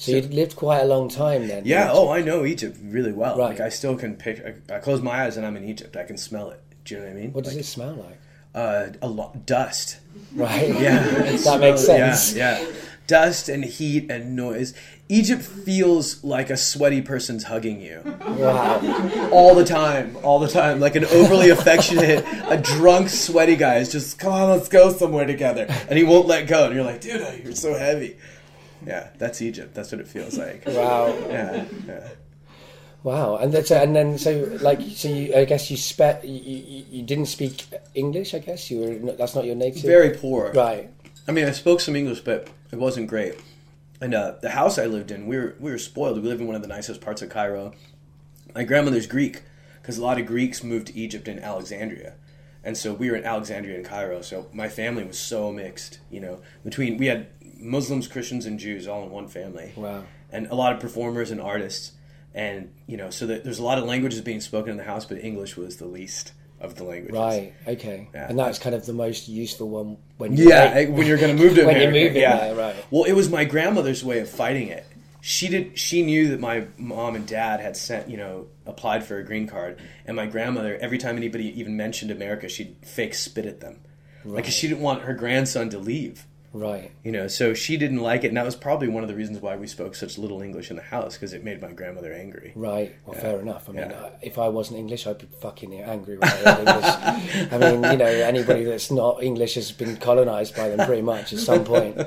So, 0.03 0.11
you 0.11 0.21
lived 0.23 0.55
quite 0.55 0.79
a 0.81 0.85
long 0.85 1.09
time 1.09 1.47
then. 1.47 1.63
Yeah. 1.65 1.89
Oh, 1.91 2.09
I 2.09 2.21
know 2.21 2.45
Egypt 2.45 2.77
really 2.83 3.11
well. 3.13 3.37
Right. 3.37 3.49
Like 3.51 3.59
I 3.59 3.69
still 3.69 3.95
can 3.95 4.15
pick. 4.15 4.43
I, 4.69 4.75
I 4.75 4.79
close 4.79 5.01
my 5.01 5.23
eyes 5.23 5.37
and 5.37 5.45
I'm 5.45 5.55
in 5.57 5.63
Egypt. 5.63 5.95
I 5.95 6.03
can 6.03 6.17
smell 6.17 6.49
it. 6.51 6.59
Do 6.85 6.95
you 6.95 6.99
know 7.01 7.07
what 7.07 7.11
I 7.13 7.19
mean? 7.19 7.33
What 7.33 7.43
does 7.45 7.53
Like, 7.53 7.61
it 7.61 7.65
smell 7.65 7.93
like? 7.95 8.19
Uh, 8.53 8.87
a 9.01 9.07
lot 9.07 9.45
dust. 9.45 9.97
Right. 10.35 10.69
Yeah, 10.79 10.99
that 11.45 11.59
makes 11.59 11.87
Yeah, 11.87 12.13
sense. 12.13 12.35
Yeah, 12.35 12.65
dust 13.07 13.49
and 13.49 13.63
heat 13.63 14.11
and 14.11 14.35
noise. 14.35 14.73
Egypt 15.09 15.41
feels 15.43 16.23
like 16.23 16.49
a 16.49 16.57
sweaty 16.57 17.01
person's 17.01 17.43
hugging 17.43 17.79
you 17.81 18.01
Wow. 18.37 19.29
all 19.31 19.53
the 19.55 19.65
time, 19.65 20.17
all 20.23 20.39
the 20.39 20.47
time. 20.47 20.79
Like 20.79 20.95
an 20.95 21.05
overly 21.05 21.49
affectionate, 21.49 22.23
a 22.47 22.57
drunk, 22.57 23.09
sweaty 23.09 23.55
guy 23.55 23.77
is 23.77 23.91
just 23.91 24.17
come 24.19 24.33
on, 24.33 24.49
let's 24.49 24.69
go 24.69 24.91
somewhere 24.91 25.25
together, 25.25 25.65
and 25.89 25.97
he 25.97 26.03
won't 26.03 26.27
let 26.27 26.47
go. 26.47 26.65
And 26.65 26.75
you're 26.75 26.83
like, 26.85 27.01
dude, 27.01 27.43
you're 27.43 27.55
so 27.55 27.73
heavy. 27.77 28.15
Yeah, 28.85 29.09
that's 29.17 29.41
Egypt. 29.41 29.73
That's 29.73 29.91
what 29.91 30.01
it 30.01 30.07
feels 30.07 30.37
like. 30.37 30.63
Wow. 30.67 31.07
Yeah, 31.29 31.65
yeah. 31.87 32.09
Wow, 33.03 33.35
and 33.35 33.51
that's 33.53 33.69
and 33.71 33.93
then 33.95 34.17
so 34.17 34.57
like 34.61 34.79
so 34.95 35.09
you 35.09 35.35
I 35.35 35.43
guess 35.43 35.69
you 35.69 35.75
spe- 35.75 36.23
you, 36.23 36.39
you, 36.39 36.85
you 36.89 37.03
didn't 37.03 37.25
speak 37.25 37.65
English. 37.95 38.33
I 38.33 38.39
guess 38.39 38.71
you 38.71 38.79
were 38.79 39.11
that's 39.13 39.35
not 39.35 39.43
your 39.45 39.55
native. 39.55 39.81
Very 39.83 40.11
poor. 40.11 40.53
right. 40.53 40.89
I 41.27 41.31
mean, 41.31 41.45
I 41.45 41.51
spoke 41.51 41.79
some 41.81 41.95
English, 41.95 42.21
but 42.21 42.49
it 42.71 42.77
wasn't 42.79 43.07
great. 43.07 43.35
And 44.01 44.13
uh, 44.13 44.35
the 44.41 44.49
house 44.51 44.77
I 44.77 44.85
lived 44.85 45.11
in, 45.11 45.27
we 45.27 45.37
were 45.37 45.55
we 45.59 45.71
were 45.71 45.77
spoiled. 45.77 46.21
We 46.21 46.29
lived 46.29 46.39
in 46.41 46.47
one 46.47 46.55
of 46.55 46.61
the 46.61 46.67
nicest 46.69 47.01
parts 47.01 47.21
of 47.21 47.29
Cairo. 47.29 47.73
My 48.55 48.63
grandmother's 48.63 49.07
Greek, 49.07 49.43
because 49.81 49.97
a 49.97 50.01
lot 50.01 50.17
of 50.19 50.25
Greeks 50.25 50.63
moved 50.63 50.87
to 50.87 50.95
Egypt 50.97 51.27
and 51.27 51.41
Alexandria, 51.41 52.13
and 52.63 52.77
so 52.77 52.93
we 52.93 53.09
were 53.09 53.17
in 53.17 53.25
Alexandria 53.25 53.75
and 53.75 53.85
Cairo. 53.85 54.21
So 54.21 54.47
my 54.53 54.69
family 54.69 55.03
was 55.03 55.19
so 55.19 55.51
mixed. 55.51 55.99
You 56.09 56.21
know, 56.21 56.39
between 56.63 56.97
we 56.97 57.07
had 57.07 57.27
Muslims, 57.63 58.07
Christians, 58.07 58.45
and 58.45 58.59
Jews 58.59 58.87
all 58.87 59.03
in 59.03 59.09
one 59.09 59.27
family. 59.27 59.71
Wow. 59.75 60.03
And 60.31 60.47
a 60.47 60.55
lot 60.55 60.73
of 60.73 60.79
performers 60.79 61.31
and 61.31 61.39
artists, 61.41 61.91
and 62.33 62.71
you 62.87 62.97
know, 62.97 63.09
so 63.09 63.25
there's 63.25 63.59
a 63.59 63.63
lot 63.63 63.77
of 63.77 63.85
languages 63.85 64.21
being 64.21 64.41
spoken 64.41 64.71
in 64.71 64.77
the 64.77 64.83
house, 64.83 65.05
but 65.05 65.23
English 65.23 65.55
was 65.57 65.77
the 65.77 65.85
least 65.85 66.33
of 66.59 66.75
the 66.75 66.83
languages. 66.83 67.17
Right. 67.17 67.53
Okay. 67.67 68.07
Yeah. 68.13 68.27
And 68.29 68.39
that's 68.39 68.57
kind 68.57 68.73
of 68.75 68.85
the 68.85 68.93
most 68.93 69.27
useful 69.27 69.69
one 69.69 69.97
when 70.17 70.35
you 70.37 70.47
Yeah, 70.49 70.85
when 70.85 71.05
you're 71.07 71.17
going 71.17 71.35
to 71.35 71.43
move 71.43 71.55
to 71.55 71.63
When 71.65 71.75
you're 71.75 71.89
America, 71.89 72.07
moving 72.09 72.21
yeah. 72.21 72.37
there, 72.37 72.55
right. 72.55 72.75
Well, 72.89 73.03
it 73.03 73.13
was 73.13 73.29
my 73.29 73.45
grandmother's 73.45 74.03
way 74.03 74.19
of 74.19 74.29
fighting 74.29 74.69
it. 74.69 74.85
She 75.21 75.47
did. 75.47 75.77
She 75.79 76.03
knew 76.03 76.29
that 76.29 76.39
my 76.41 76.67
mom 76.77 77.15
and 77.15 77.25
dad 77.25 77.61
had 77.61 77.77
sent, 77.77 78.09
you 78.09 78.17
know, 78.17 78.47
applied 78.65 79.05
for 79.05 79.17
a 79.19 79.23
green 79.23 79.47
card, 79.47 79.79
and 80.05 80.17
my 80.17 80.25
grandmother, 80.25 80.77
every 80.81 80.97
time 80.97 81.15
anybody 81.15 81.57
even 81.59 81.77
mentioned 81.77 82.11
America, 82.11 82.49
she'd 82.49 82.75
fake 82.83 83.13
spit 83.13 83.45
at 83.45 83.61
them, 83.61 83.79
like 84.25 84.43
'cause 84.45 84.53
she 84.53 84.67
didn't 84.67 84.81
want 84.83 85.03
her 85.03 85.13
grandson 85.13 85.69
to 85.69 85.77
leave. 85.79 86.25
Right. 86.53 86.91
You 87.03 87.11
know, 87.11 87.27
so 87.27 87.53
she 87.53 87.75
didn't 87.77 87.99
like 87.99 88.23
it, 88.23 88.27
and 88.29 88.37
that 88.37 88.45
was 88.45 88.55
probably 88.55 88.87
one 88.87 89.03
of 89.03 89.09
the 89.09 89.15
reasons 89.15 89.39
why 89.39 89.55
we 89.57 89.67
spoke 89.67 89.95
such 89.95 90.17
little 90.17 90.41
English 90.41 90.69
in 90.69 90.75
the 90.77 90.81
house 90.83 91.13
because 91.15 91.33
it 91.33 91.43
made 91.43 91.61
my 91.61 91.71
grandmother 91.71 92.13
angry. 92.13 92.53
Right. 92.55 92.95
Well, 93.05 93.19
fair 93.19 93.39
enough. 93.39 93.67
I 93.69 93.71
mean, 93.73 93.89
Yeah. 93.89 94.09
if 94.21 94.37
I 94.37 94.47
wasn't 94.49 94.79
English, 94.79 95.05
I'd 95.07 95.17
be 95.17 95.27
fucking 95.41 95.73
angry 95.81 96.17
when 96.17 96.29
I. 96.29 97.47
I 97.51 97.57
mean, 97.57 97.83
you 97.83 97.97
know, 97.97 98.05
anybody 98.05 98.63
that's 98.63 98.91
not 98.91 99.21
English 99.23 99.55
has 99.55 99.71
been 99.71 99.97
colonised 99.97 100.55
by 100.55 100.69
them 100.69 100.85
pretty 100.85 101.01
much 101.01 101.33
at 101.33 101.39
some 101.39 101.63
point, 101.65 101.97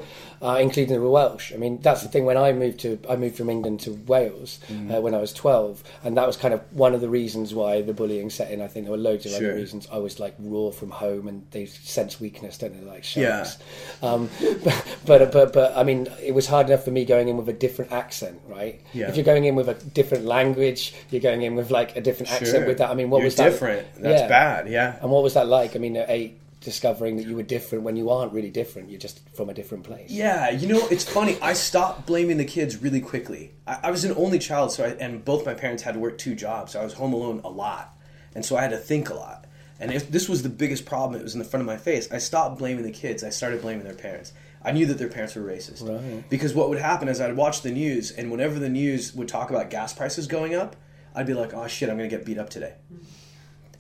uh, 0.43 0.59
including 0.61 1.01
the 1.01 1.09
Welsh. 1.09 1.53
I 1.53 1.57
mean, 1.57 1.79
that's 1.81 2.03
the 2.03 2.09
thing. 2.09 2.25
When 2.25 2.37
I 2.37 2.53
moved 2.53 2.81
to, 2.81 2.99
I 3.09 3.17
moved 3.17 3.37
from 3.37 3.51
England 3.51 3.81
to 3.81 3.93
Wales 4.07 4.61
Mm-hmm. 4.69 4.95
uh, 4.95 5.01
when 5.01 5.15
I 5.15 5.19
was 5.19 5.33
twelve, 5.33 5.83
and 6.05 6.17
that 6.17 6.27
was 6.27 6.37
kind 6.37 6.53
of 6.55 6.61
one 6.73 6.95
of 6.95 7.01
the 7.01 7.09
reasons 7.09 7.55
why 7.55 7.83
the 7.83 7.93
bullying 7.93 8.31
set 8.31 8.51
in. 8.51 8.61
I 8.61 8.67
think 8.69 8.87
there 8.87 8.93
were 8.93 8.99
loads 8.99 9.25
of 9.27 9.33
Sure. 9.33 9.51
other 9.51 9.55
reasons. 9.57 9.87
I 9.93 9.99
was 9.99 10.19
like 10.21 10.35
raw 10.39 10.71
from 10.71 10.91
home, 10.91 11.29
and 11.29 11.47
they 11.51 11.67
sense 11.67 12.21
weakness, 12.21 12.59
don't 12.59 12.79
they? 12.79 12.87
Like 12.87 13.05
Yeah. 13.17 13.45
sharks. 13.45 13.59
Um, 14.03 14.29
but, 14.65 14.99
but 15.07 15.33
but 15.33 15.53
but 15.53 15.77
I 15.77 15.83
mean, 15.85 16.09
it 16.23 16.33
was 16.35 16.47
hard 16.47 16.67
enough 16.69 16.85
for 16.85 16.91
me 16.91 17.05
going 17.05 17.29
in 17.29 17.37
with 17.37 17.49
a 17.49 17.53
different 17.53 17.93
accent, 17.93 18.41
right? 18.49 18.81
Yeah. 18.93 19.09
If 19.09 19.17
you're 19.17 19.25
going 19.25 19.45
in 19.45 19.55
with 19.55 19.69
a 19.69 19.75
different 19.75 20.25
language, 20.25 20.95
you're 21.11 21.21
going 21.23 21.43
in 21.43 21.55
with 21.57 21.71
like 21.71 21.97
a 21.97 22.01
different 22.01 22.31
accent 22.33 22.51
Sure. 22.59 22.67
with 22.67 22.79
that. 22.79 22.91
I 22.91 22.95
mean, 22.95 23.11
what 23.11 23.19
You're 23.19 23.27
was 23.27 23.37
that? 23.37 23.51
different. 23.51 23.87
That's 23.99 24.23
Yeah. 24.23 24.29
bad. 24.29 24.69
Yeah. 24.69 24.97
And 25.01 25.11
what 25.11 25.23
was 25.23 25.35
that 25.35 25.47
like? 25.49 25.77
I 25.77 25.79
mean, 25.79 25.97
at 25.97 26.11
eight, 26.11 26.39
discovering 26.67 27.17
that 27.17 27.27
you 27.27 27.37
were 27.37 27.45
different 27.45 27.85
when 27.85 27.95
you 27.97 28.11
aren't 28.11 28.33
really 28.33 28.51
different. 28.51 28.91
You're 28.91 28.99
just 28.99 29.27
from 29.31 29.49
a 29.49 29.55
different 29.55 29.85
place. 29.85 30.11
Yeah, 30.11 30.51
you 30.51 30.67
know, 30.67 30.87
it's 30.89 31.05
funny. 31.05 31.39
I 31.41 31.53
stopped 31.53 32.07
blaming 32.07 32.37
the 32.37 32.45
kids 32.45 32.83
really 32.83 33.01
quickly. 33.01 33.53
I, 33.67 33.79
I 33.85 33.91
was 33.93 34.05
an 34.05 34.13
only 34.17 34.41
child, 34.41 34.73
so 34.73 34.85
I, 34.85 34.89
and 34.89 35.25
both 35.25 35.47
my 35.47 35.55
parents 35.55 35.85
had 35.85 35.95
to 35.95 36.01
work 36.01 36.19
two 36.19 36.35
jobs. 36.35 36.73
So 36.73 36.81
I 36.81 36.85
was 36.85 36.95
home 36.95 37.13
alone 37.13 37.41
a 37.45 37.49
lot, 37.49 37.97
and 38.35 38.45
so 38.45 38.57
I 38.57 38.63
had 38.63 38.73
to 38.73 38.79
think 38.79 39.09
a 39.09 39.15
lot. 39.15 39.47
And 39.79 39.93
if 39.93 40.11
this 40.11 40.29
was 40.29 40.43
the 40.43 40.49
biggest 40.49 40.87
problem. 40.87 41.21
It 41.21 41.23
was 41.23 41.35
in 41.35 41.39
the 41.39 41.45
front 41.45 41.61
of 41.61 41.67
my 41.67 41.77
face. 41.77 42.11
I 42.11 42.19
stopped 42.19 42.59
blaming 42.59 42.83
the 42.83 42.91
kids. 42.91 43.23
I 43.23 43.31
started 43.31 43.61
blaming 43.63 43.85
their 43.85 43.95
parents. 43.95 44.33
I 44.65 44.73
knew 44.73 44.87
that 44.87 44.99
their 44.99 45.09
parents 45.09 45.37
were 45.37 45.43
racist. 45.43 45.89
Right. 45.89 46.29
Because 46.29 46.53
what 46.53 46.69
would 46.69 46.79
happen 46.79 47.09
is 47.09 47.21
I'd 47.21 47.37
watch 47.37 47.63
the 47.63 47.71
news, 47.71 48.11
and 48.11 48.33
whenever 48.33 48.59
the 48.59 48.69
news 48.69 49.15
would 49.15 49.29
talk 49.29 49.51
about 49.51 49.71
gas 49.71 49.93
prices 49.93 50.27
going 50.27 50.57
up, 50.57 50.75
I'd 51.15 51.27
be 51.27 51.35
like, 51.35 51.55
"Oh 51.55 51.69
shit, 51.69 51.89
I'm 51.89 51.97
gonna 51.97 52.09
get 52.09 52.25
beat 52.25 52.39
up 52.39 52.51
today." 52.51 52.75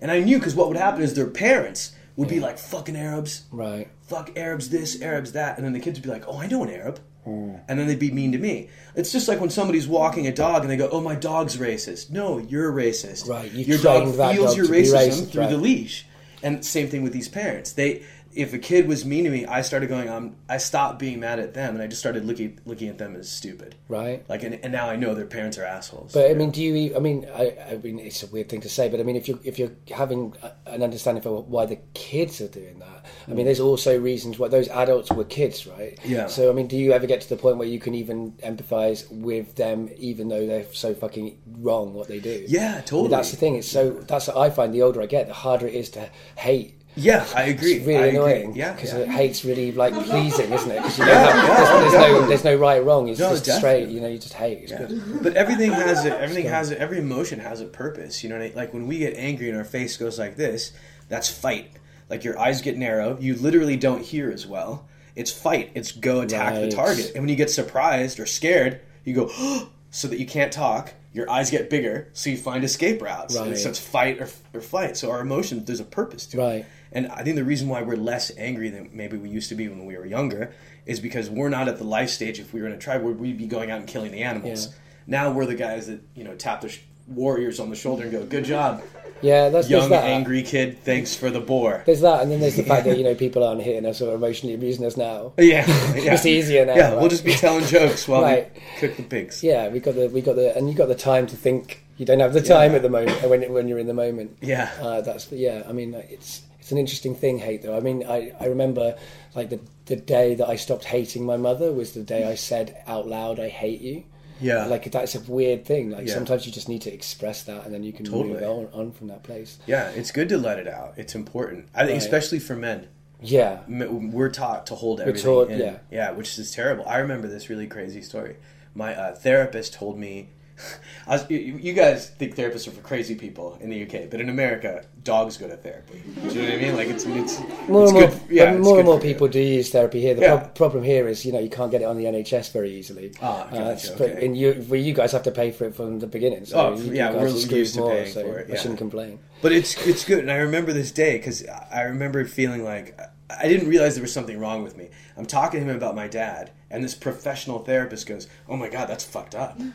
And 0.01 0.11
I 0.11 0.21
knew 0.21 0.39
because 0.39 0.55
what 0.55 0.69
would 0.69 0.77
happen 0.77 1.03
is 1.03 1.15
their 1.15 1.27
parents 1.27 1.96
would 2.17 2.29
be 2.29 2.41
like, 2.41 2.59
"Fucking 2.59 2.97
Arabs." 2.97 3.45
Right. 3.51 3.89
fuck 4.03 4.37
Arabs 4.37 4.71
this, 4.71 5.03
Arabs 5.03 5.33
that, 5.33 5.57
and 5.57 5.65
then 5.65 5.73
the 5.73 5.81
kids 5.81 5.99
would 5.99 6.05
be 6.05 6.11
like, 6.11 6.25
oh, 6.29 6.39
I 6.39 6.47
know 6.47 6.63
an 6.63 6.71
Arab. 6.71 7.01
Hmm. 7.25 7.57
and 7.67 7.77
then 7.77 7.89
they'd 7.89 7.99
be 7.99 8.13
mean 8.13 8.31
to 8.33 8.39
me. 8.39 8.69
It's 8.95 9.11
just 9.11 9.27
like 9.27 9.41
when 9.41 9.51
somebody's 9.51 9.89
walking 9.89 10.29
a 10.29 10.33
dog 10.33 10.63
and 10.63 10.71
they 10.71 10.77
go, 10.77 10.89
"Oh, 10.93 11.01
my 11.01 11.17
dog's 11.17 11.57
racist." 11.57 12.09
No, 12.09 12.39
you're 12.39 12.71
racist. 12.71 13.29
Right, 13.29 13.51
you've 13.51 13.67
Your 13.67 13.79
dog 13.79 14.05
feels 14.15 14.55
dog 14.55 14.57
your 14.57 14.67
racism 14.67 15.09
racist, 15.09 15.33
through 15.33 15.41
right. 15.41 15.51
the 15.51 15.57
leash. 15.57 16.07
And 16.45 16.65
same 16.65 16.87
thing 16.87 17.03
with 17.03 17.13
these 17.13 17.29
parents. 17.29 17.73
They 17.73 18.05
if 18.37 18.53
a 18.53 18.59
kid 18.59 18.87
was 18.87 19.05
mean 19.05 19.25
to 19.25 19.31
me, 19.31 19.47
I 19.47 19.63
started 19.63 19.89
going 19.89 20.09
um 20.09 20.37
I 20.49 20.59
stopped 20.59 20.99
being 20.99 21.21
mad 21.21 21.39
at 21.39 21.55
them 21.55 21.75
and 21.75 21.83
I 21.83 21.87
just 21.87 22.01
started 22.01 22.25
looking 22.25 22.61
looking 22.67 22.89
at 22.89 22.99
them 22.99 23.17
as 23.17 23.31
stupid. 23.31 23.75
Right. 23.89 24.25
Like 24.29 24.43
and, 24.43 24.55
and 24.63 24.73
now 24.73 24.89
I 24.89 24.97
know 24.97 25.15
their 25.15 25.27
parents 25.27 25.59
are 25.59 25.65
assholes. 25.65 26.13
But 26.13 26.31
I 26.31 26.35
mean, 26.35 26.51
do 26.51 26.63
you? 26.63 26.95
I 26.95 26.99
mean, 26.99 27.27
I, 27.35 27.57
I 27.71 27.77
mean, 27.83 27.99
it's 27.99 28.23
a 28.23 28.27
weird 28.27 28.49
thing 28.49 28.61
to 28.61 28.69
say, 28.69 28.89
but 28.89 29.01
I 29.01 29.03
mean, 29.03 29.17
if 29.17 29.27
you're 29.27 29.39
if 29.43 29.59
you're 29.59 29.73
having 29.89 30.35
an 30.67 30.83
understanding 30.83 31.23
for 31.23 31.43
why 31.43 31.67
the 31.67 31.79
kids 31.95 32.41
are 32.41 32.49
doing 32.49 32.79
that, 32.79 33.07
I 33.27 33.33
mean, 33.33 33.47
there's 33.47 33.61
also 33.61 33.99
reasons 33.99 34.39
why 34.39 34.49
those 34.49 34.69
adults 34.69 35.11
were 35.11 35.25
kids, 35.25 35.67
right? 35.67 35.99
Yeah. 36.05 36.27
So 36.27 36.51
I 36.51 36.53
mean, 36.53 36.67
do 36.67 36.77
you 36.77 36.93
ever 36.93 37.07
get 37.07 37.23
to 37.23 37.29
the 37.29 37.37
point 37.37 37.57
where 37.57 37.69
you 37.69 37.81
can 37.81 37.95
even 37.95 38.33
empathise 38.45 39.11
with 39.11 39.57
them, 39.57 39.89
even 39.97 40.29
though 40.29 40.47
they're 40.47 40.73
so 40.73 40.95
fucking 40.95 41.39
wrong 41.59 41.95
what 41.95 42.09
they 42.09 42.21
do? 42.21 42.45
Yeah, 42.47 42.73
I 42.73 42.75
mean, 42.75 42.85
totally. 42.85 43.09
that's 43.09 43.31
the 43.31 43.37
thing. 43.37 43.57
It's 43.57 43.69
so 43.69 43.91
that's 43.91 44.29
what 44.29 44.37
I 44.37 44.51
find. 44.51 44.75
The 44.75 44.83
older 44.83 45.01
I 45.01 45.07
get, 45.07 45.27
the 45.27 45.35
harder 45.35 45.67
it 45.67 45.75
is 45.75 45.91
to 45.91 46.11
hate. 46.37 46.76
Yeah, 46.97 47.27
I 47.35 47.45
agree. 47.45 47.75
It's 47.75 47.87
really 47.87 47.99
I 47.99 48.07
agree. 48.07 48.17
annoying. 48.19 48.57
Yeah, 48.57 48.73
because 48.73 48.93
yeah. 48.95 49.05
hate's 49.05 49.45
really 49.45 49.71
like 49.73 49.93
pleasing, 50.07 50.53
isn't 50.53 50.71
it? 50.71 50.77
Because 50.77 50.99
you 50.99 51.05
Yeah, 51.05 51.19
have, 51.19 51.37
yeah, 51.49 51.57
there's, 51.57 51.93
there's 51.93 52.13
no 52.13 52.27
there's 52.27 52.45
no 52.45 52.57
right 52.57 52.81
or 52.81 52.85
wrong. 52.85 53.09
It's 53.09 53.21
No, 53.21 53.31
just 53.31 53.45
definitely. 53.45 53.83
straight. 53.85 53.95
You 53.95 54.01
know, 54.01 54.09
you 54.09 54.19
just 54.19 54.35
hate. 54.35 54.59
It's 54.63 54.73
Yeah. 54.73 54.79
good. 54.87 55.23
But 55.23 55.35
everything 55.35 55.73
has 55.73 56.05
a, 56.07 56.19
everything 56.19 56.47
has 56.47 56.71
a, 56.71 56.81
every 56.81 56.99
emotion 56.99 57.39
has 57.41 57.61
a 57.61 57.67
purpose. 57.67 58.23
You 58.25 58.31
know, 58.31 58.37
what 58.37 58.43
I 58.45 58.47
mean? 58.49 58.57
like 58.57 58.73
when 58.73 58.87
we 58.87 58.99
get 58.99 59.15
angry 59.17 59.49
and 59.49 59.59
our 59.59 59.65
face 59.65 59.97
goes 59.97 60.19
like 60.19 60.37
this, 60.37 60.73
that's 61.09 61.29
fight. 61.29 61.71
Like 62.09 62.25
your 62.25 62.39
eyes 62.39 62.63
get 62.63 62.77
narrow, 62.79 63.19
you 63.21 63.35
literally 63.35 63.77
don't 63.77 64.03
hear 64.03 64.31
as 64.31 64.47
well. 64.47 64.87
It's 65.15 65.31
fight. 65.33 65.73
It's 65.75 65.93
go 65.93 66.21
attack 66.21 66.53
Right. 66.55 66.71
the 66.71 66.77
target. 66.77 67.13
And 67.15 67.23
when 67.23 67.29
you 67.29 67.37
get 67.37 67.51
surprised 67.51 68.21
or 68.21 68.27
scared, 68.27 68.81
you 69.05 69.13
go 69.15 69.29
so 69.91 70.09
that 70.09 70.19
you 70.19 70.27
can't 70.27 70.53
talk. 70.53 70.95
Your 71.13 71.31
eyes 71.31 71.51
get 71.51 71.71
bigger, 71.71 72.09
so 72.13 72.29
you 72.29 72.37
find 72.37 72.63
escape 72.63 73.01
routes. 73.01 73.35
And 73.35 73.49
Right. 73.49 73.59
so 73.59 73.71
it's 73.71 73.79
fight 73.79 74.21
or, 74.21 74.29
or 74.53 74.61
flight. 74.61 74.99
So 74.99 75.11
our 75.11 75.21
emotions, 75.21 75.65
there's 75.65 75.81
a 75.81 75.85
purpose 75.85 76.27
to 76.27 76.37
it. 76.43 76.67
Right. 76.97 77.05
And 77.05 77.13
I 77.13 77.23
think 77.23 77.37
the 77.37 77.45
reason 77.45 77.69
why 77.69 77.83
we're 77.83 77.97
less 77.97 78.33
angry 78.39 78.71
than 78.71 78.91
maybe 78.93 79.17
we 79.17 79.29
used 79.29 79.49
to 79.51 79.55
be 79.55 79.69
when 79.69 79.85
we 79.87 79.97
were 79.97 80.07
younger 80.07 80.53
is 80.87 81.01
because 81.01 81.29
we're 81.31 81.49
not 81.49 81.69
at 81.69 81.79
the 81.79 81.85
life 81.85 82.11
stage. 82.11 82.41
If 82.41 82.53
we 82.53 82.61
were 82.61 82.67
in 82.67 82.73
a 82.73 82.79
tribe, 82.79 83.03
where 83.03 83.13
we'd 83.13 83.39
be 83.39 83.47
going 83.47 83.71
out 83.71 83.79
and 83.81 83.89
killing 83.89 84.13
the 84.13 84.23
animals. 84.23 84.67
Yeah. 84.69 84.73
Now 85.09 85.33
we're 85.33 85.47
the 85.47 85.55
guys 85.55 85.87
that 85.87 86.01
you 86.15 86.25
know 86.25 86.35
tap 86.35 86.61
the 86.63 86.69
sh- 86.69 86.81
warriors 87.09 87.61
on 87.61 87.71
the 87.71 87.77
shoulder 87.77 88.03
and 88.05 88.13
go, 88.13 88.25
"Good 88.25 88.45
job, 88.45 88.83
Yeah, 89.23 89.49
that's 89.51 89.71
young 89.71 89.91
that. 89.91 90.03
angry 90.05 90.43
kid. 90.43 90.79
Thanks 90.83 91.15
for 91.15 91.31
the 91.31 91.39
boar." 91.41 91.83
There's 91.87 92.01
that, 92.01 92.23
and 92.23 92.31
then 92.33 92.41
there's 92.41 92.57
the 92.57 92.65
fact 92.65 92.87
that 92.87 92.99
you 92.99 93.05
know 93.05 93.15
people 93.15 93.45
aren't 93.45 93.63
hitting 93.63 93.87
us 93.87 94.01
or 94.01 94.15
emotionally 94.15 94.55
abusing 94.55 94.85
us 94.85 94.97
now. 94.97 95.33
Yeah, 95.39 95.65
yeah. 95.97 96.15
It's 96.15 96.27
easier 96.27 96.67
now, 96.67 96.75
Yeah, 96.75 96.95
we'll 96.95 97.09
just 97.09 97.25
be 97.25 97.35
telling 97.35 97.65
jokes 97.67 98.09
while 98.09 98.23
Right. 98.23 98.51
we 98.55 98.61
cook 98.81 98.97
the 98.97 99.05
pigs. 99.05 99.43
Yeah, 99.45 99.69
we 99.69 99.79
got 99.81 99.95
the 99.95 100.09
we 100.09 100.21
got 100.23 100.35
the 100.37 100.57
and 100.57 100.69
you 100.69 100.75
got 100.75 100.89
the 100.89 100.95
time 100.97 101.27
to 101.29 101.37
think. 101.37 101.85
You 101.99 102.05
don't 102.05 102.21
have 102.21 102.33
the 102.35 102.43
time 102.43 102.73
Yeah. 102.73 102.77
at 102.79 102.83
the 102.83 102.91
moment 102.91 103.29
when 103.31 103.53
when 103.53 103.69
you're 103.69 103.79
in 103.79 103.87
the 103.87 103.95
moment. 103.95 104.39
Yeah. 104.41 104.71
uh, 104.81 105.01
that's 105.03 105.31
yeah. 105.31 105.63
I 105.69 105.73
mean, 105.73 105.95
it's 105.95 106.43
it's 106.67 106.73
an 106.73 106.79
interesting 106.79 107.15
thing, 107.15 107.39
hate 107.39 107.63
though. 107.63 107.77
I 107.77 107.81
mean, 107.81 108.05
I 108.05 108.33
I 108.41 108.47
remember 108.47 108.97
like 109.37 109.51
the 109.51 109.61
the 109.85 109.95
day 109.95 110.35
that 110.35 110.49
I 110.49 110.57
stopped 110.57 110.85
hating 110.85 111.25
my 111.25 111.37
mother 111.37 111.73
was 111.73 111.93
the 111.93 112.03
day 112.03 112.25
I 112.29 112.35
said 112.35 112.77
out 112.89 113.07
loud, 113.07 113.39
"I 113.39 113.49
hate 113.49 113.81
you." 113.81 114.03
Yeah. 114.41 114.67
like 114.67 114.91
that's 114.91 115.15
a 115.15 115.21
weird 115.21 115.65
thing. 115.65 115.91
Like 115.93 116.09
Yeah. 116.09 116.15
sometimes 116.15 116.45
you 116.45 116.51
just 116.51 116.69
need 116.69 116.83
to 116.83 116.93
express 116.93 117.45
that, 117.45 117.65
and 117.67 117.73
then 117.73 117.85
you 117.85 117.93
can 117.93 118.05
Totally. 118.05 118.31
move 118.35 118.43
on, 118.43 118.69
on 118.73 118.91
from 118.91 119.07
that 119.07 119.23
place. 119.23 119.59
Yeah, 119.67 119.91
it's 119.91 120.11
good 120.11 120.29
to 120.31 120.39
let 120.39 120.59
it 120.59 120.67
out. 120.67 120.95
It's 120.97 121.15
important. 121.15 121.67
I 121.73 121.83
think, 121.87 121.91
Right. 121.91 121.97
especially 122.03 122.41
for 122.41 122.57
men. 122.57 122.89
Yeah, 123.23 123.61
We're 123.69 124.29
taught 124.29 124.67
to 124.67 124.75
hold 124.75 125.01
everything 125.01 125.23
taught- 125.23 125.51
in. 125.53 125.61
yeah. 125.61 125.77
yeah, 125.91 126.11
which 126.11 126.37
is 126.37 126.51
terrible. 126.51 126.85
I 126.87 126.99
remember 126.99 127.29
this 127.29 127.49
really 127.49 127.69
crazy 127.69 128.03
story. 128.03 128.37
My 128.75 128.93
uh, 128.95 129.15
therapist 129.15 129.73
told 129.73 129.99
me, 129.99 130.31
was, 131.07 131.25
you, 131.31 131.39
guys 131.73 132.09
think 132.11 132.35
therapists 132.35 132.67
are 132.67 132.71
for 132.73 132.81
crazy 132.81 133.15
people 133.15 133.59
in 133.61 133.71
the 133.71 133.83
UK, 133.83 134.11
but 134.11 134.21
in 134.21 134.29
America, 134.29 134.85
dogs 135.05 135.37
go 135.37 135.47
to 135.49 135.57
therapy. 135.57 136.03
Do 136.23 136.29
you 136.35 136.43
know 136.43 136.49
what 136.49 136.53
I 136.53 136.63
mean? 136.63 136.77
Like 136.77 136.89
it's 136.89 137.05
it's 137.05 137.39
more 137.69 137.85
it's 137.85 137.93
and 137.93 138.01
more, 138.01 138.09
good- 138.09 138.21
yeah, 138.31 138.57
more 138.57 138.79
and 138.79 138.87
more 138.87 138.95
you. 138.97 139.01
people 139.03 139.29
do 139.29 139.39
use 139.41 139.71
therapy 139.71 140.01
here. 140.01 140.15
The 140.15 140.23
Yeah. 140.23 140.37
prob- 140.39 140.55
problem 140.55 140.85
here 140.85 141.07
is, 141.09 141.25
you 141.25 141.33
know, 141.33 141.39
you 141.39 141.51
can't 141.51 141.71
get 141.71 141.83
it 141.83 141.85
on 141.85 141.97
the 141.97 142.05
NHS 142.07 142.53
very 142.53 142.73
easily. 142.73 143.13
Ah, 143.23 143.47
gotcha, 143.51 143.61
it's- 143.63 143.91
but 143.91 144.11
okay. 144.11 144.25
in 144.27 144.35
you, 144.35 144.65
well, 144.69 144.81
you 144.81 144.95
guys 144.95 145.13
have 145.13 145.23
to 145.25 145.31
pay 145.31 145.51
for 145.53 145.65
it 145.67 145.75
from 145.75 145.99
the 146.01 146.07
beginning. 146.07 146.45
So 146.47 146.59
Oh, 146.59 146.77
you, 146.77 146.93
yeah, 146.93 147.13
you 147.13 147.19
we're 147.19 147.29
used 147.29 147.75
to 147.75 147.81
more, 147.81 147.91
paying 147.91 148.13
so 148.13 148.23
for 148.27 148.39
it, 148.39 148.51
I 148.51 148.57
shouldn't 148.57 148.79
complain. 148.79 149.19
But 149.43 149.53
it's 149.53 149.77
it's 149.87 150.05
good, 150.05 150.21
and 150.21 150.31
I 150.31 150.37
remember 150.37 150.73
this 150.73 150.91
day 150.91 151.19
because 151.19 151.45
I 151.71 151.83
remember 151.83 152.25
feeling 152.25 152.65
like 152.65 152.99
I 153.29 153.49
didn't 153.49 153.69
realize 153.69 153.95
there 153.95 154.03
was 154.03 154.13
something 154.13 154.39
wrong 154.39 154.63
with 154.63 154.77
me. 154.77 154.89
I'm 155.17 155.27
talking 155.27 155.61
to 155.61 155.67
him 155.67 155.77
about 155.77 155.97
my 155.97 156.07
dad, 156.07 156.53
and 156.71 156.85
this 156.85 156.95
professional 156.95 157.59
therapist 157.59 158.07
goes, 158.07 158.29
"Oh 158.49 158.57
my 158.57 158.69
god, 158.69 158.89
that's 158.89 159.05
fucked 159.05 159.35
up." 159.35 159.59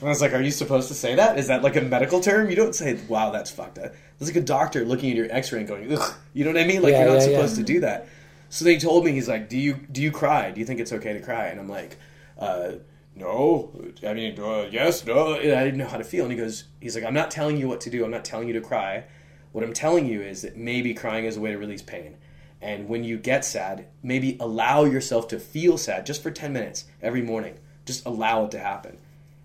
And 0.00 0.06
I 0.06 0.10
was 0.10 0.20
like, 0.20 0.32
"Are 0.32 0.40
you 0.40 0.50
supposed 0.52 0.88
to 0.88 0.94
say 0.94 1.16
that? 1.16 1.38
Is 1.38 1.48
that 1.48 1.62
like 1.62 1.74
a 1.74 1.80
medical 1.80 2.20
term? 2.20 2.48
You 2.50 2.56
don't 2.56 2.74
say, 2.74 2.98
wow, 3.08 3.30
that's 3.30 3.50
fucked 3.50 3.78
up.' 3.78 3.92
It's 4.20 4.28
like 4.28 4.36
a 4.36 4.40
doctor 4.40 4.84
looking 4.84 5.10
at 5.10 5.16
your 5.16 5.26
X-ray 5.30 5.58
and 5.60 5.68
going, 5.68 5.92
Ugh. 5.92 6.14
you 6.34 6.44
know 6.44 6.52
what 6.52 6.60
I 6.60 6.66
mean? 6.66 6.82
Like 6.82 6.92
Yeah, 6.92 7.00
you're 7.00 7.08
not 7.08 7.20
yeah, 7.20 7.28
supposed 7.32 7.56
yeah. 7.58 7.64
to 7.64 7.72
do 7.72 7.80
that." 7.80 8.08
So 8.48 8.64
they 8.64 8.78
told 8.78 9.04
me, 9.04 9.12
he's 9.12 9.28
like, 9.28 9.48
"Do 9.48 9.58
you 9.58 9.74
do 9.92 10.00
you 10.00 10.10
cry? 10.10 10.50
Do 10.50 10.60
you 10.60 10.66
think 10.66 10.80
it's 10.80 10.92
okay 10.92 11.12
to 11.12 11.20
cry?" 11.20 11.46
And 11.48 11.60
I'm 11.60 11.68
like, 11.68 11.98
uh, 12.38 12.72
"No, 13.14 13.70
I 14.06 14.14
mean, 14.14 14.38
uh, 14.40 14.68
yes, 14.70 15.04
no." 15.04 15.34
And 15.34 15.52
I 15.52 15.64
didn't 15.64 15.78
know 15.78 15.88
how 15.88 15.98
to 15.98 16.04
feel, 16.04 16.24
and 16.24 16.32
he 16.32 16.38
goes, 16.38 16.64
"He's 16.80 16.94
like, 16.94 17.04
I'm 17.04 17.14
not 17.14 17.30
telling 17.30 17.56
you 17.58 17.68
what 17.68 17.80
to 17.82 17.90
do. 17.90 18.04
I'm 18.04 18.10
not 18.10 18.24
telling 18.24 18.48
you 18.48 18.54
to 18.54 18.60
cry. 18.60 19.04
What 19.52 19.64
I'm 19.64 19.72
telling 19.74 20.06
you 20.06 20.22
is 20.22 20.42
that 20.42 20.56
maybe 20.56 20.94
crying 20.94 21.24
is 21.24 21.36
a 21.36 21.40
way 21.40 21.50
to 21.50 21.58
release 21.58 21.82
pain." 21.82 22.16
And 22.60 22.88
when 22.88 23.04
you 23.04 23.18
get 23.18 23.44
sad, 23.44 23.86
maybe 24.02 24.36
allow 24.40 24.84
yourself 24.84 25.28
to 25.28 25.38
feel 25.38 25.78
sad 25.78 26.06
just 26.06 26.22
for 26.22 26.30
10 26.30 26.52
minutes 26.52 26.84
every 27.00 27.22
morning. 27.22 27.58
Just 27.84 28.04
allow 28.04 28.44
it 28.44 28.50
to 28.52 28.58
happen. 28.58 28.98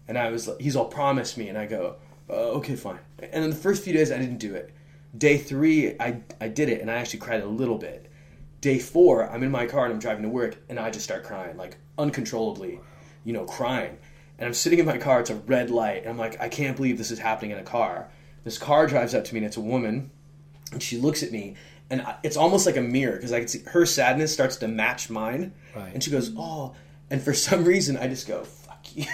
And 0.07 0.17
I 0.17 0.29
was, 0.29 0.49
he's 0.59 0.75
all 0.75 0.85
promised 0.85 1.37
me, 1.37 1.47
and 1.47 1.57
I 1.57 1.65
go, 1.65 1.95
uh, 2.29 2.33
okay, 2.33 2.75
fine. 2.75 2.99
And 3.19 3.43
then 3.43 3.49
the 3.49 3.55
first 3.55 3.83
few 3.83 3.93
days, 3.93 4.11
I 4.11 4.17
didn't 4.17 4.39
do 4.39 4.55
it. 4.55 4.73
Day 5.17 5.37
three, 5.37 5.95
I, 5.99 6.21
I 6.41 6.47
did 6.47 6.69
it, 6.69 6.81
and 6.81 6.89
I 6.89 6.95
actually 6.95 7.19
cried 7.19 7.41
a 7.41 7.47
little 7.47 7.77
bit. 7.77 8.09
Day 8.61 8.79
four, 8.79 9.29
I'm 9.29 9.43
in 9.43 9.51
my 9.51 9.65
car 9.65 9.85
and 9.85 9.93
I'm 9.93 9.99
driving 9.99 10.23
to 10.23 10.29
work, 10.29 10.57
and 10.67 10.79
I 10.79 10.89
just 10.89 11.05
start 11.05 11.23
crying, 11.23 11.55
like 11.55 11.77
uncontrollably, 11.97 12.79
you 13.23 13.33
know, 13.33 13.45
crying. 13.45 13.97
And 14.39 14.47
I'm 14.47 14.53
sitting 14.53 14.79
in 14.79 14.85
my 14.85 14.97
car, 14.97 15.19
it's 15.19 15.29
a 15.29 15.35
red 15.35 15.69
light, 15.69 16.01
and 16.01 16.09
I'm 16.09 16.17
like, 16.17 16.41
I 16.41 16.49
can't 16.49 16.75
believe 16.75 16.97
this 16.97 17.11
is 17.11 17.19
happening 17.19 17.51
in 17.51 17.59
a 17.59 17.63
car. 17.63 18.09
This 18.43 18.57
car 18.57 18.87
drives 18.87 19.13
up 19.13 19.23
to 19.25 19.33
me, 19.33 19.39
and 19.39 19.45
it's 19.45 19.57
a 19.57 19.61
woman, 19.61 20.09
and 20.71 20.81
she 20.81 20.97
looks 20.97 21.21
at 21.23 21.31
me 21.31 21.55
and 21.89 22.01
I- 22.01 22.15
it's 22.23 22.37
almost 22.37 22.65
like 22.65 22.77
a 22.77 22.81
mirror 22.81 23.15
because 23.15 23.31
I 23.33 23.39
can 23.39 23.47
see 23.47 23.61
her 23.67 23.85
sadness 23.85 24.33
starts 24.33 24.55
to 24.57 24.67
match 24.67 25.09
mine 25.09 25.53
Right. 25.75 25.91
and 25.93 26.03
she 26.03 26.11
goes 26.11 26.31
oh 26.37 26.73
and 27.09 27.21
for 27.21 27.33
some 27.33 27.63
reason 27.65 27.97
I 27.97 28.07
just 28.07 28.27
go 28.27 28.43
fuck 28.43 28.85
you 28.95 29.05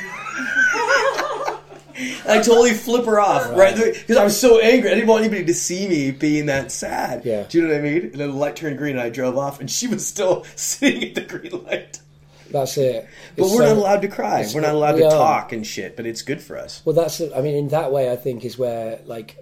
I 2.25 2.37
totally 2.41 2.73
flip 2.73 3.05
her 3.05 3.19
off 3.19 3.51
right 3.57 3.75
because 3.75 4.15
I 4.15 4.23
was 4.23 4.39
so 4.39 4.59
angry 4.59 4.89
I 4.89 4.93
didn't 4.93 5.07
want 5.07 5.23
anybody 5.25 5.43
to 5.45 5.53
see 5.53 5.87
me 5.87 6.11
being 6.11 6.45
that 6.45 6.71
sad 6.71 7.25
Yeah. 7.25 7.43
do 7.49 7.57
you 7.59 7.67
know 7.67 7.73
what 7.73 7.79
I 7.79 7.83
mean 7.83 8.01
and 8.03 8.13
then 8.15 8.29
the 8.31 8.35
light 8.37 8.55
turned 8.55 8.77
green 8.77 8.91
and 8.95 9.01
I 9.01 9.09
drove 9.09 9.37
off 9.37 9.59
and 9.59 9.69
she 9.69 9.87
was 9.87 10.05
still 10.07 10.45
sitting 10.55 11.03
at 11.03 11.15
the 11.15 11.21
green 11.21 11.63
light 11.65 11.99
That's 12.51 12.77
it. 12.77 13.05
but 13.35 13.45
It's, 13.45 13.53
we're 13.53 13.65
not 13.65 13.75
allowed 13.75 14.01
to 14.03 14.07
cry 14.07 14.45
we're 14.53 14.61
not 14.61 14.75
allowed 14.75 14.95
we 14.95 15.01
to 15.01 15.07
are. 15.07 15.11
talk 15.11 15.51
and 15.51 15.67
shit 15.67 15.97
but 15.97 16.05
it's 16.05 16.21
good 16.21 16.41
for 16.41 16.57
us 16.57 16.81
Well, 16.85 16.95
that's. 16.95 17.19
I 17.21 17.41
mean, 17.41 17.55
in 17.55 17.67
that 17.69 17.91
way, 17.91 18.09
I 18.11 18.15
think 18.15 18.45
is 18.45 18.57
where 18.57 18.99
like 19.05 19.35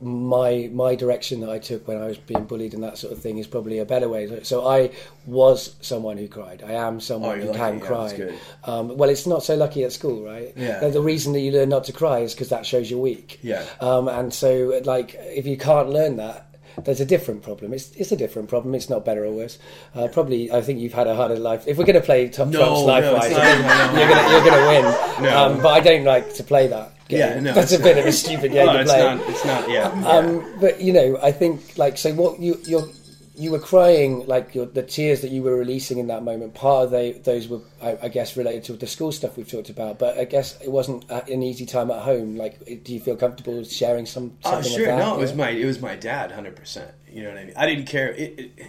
my 0.00 0.68
my 0.72 0.94
direction 0.94 1.40
that 1.40 1.50
I 1.50 1.58
took 1.58 1.88
when 1.88 1.96
I 2.00 2.06
was 2.06 2.18
being 2.18 2.44
bullied 2.44 2.74
and 2.74 2.82
that 2.82 2.98
sort 2.98 3.12
of 3.12 3.18
thing 3.20 3.38
is 3.38 3.46
probably 3.46 3.78
a 3.78 3.84
better 3.84 4.08
way. 4.08 4.42
So 4.44 4.66
I 4.66 4.90
was 5.26 5.74
someone 5.80 6.16
who 6.18 6.28
cried. 6.28 6.62
I 6.66 6.72
am 6.72 7.00
someone 7.00 7.38
Oh, 7.38 7.40
who 7.40 7.46
lucky. 7.48 7.58
can 7.58 7.78
Yeah, 7.78 7.84
cry. 7.84 8.34
Um, 8.64 8.96
well, 8.96 9.08
it's 9.10 9.26
not 9.26 9.42
so 9.42 9.56
lucky 9.56 9.84
at 9.84 9.92
school, 9.92 10.24
right? 10.24 10.52
Yeah. 10.56 10.80
The, 10.80 10.90
the 10.90 11.00
reason 11.00 11.32
that 11.32 11.40
you 11.40 11.52
learn 11.52 11.68
not 11.70 11.84
to 11.84 11.92
cry 11.92 12.18
is 12.20 12.34
because 12.34 12.50
that 12.50 12.66
shows 12.66 12.90
you're 12.90 13.00
weak. 13.00 13.38
Yeah. 13.42 13.64
Um, 13.80 14.08
and 14.08 14.32
so, 14.32 14.80
like, 14.84 15.14
if 15.18 15.46
you 15.46 15.56
can't 15.56 15.88
learn 15.90 16.16
that. 16.16 16.45
There's 16.84 17.00
a 17.00 17.06
different 17.06 17.42
problem. 17.42 17.72
It's 17.72 17.90
it's 17.92 18.12
a 18.12 18.16
different 18.16 18.48
problem. 18.48 18.74
It's 18.74 18.90
not 18.90 19.04
better 19.04 19.24
or 19.24 19.32
worse. 19.32 19.58
Uh, 19.94 20.08
probably, 20.08 20.50
I 20.52 20.60
think 20.60 20.78
you've 20.80 20.92
had 20.92 21.06
a 21.06 21.14
harder 21.14 21.38
life. 21.38 21.64
If 21.66 21.78
we're 21.78 21.84
going 21.86 21.94
to 22.00 22.02
play 22.04 22.28
Top 22.28 22.48
No, 22.48 22.58
Trump's 22.58 22.82
Life 22.82 23.04
no, 23.04 23.16
it's 23.16 23.24
Wise, 23.24 23.32
not. 23.32 23.40
I 23.40 23.54
think 23.54 23.66
No, 23.66 23.92
no. 23.92 23.98
you're 23.98 24.08
going 24.08 24.24
to 24.24 24.50
you're 24.50 24.82
to 24.82 25.22
win. 25.22 25.22
No. 25.24 25.38
Um, 25.46 25.62
but 25.62 25.68
I 25.68 25.80
don't 25.80 26.04
like 26.04 26.34
to 26.34 26.44
play 26.44 26.66
that. 26.68 26.92
game. 27.08 27.18
Yeah, 27.18 27.40
no, 27.40 27.52
that's 27.52 27.72
a 27.72 27.76
it's 27.76 27.82
bit 27.84 27.96
not. 27.96 28.02
of 28.02 28.06
a 28.08 28.12
stupid 28.12 28.52
game 28.52 28.68
Oh, 28.68 28.72
to 28.74 28.80
it's 28.80 28.92
play. 28.92 29.00
not 29.02 29.20
it's 29.30 29.44
not 29.44 29.70
yeah, 29.70 30.00
yeah. 30.00 30.08
Um, 30.08 30.44
but 30.60 30.80
you 30.80 30.92
know, 30.92 31.18
I 31.22 31.32
think 31.32 31.78
like 31.78 31.96
so. 31.98 32.12
What 32.14 32.40
you 32.40 32.60
you 32.66 32.92
you 33.36 33.50
were 33.50 33.58
crying 33.58 34.26
like 34.26 34.54
your, 34.54 34.66
the 34.66 34.82
tears 34.82 35.20
that 35.20 35.30
you 35.30 35.42
were 35.42 35.56
releasing 35.56 35.98
in 35.98 36.06
that 36.06 36.22
moment. 36.22 36.54
Part 36.54 36.84
of 36.86 36.90
they, 36.90 37.12
those 37.12 37.48
were, 37.48 37.60
I, 37.82 37.98
I 38.04 38.08
guess, 38.08 38.36
related 38.36 38.64
to 38.64 38.72
the 38.74 38.86
school 38.86 39.12
stuff 39.12 39.36
we've 39.36 39.50
talked 39.50 39.68
about. 39.68 39.98
But 39.98 40.18
I 40.18 40.24
guess 40.24 40.60
it 40.60 40.70
wasn't 40.70 41.10
an 41.10 41.42
easy 41.42 41.66
time 41.66 41.90
at 41.90 42.00
home. 42.02 42.36
Like, 42.36 42.82
do 42.84 42.94
you 42.94 43.00
feel 43.00 43.16
comfortable 43.16 43.62
sharing 43.64 44.06
some? 44.06 44.38
Oh, 44.44 44.62
Something 44.62 44.72
sure. 44.72 44.96
No, 44.96 45.16
it 45.16 45.20
was 45.20 45.34
my 45.34 45.50
it 45.50 45.66
was 45.66 45.80
my 45.80 45.94
dad, 45.94 46.32
hundred 46.32 46.56
percent. 46.56 46.90
You 47.08 47.22
know 47.22 47.30
what 47.30 47.38
I 47.38 47.44
mean? 47.44 47.54
I 47.56 47.66
didn't 47.66 47.86
care. 47.86 48.12
It, 48.12 48.40
it, 48.40 48.66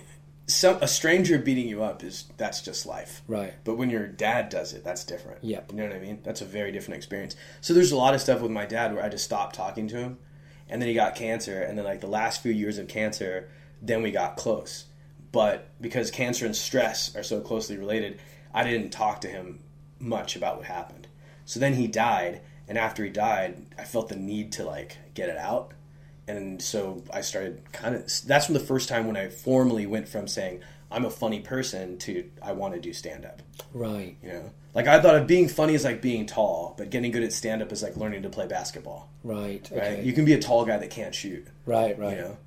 some 0.47 0.77
a 0.81 0.87
stranger 0.87 1.37
beating 1.37 1.67
you 1.67 1.83
up 1.83 2.03
is 2.03 2.25
that's 2.37 2.61
just 2.61 2.85
life, 2.85 3.21
Right. 3.27 3.53
But 3.65 3.75
when 3.75 3.89
your 3.89 4.07
dad 4.07 4.49
does 4.49 4.73
it, 4.73 4.83
that's 4.83 5.03
different. 5.03 5.43
Yep. 5.43 5.71
You 5.71 5.77
know 5.77 5.87
what 5.87 5.95
I 5.95 5.99
mean? 5.99 6.19
That's 6.23 6.41
a 6.41 6.45
very 6.45 6.71
different 6.71 6.97
experience. 6.97 7.35
So 7.59 7.73
there's 7.73 7.91
a 7.91 7.97
lot 7.97 8.13
of 8.15 8.21
stuff 8.21 8.41
with 8.41 8.51
my 8.51 8.65
dad 8.65 8.93
where 8.93 9.03
I 9.03 9.09
just 9.09 9.25
stopped 9.25 9.55
talking 9.55 9.89
to 9.89 9.97
him, 9.97 10.17
and 10.69 10.81
then 10.81 10.87
he 10.87 10.95
got 10.95 11.15
cancer, 11.15 11.61
and 11.61 11.77
then 11.77 11.85
like 11.85 12.01
the 12.01 12.07
last 12.07 12.41
few 12.41 12.53
years 12.53 12.77
of 12.77 12.87
cancer, 12.87 13.49
then 13.81 14.01
we 14.01 14.11
got 14.11 14.37
close. 14.37 14.85
But 15.31 15.69
because 15.81 16.09
cancer 16.09 16.45
and 16.45 16.55
stress 16.55 17.15
are 17.15 17.23
so 17.23 17.41
closely 17.41 17.77
related, 17.77 18.19
I 18.53 18.63
didn't 18.63 18.91
talk 18.91 19.21
to 19.21 19.27
him 19.27 19.59
much 19.99 20.35
about 20.35 20.57
what 20.57 20.65
happened. 20.65 21.07
So 21.45 21.59
then 21.59 21.73
he 21.73 21.87
died, 21.87 22.41
and 22.67 22.77
after 22.77 23.03
he 23.03 23.09
died, 23.09 23.65
I 23.77 23.83
felt 23.83 24.09
the 24.09 24.15
need 24.15 24.51
to 24.53 24.65
like 24.65 24.97
get 25.13 25.29
it 25.29 25.37
out. 25.37 25.73
And 26.27 26.61
so 26.61 27.03
I 27.13 27.21
started 27.21 27.61
kind 27.71 27.95
of 27.95 28.11
that's 28.25 28.45
from 28.45 28.53
the 28.53 28.59
first 28.59 28.89
time 28.89 29.07
when 29.07 29.15
I 29.15 29.29
formally 29.29 29.85
went 29.85 30.09
from 30.09 30.27
saying 30.27 30.61
I'm 30.91 31.05
a 31.05 31.09
funny 31.09 31.39
person 31.39 31.97
to 31.99 32.29
I 32.41 32.53
want 32.53 32.73
to 32.73 32.79
do 32.79 32.93
stand 32.93 33.25
up. 33.25 33.41
Right. 33.73 34.17
You 34.21 34.29
know, 34.29 34.51
like 34.73 34.87
I 34.87 35.01
thought 35.01 35.15
of 35.15 35.27
being 35.27 35.47
funny 35.47 35.73
is 35.73 35.85
like 35.85 36.01
being 36.01 36.25
tall, 36.25 36.75
but 36.77 36.89
getting 36.89 37.11
good 37.11 37.23
at 37.23 37.31
stand 37.31 37.61
up 37.61 37.71
is 37.71 37.81
like 37.81 37.95
learning 37.95 38.23
to 38.23 38.29
play 38.29 38.47
basketball. 38.47 39.09
Right. 39.23 39.69
Right? 39.73 40.03
You 40.03 40.13
can 40.13 40.25
be 40.25 40.33
a 40.33 40.39
tall 40.39 40.65
guy 40.65 40.77
that 40.77 40.89
can't 40.89 41.15
shoot. 41.15 41.47
right. 41.65 41.97
Right. 41.97 42.17
You 42.17 42.23
know. 42.23 42.37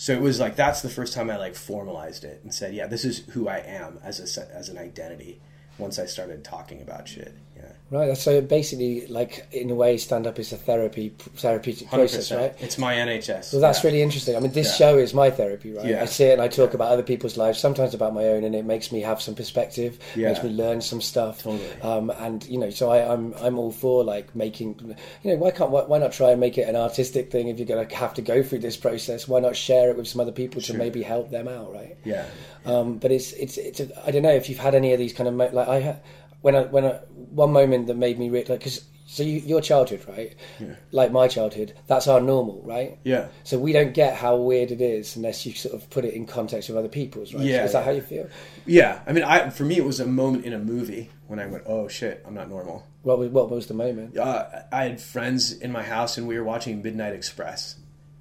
So 0.00 0.14
it 0.14 0.22
was 0.22 0.40
like 0.40 0.56
that's 0.56 0.80
the 0.80 0.88
first 0.88 1.12
time 1.12 1.28
I 1.28 1.36
like 1.36 1.54
formalized 1.54 2.24
it 2.24 2.40
and 2.42 2.54
said, 2.54 2.72
yeah, 2.72 2.86
this 2.86 3.04
is 3.04 3.18
who 3.32 3.48
I 3.48 3.58
am 3.58 4.00
as 4.02 4.18
a 4.18 4.56
as 4.56 4.70
an 4.70 4.78
identity. 4.78 5.42
Once 5.76 5.98
I 5.98 6.06
started 6.06 6.42
talking 6.42 6.80
about 6.80 7.06
shit. 7.06 7.34
Yeah. 7.62 7.72
Right. 7.92 8.16
So 8.16 8.40
basically, 8.40 9.04
like 9.08 9.48
in 9.50 9.68
a 9.68 9.74
way, 9.74 9.96
stand 9.96 10.24
up 10.24 10.38
is 10.38 10.52
a 10.52 10.56
therapy 10.56 11.12
therapeutic 11.34 11.88
process, 11.90 12.30
100%. 12.30 12.36
right? 12.38 12.54
It's 12.60 12.78
my 12.78 12.94
NHS. 12.94 13.52
Well, 13.52 13.60
that's 13.60 13.82
Yeah. 13.82 13.88
really 13.90 14.02
interesting. 14.02 14.36
I 14.36 14.38
mean, 14.38 14.52
this 14.52 14.68
Yeah. 14.78 14.90
show 14.92 14.98
is 14.98 15.12
my 15.12 15.28
therapy, 15.30 15.72
right? 15.72 15.84
Yeah. 15.86 16.00
I 16.02 16.04
it 16.04 16.20
and 16.34 16.40
I 16.40 16.46
talk 16.46 16.72
about 16.74 16.92
other 16.92 17.02
people's 17.02 17.36
lives, 17.36 17.58
sometimes 17.58 17.92
about 17.92 18.14
my 18.14 18.26
own, 18.28 18.44
and 18.44 18.54
it 18.54 18.64
makes 18.64 18.92
me 18.92 19.00
have 19.00 19.20
some 19.20 19.34
perspective. 19.34 19.98
Yeah. 20.14 20.28
Makes 20.28 20.44
me 20.44 20.50
learn 20.50 20.80
some 20.80 21.00
stuff. 21.00 21.42
Totally. 21.42 21.64
Um, 21.82 22.10
and 22.20 22.46
you 22.48 22.58
know, 22.58 22.70
so 22.70 22.90
I, 22.90 23.12
I'm 23.12 23.34
I'm 23.40 23.58
all 23.58 23.72
for 23.72 24.04
like 24.04 24.36
making. 24.36 24.94
You 25.24 25.32
know, 25.32 25.36
why 25.38 25.50
can't 25.50 25.72
why, 25.72 25.82
why 25.82 25.98
not 25.98 26.12
try 26.12 26.30
and 26.30 26.38
make 26.38 26.58
it 26.58 26.68
an 26.68 26.76
artistic 26.76 27.32
thing 27.32 27.48
if 27.48 27.58
you're 27.58 27.66
going 27.66 27.84
to 27.88 27.96
have 27.96 28.14
to 28.14 28.22
go 28.22 28.40
through 28.44 28.60
this 28.60 28.76
process? 28.76 29.26
Why 29.26 29.40
not 29.40 29.56
share 29.56 29.90
it 29.90 29.96
with 29.96 30.06
some 30.06 30.20
other 30.20 30.30
people 30.32 30.62
to 30.62 30.74
maybe 30.74 31.02
help 31.02 31.32
them 31.32 31.48
out, 31.48 31.74
right? 31.74 31.96
Yeah. 32.04 32.26
Um, 32.64 32.98
but 32.98 33.10
it's 33.10 33.32
it's 33.32 33.58
it's. 33.58 33.80
A, 33.80 33.88
I 34.06 34.12
don't 34.12 34.22
know 34.22 34.30
if 34.30 34.48
you've 34.48 34.58
had 34.58 34.76
any 34.76 34.92
of 34.92 34.98
these 35.00 35.12
kind 35.12 35.28
of 35.28 35.34
like 35.54 35.66
I 35.68 35.80
had 35.80 36.00
when 36.42 36.56
I 36.56 36.62
when 36.62 36.84
I, 36.84 37.00
one 37.12 37.52
moment 37.52 37.86
that 37.88 37.96
made 37.96 38.18
me 38.18 38.28
re- 38.30 38.44
like 38.44 38.60
because 38.60 38.84
so 39.06 39.24
you, 39.24 39.40
your 39.40 39.60
childhood 39.60 40.04
right, 40.06 40.36
yeah. 40.60 40.76
like 40.92 41.10
my 41.10 41.26
childhood, 41.26 41.74
that's 41.88 42.06
our 42.06 42.20
normal, 42.20 42.62
right? 42.64 42.96
Yeah. 43.02 43.26
So 43.42 43.58
we 43.58 43.72
don't 43.72 43.92
get 43.92 44.14
how 44.14 44.36
weird 44.36 44.70
it 44.70 44.80
is 44.80 45.16
unless 45.16 45.44
you 45.44 45.52
sort 45.52 45.74
of 45.74 45.90
put 45.90 46.04
it 46.04 46.14
in 46.14 46.26
context 46.26 46.68
with 46.68 46.78
other 46.78 46.88
people's, 46.88 47.34
right? 47.34 47.42
Yeah, 47.42 47.64
is 47.64 47.72
that 47.72 47.80
yeah. 47.80 47.84
how 47.86 47.90
you 47.90 48.02
feel? 48.02 48.28
Yeah. 48.66 49.00
I 49.08 49.12
mean, 49.12 49.24
I 49.24 49.50
for 49.50 49.64
me 49.64 49.76
it 49.78 49.84
was 49.84 49.98
a 49.98 50.06
moment 50.06 50.44
in 50.44 50.52
a 50.52 50.60
movie 50.60 51.10
when 51.26 51.40
I 51.40 51.46
went, 51.46 51.64
oh 51.66 51.88
shit, 51.88 52.22
I'm 52.24 52.34
not 52.34 52.48
normal. 52.48 52.86
What 53.02 53.18
was 53.18 53.30
what 53.30 53.50
was 53.50 53.66
the 53.66 53.74
moment? 53.74 54.16
uh, 54.16 54.44
I 54.70 54.84
had 54.84 55.00
friends 55.00 55.52
in 55.52 55.72
my 55.72 55.82
house 55.82 56.16
and 56.16 56.28
we 56.28 56.38
were 56.38 56.44
watching 56.44 56.80
Midnight 56.80 57.12
Express. 57.14 57.76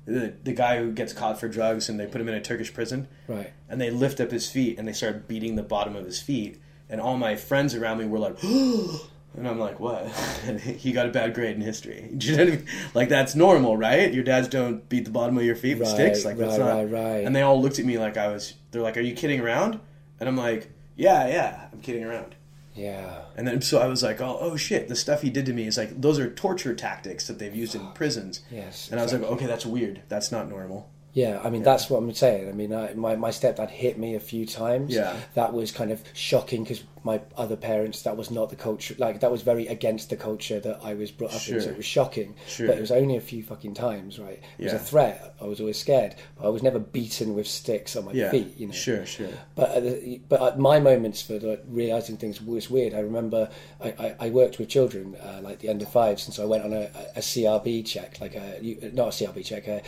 The, 0.06 0.34
the 0.44 0.54
guy 0.54 0.80
who 0.80 0.92
gets 0.92 1.14
caught 1.14 1.40
for 1.40 1.48
drugs 1.48 1.88
and 1.88 2.00
they 2.00 2.08
put 2.08 2.20
him 2.20 2.28
in 2.30 2.34
a 2.34 2.42
Turkish 2.42 2.74
prison 2.74 3.08
Right. 3.28 3.54
and 3.68 3.80
they 3.80 3.92
lift 3.92 4.20
up 4.20 4.32
his 4.32 4.50
feet 4.50 4.80
and 4.80 4.88
they 4.88 4.94
start 4.94 5.28
beating 5.28 5.56
the 5.56 5.62
bottom 5.62 5.96
of 5.96 6.04
his 6.04 6.20
feet 6.20 6.60
and 6.90 7.00
all 7.02 7.18
my 7.18 7.36
friends 7.36 7.76
around 7.76 7.98
me 8.00 8.06
were 8.06 8.20
like 8.20 8.42
and 8.44 9.48
I'm 9.48 9.60
like 9.60 9.80
what 9.80 10.04
and 10.46 10.60
he 10.84 10.92
got 10.92 11.06
a 11.06 11.10
bad 11.12 11.34
grade 11.36 11.56
in 11.56 11.62
history 11.62 12.10
do 12.18 12.28
you 12.28 12.38
know 12.38 12.44
what 12.46 12.54
I 12.54 12.56
mean 12.58 12.66
like 12.94 13.10
that's 13.10 13.36
normal 13.36 13.78
right 13.78 14.14
your 14.14 14.24
dads 14.24 14.48
don't 14.48 14.88
beat 14.90 15.06
the 15.06 15.12
bottom 15.12 15.38
of 15.38 15.44
your 15.44 15.56
feet 15.56 15.78
with 15.78 15.88
Right, 15.88 15.96
sticks 15.96 16.26
like 16.26 16.38
that's 16.38 16.58
not 16.58 16.76
right, 16.76 16.92
right. 16.92 17.24
and 17.26 17.36
they 17.36 17.42
all 17.42 17.62
looked 17.62 17.80
at 17.80 17.86
me 17.86 17.98
like 17.98 18.18
I 18.18 18.28
was 18.30 18.56
they're 18.72 18.82
like 18.82 18.98
are 18.98 19.02
you 19.02 19.14
kidding 19.14 19.40
around 19.40 19.80
and 20.20 20.28
I'm 20.28 20.38
like 20.38 20.72
yeah 20.96 21.28
yeah 21.28 21.68
I'm 21.72 21.80
kidding 21.82 22.04
around 22.04 22.36
Yeah. 22.76 23.22
and 23.38 23.48
then 23.48 23.62
so 23.62 23.80
I 23.80 23.88
was 23.88 24.02
like, 24.04 24.20
oh, 24.22 24.38
oh 24.40 24.56
shit, 24.58 24.88
the 24.88 24.96
stuff 24.96 25.22
he 25.22 25.30
did 25.30 25.46
to 25.48 25.54
me 25.54 25.66
is 25.68 25.78
like 25.78 26.00
those 26.02 26.18
are 26.20 26.30
torture 26.30 26.74
tactics 26.74 27.28
that 27.28 27.38
they've 27.40 27.56
used 27.56 27.76
in 27.76 27.88
prisons. 27.94 28.42
Yes, 28.52 28.90
And 28.92 29.00
I 29.00 29.04
was 29.04 29.12
like, 29.14 29.24
okay, 29.24 29.46
that's 29.48 29.66
weird. 29.66 30.02
That's 30.10 30.32
not 30.32 30.50
normal. 30.50 30.90
Yeah, 31.14 31.42
I 31.44 31.50
mean 31.50 31.64
that's 31.64 31.90
what 31.90 31.98
I'm 31.98 32.14
saying. 32.14 32.50
I 32.50 32.52
mean, 32.52 32.74
I, 32.74 32.94
my 32.94 33.16
my 33.16 33.30
stepdad 33.30 33.70
hit 33.70 33.98
me 33.98 34.16
a 34.16 34.20
few 34.20 34.46
times. 34.46 34.94
Yeah. 34.94 35.16
that 35.34 35.54
was 35.54 35.72
kind 35.72 35.92
of 35.92 36.04
shocking 36.14 36.64
because 36.64 36.84
my 37.04 37.22
other 37.38 37.56
parents 37.56 38.02
that 38.04 38.18
was 38.18 38.30
not 38.32 38.50
the 38.50 38.56
culture. 38.56 38.96
Like 38.98 39.20
that 39.22 39.32
was 39.32 39.42
very 39.42 39.68
against 39.68 40.10
the 40.10 40.18
culture 40.18 40.60
that 40.60 40.80
I 40.84 40.94
was 40.94 41.12
brought 41.12 41.34
up 41.34 41.48
in. 41.48 41.62
So 41.62 41.70
it 41.70 41.78
was 41.78 41.86
shocking. 41.86 42.36
Sure. 42.48 42.68
But 42.68 42.78
it 42.78 42.82
was 42.82 42.92
only 42.92 43.16
a 43.18 43.22
few 43.22 43.44
fucking 43.44 43.74
times, 43.74 44.20
right? 44.20 44.40
It 44.58 44.64
was 44.66 44.74
a 44.74 44.80
threat. 44.80 45.36
I 45.42 45.46
was 45.46 45.60
always 45.60 45.78
scared, 45.80 46.16
but 46.38 46.46
I 46.46 46.50
was 46.50 46.64
never 46.64 46.80
beaten 46.80 47.34
with 47.36 47.48
sticks 47.48 47.96
on 47.96 48.06
my 48.06 48.12
Yeah. 48.12 48.32
feet. 48.32 48.58
You 48.58 48.68
know. 48.68 48.74
Sure, 48.74 49.06
sure. 49.06 49.30
But 49.56 49.70
at 49.72 49.84
the, 49.84 50.22
but 50.30 50.42
at 50.42 50.60
my 50.60 50.80
moments 50.80 51.22
for 51.22 51.40
like, 51.40 51.64
realizing 51.68 52.18
things 52.18 52.42
was 52.42 52.70
weird. 52.70 52.94
I 52.94 53.00
remember 53.00 53.50
I, 53.82 53.90
I, 53.90 54.16
I 54.28 54.30
worked 54.30 54.60
with 54.60 54.70
children 54.70 55.16
uh, 55.16 55.40
like 55.42 55.60
the 55.60 55.70
under 55.70 55.86
fives, 55.86 56.26
and 56.26 56.34
so 56.34 56.44
I 56.44 56.46
went 56.48 56.64
on 56.64 56.74
a, 56.74 56.90
a 57.16 57.20
CRB 57.20 57.86
check, 57.86 58.20
like 58.22 58.36
a 58.36 58.60
not 58.94 59.08
a 59.08 59.12
CRB 59.26 59.46
check, 59.46 59.68
a, 59.68 59.82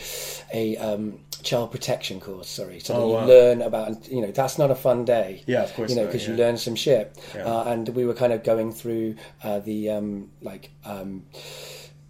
a 0.52 0.76
um, 0.76 1.20
child 1.42 1.70
protection 1.72 2.20
course. 2.20 2.48
Sorry, 2.48 2.78
so 2.80 2.94
Oh, 2.94 3.06
you 3.08 3.14
wow. 3.14 3.26
learn 3.26 3.62
about 3.62 4.08
you 4.10 4.20
know 4.20 4.30
that's 4.30 4.58
not 4.58 4.70
a 4.70 4.74
fun 4.74 5.04
day. 5.04 5.42
Yeah, 5.46 5.62
of 5.64 5.74
course 5.74 5.90
You 5.90 5.96
know 5.96 6.06
because 6.06 6.26
you 6.26 6.34
learn 6.34 6.56
some 6.56 6.74
shit, 6.74 7.01
Yeah. 7.34 7.44
uh, 7.44 7.64
and 7.64 7.88
we 7.90 8.04
were 8.04 8.14
kind 8.14 8.32
of 8.32 8.42
going 8.44 8.72
through 8.72 9.16
uh, 9.42 9.58
the 9.60 9.90
um, 9.90 10.30
like. 10.40 10.70
Um, 10.84 11.24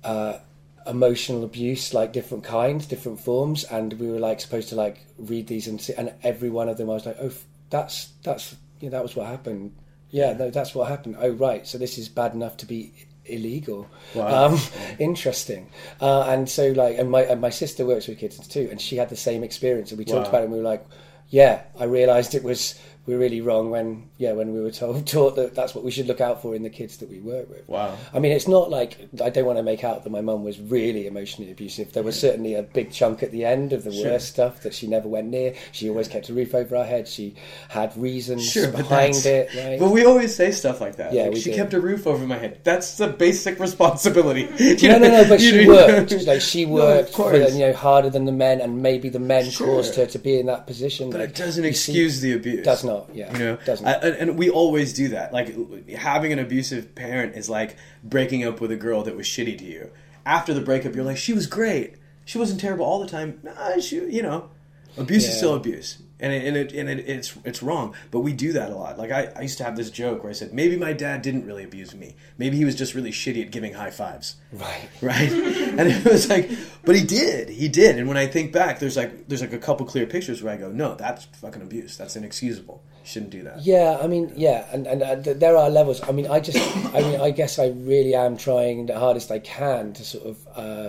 uh, 0.05 0.38
emotional 0.85 1.44
abuse 1.44 1.94
like 1.94 2.12
different 2.12 2.42
kinds 2.42 2.87
different 2.87 3.20
forms 3.20 3.62
and 3.62 3.92
we 4.00 4.11
were 4.11 4.18
like 4.18 4.40
supposed 4.40 4.68
to 4.68 4.74
like 4.74 5.07
read 5.16 5.46
these 5.46 5.68
and 5.68 5.81
see, 5.81 5.94
and 5.94 6.12
every 6.24 6.50
one 6.50 6.68
of 6.68 6.76
them 6.76 6.90
i 6.90 6.94
was 6.94 7.07
like 7.07 7.16
oh 7.20 7.26
f- 7.26 7.44
that's 7.70 8.09
that's 8.24 8.57
yeah 8.81 8.90
that 8.90 9.00
was 9.00 9.14
what 9.14 9.28
happened 9.28 9.72
yeah 10.11 10.33
no 10.33 10.50
that's 10.50 10.74
what 10.74 10.88
happened 10.88 11.14
oh 11.20 11.31
right 11.31 11.68
so 11.68 11.78
this 11.78 11.98
is 11.98 12.09
bad 12.09 12.35
enough 12.35 12.57
to 12.57 12.66
be 12.66 12.92
illegal 13.26 13.88
Wow. 14.16 14.46
um 14.46 14.59
interesting 14.98 15.70
uh, 16.00 16.22
and 16.22 16.48
so 16.48 16.72
like 16.72 16.98
and 16.98 17.09
my 17.12 17.22
and 17.22 17.40
my 17.40 17.50
sister 17.50 17.87
works 17.87 18.09
with 18.09 18.18
kids 18.18 18.37
too 18.48 18.66
and 18.68 18.81
she 18.81 18.96
had 18.96 19.09
the 19.09 19.14
same 19.16 19.44
experience 19.44 19.92
and 19.92 19.98
we 20.00 20.05
talked 20.05 20.24
Wow. 20.24 20.28
about 20.31 20.40
it 20.40 20.44
and 20.46 20.52
we 20.52 20.59
were 20.59 20.64
like 20.64 20.85
yeah 21.28 21.62
i 21.78 21.85
realized 21.85 22.35
it 22.35 22.42
was 22.42 22.74
we 23.04 23.14
were 23.14 23.20
really 23.20 23.40
wrong 23.40 23.70
when 23.70 24.08
yeah 24.18 24.32
when 24.32 24.52
we 24.54 24.60
were 24.60 24.70
told 24.70 25.06
taught 25.16 25.34
that 25.36 25.54
that's 25.54 25.74
what 25.74 25.82
we 25.84 25.90
should 25.90 26.06
look 26.06 26.20
out 26.20 26.40
for 26.40 26.54
in 26.54 26.62
the 26.62 26.70
kids 26.70 26.98
that 26.98 27.10
we 27.10 27.18
work 27.18 27.48
with 27.50 27.68
Wow. 27.68 27.96
I 28.14 28.18
mean, 28.18 28.32
it's 28.32 28.46
not 28.48 28.70
like 28.70 29.08
I 29.22 29.30
don't 29.30 29.44
want 29.46 29.58
to 29.58 29.62
make 29.62 29.82
out 29.84 30.04
that 30.04 30.10
my 30.10 30.20
mum 30.20 30.44
was 30.44 30.60
really 30.60 31.06
emotionally 31.06 31.50
abusive. 31.50 31.92
There 31.92 32.02
was 32.02 32.18
certainly 32.18 32.54
a 32.54 32.62
big 32.62 32.92
chunk 32.92 33.22
at 33.22 33.30
the 33.32 33.44
end 33.44 33.72
of 33.72 33.82
the 33.84 33.92
Sure. 33.92 34.10
worst 34.12 34.28
stuff 34.28 34.62
that 34.62 34.74
she 34.74 34.86
never 34.86 35.08
went 35.08 35.28
near. 35.28 35.54
She 35.72 35.88
always 35.88 36.06
kept 36.08 36.28
a 36.28 36.34
roof 36.34 36.54
over 36.54 36.76
our 36.76 36.84
head. 36.84 37.08
She 37.08 37.34
had 37.68 37.96
reasons 37.96 38.48
Sure, 38.50 38.66
but 38.68 38.78
behind 38.78 39.14
that's, 39.14 39.26
it. 39.26 39.54
Right? 39.56 39.78
But 39.80 39.90
we 39.90 40.04
always 40.04 40.34
say 40.34 40.50
stuff 40.50 40.80
like 40.80 40.96
that. 40.96 41.12
Yeah, 41.12 41.24
Like, 41.24 41.36
she 41.38 41.52
kept 41.52 41.72
a 41.74 41.80
roof 41.80 42.06
over 42.06 42.26
my 42.26 42.36
head. 42.38 42.60
That's 42.62 42.96
the 42.98 43.08
basic 43.08 43.58
responsibility. 43.58 44.48
No, 44.92 44.98
no, 44.98 45.08
no. 45.08 45.28
But 45.28 45.40
she 45.40 45.66
worked. 45.66 46.12
Like 46.26 46.40
she 46.52 46.66
No, 46.66 46.72
worked, 46.72 47.14
for, 47.14 47.34
you 47.34 47.58
know, 47.60 47.72
harder 47.72 48.10
than 48.10 48.24
the 48.26 48.32
men, 48.32 48.60
and 48.60 48.82
maybe 48.82 49.08
the 49.08 49.18
men 49.18 49.48
Sure. 49.50 49.66
caused 49.66 49.94
her 49.96 50.06
to 50.06 50.18
be 50.18 50.38
in 50.38 50.46
that 50.46 50.66
position. 50.66 51.10
But 51.10 51.20
Like, 51.20 51.30
it 51.30 51.36
doesn't 51.36 51.64
you 51.64 51.72
see- 51.72 51.92
excuse 51.92 52.20
the 52.20 52.32
abuse. 52.34 52.64
Does 52.64 52.84
not. 52.84 52.91
Yeah. 53.12 53.33
You 53.33 53.38
know, 53.38 53.57
Doesn't. 53.64 53.87
I- 53.87 53.92
and, 54.20 54.38
we 54.38 54.50
always 54.50 54.92
do 54.92 55.09
that. 55.09 55.33
Like 55.33 55.55
having 55.90 56.33
an 56.33 56.38
abusive 56.38 56.94
parent 56.94 57.37
is 57.37 57.48
like 57.48 57.76
breaking 58.02 58.44
up 58.44 58.61
with 58.61 58.70
a 58.70 58.76
girl 58.76 59.02
that 59.02 59.16
was 59.16 59.26
shitty 59.26 59.59
to 59.59 59.64
you. 59.64 59.90
After 60.24 60.55
the 60.55 60.61
breakup, 60.61 60.94
you're 60.94 61.05
like, 61.05 61.16
she 61.16 61.33
was 61.33 61.46
great. 61.46 61.94
She 62.24 62.38
wasn't 62.38 62.61
terrible 62.61 62.85
all 62.85 63.00
the 63.00 63.09
time. 63.09 63.40
Nah, 63.42 63.81
she, 63.81 63.96
you 63.96 64.22
know, 64.22 64.50
abuse 64.96 65.24
is 65.28 65.37
still 65.37 65.55
abuse, 65.55 65.98
and 66.22 66.32
it, 66.32 66.46
and 66.46 66.56
it, 66.56 66.72
and 66.72 66.88
it, 66.88 67.08
it's 67.08 67.37
it's 67.44 67.62
wrong. 67.62 67.94
But 68.12 68.20
we 68.20 68.32
do 68.32 68.52
that 68.52 68.70
a 68.70 68.76
lot. 68.76 68.96
Like 68.96 69.11
I, 69.11 69.32
I 69.37 69.42
used 69.42 69.58
to 69.58 69.64
have 69.64 69.76
this 69.76 69.90
joke 69.90 70.22
where 70.22 70.30
I 70.30 70.32
said, 70.32 70.52
maybe 70.54 70.76
my 70.76 70.92
dad 70.92 71.20
didn't 71.20 71.44
really 71.44 71.64
abuse 71.64 71.94
me. 71.94 72.14
Maybe 72.38 72.56
he 72.56 72.64
was 72.64 72.76
just 72.76 72.94
really 72.94 73.11
shitty 73.11 73.42
at 73.44 73.50
giving 73.50 73.74
high 73.74 73.90
fives 73.90 74.37
right. 74.52 74.88
right? 75.02 75.30
and 75.32 75.80
it 75.80 76.04
was 76.04 76.30
like, 76.30 76.48
but 76.85 76.94
he 76.94 77.04
did, 77.04 77.48
he 77.48 77.68
did. 77.68 77.98
And 77.98 78.06
when 78.06 78.16
I 78.16 78.26
think 78.28 78.52
back, 78.52 78.78
there's 78.78 78.96
like 78.96 79.26
there's 79.26 79.40
like 79.40 79.52
a 79.52 79.58
couple 79.58 79.85
clear 79.85 80.06
pictures 80.06 80.42
where 80.42 80.54
I 80.54 80.56
go, 80.56 80.70
no, 80.70 80.94
that's 80.94 81.24
fucking 81.24 81.61
abuse. 81.61 81.96
That's 81.96 82.14
inexcusable. 82.14 82.82
You 83.02 83.06
shouldn't 83.06 83.32
do 83.32 83.42
that. 83.42 83.62
Yeah, 83.62 83.98
I 84.00 84.06
mean, 84.06 84.32
yeah, 84.37 84.66
and 84.72 84.87
and 84.87 85.02
uh, 85.02 85.16
th- 85.16 85.38
there 85.38 85.56
are 85.56 85.68
levels. 85.68 86.00
I 86.08 86.12
mean, 86.12 86.28
I 86.28 86.38
just, 86.38 86.58
I 86.94 87.00
mean, 87.00 87.20
I 87.20 87.32
guess 87.32 87.58
I 87.58 87.68
really 87.68 88.14
am 88.14 88.37
trying 88.37 88.87
the 88.87 88.96
hardest 88.96 89.32
I 89.32 89.40
can 89.40 89.92
to 89.94 90.04
sort 90.04 90.24
of 90.24 90.48
uh, 90.54 90.88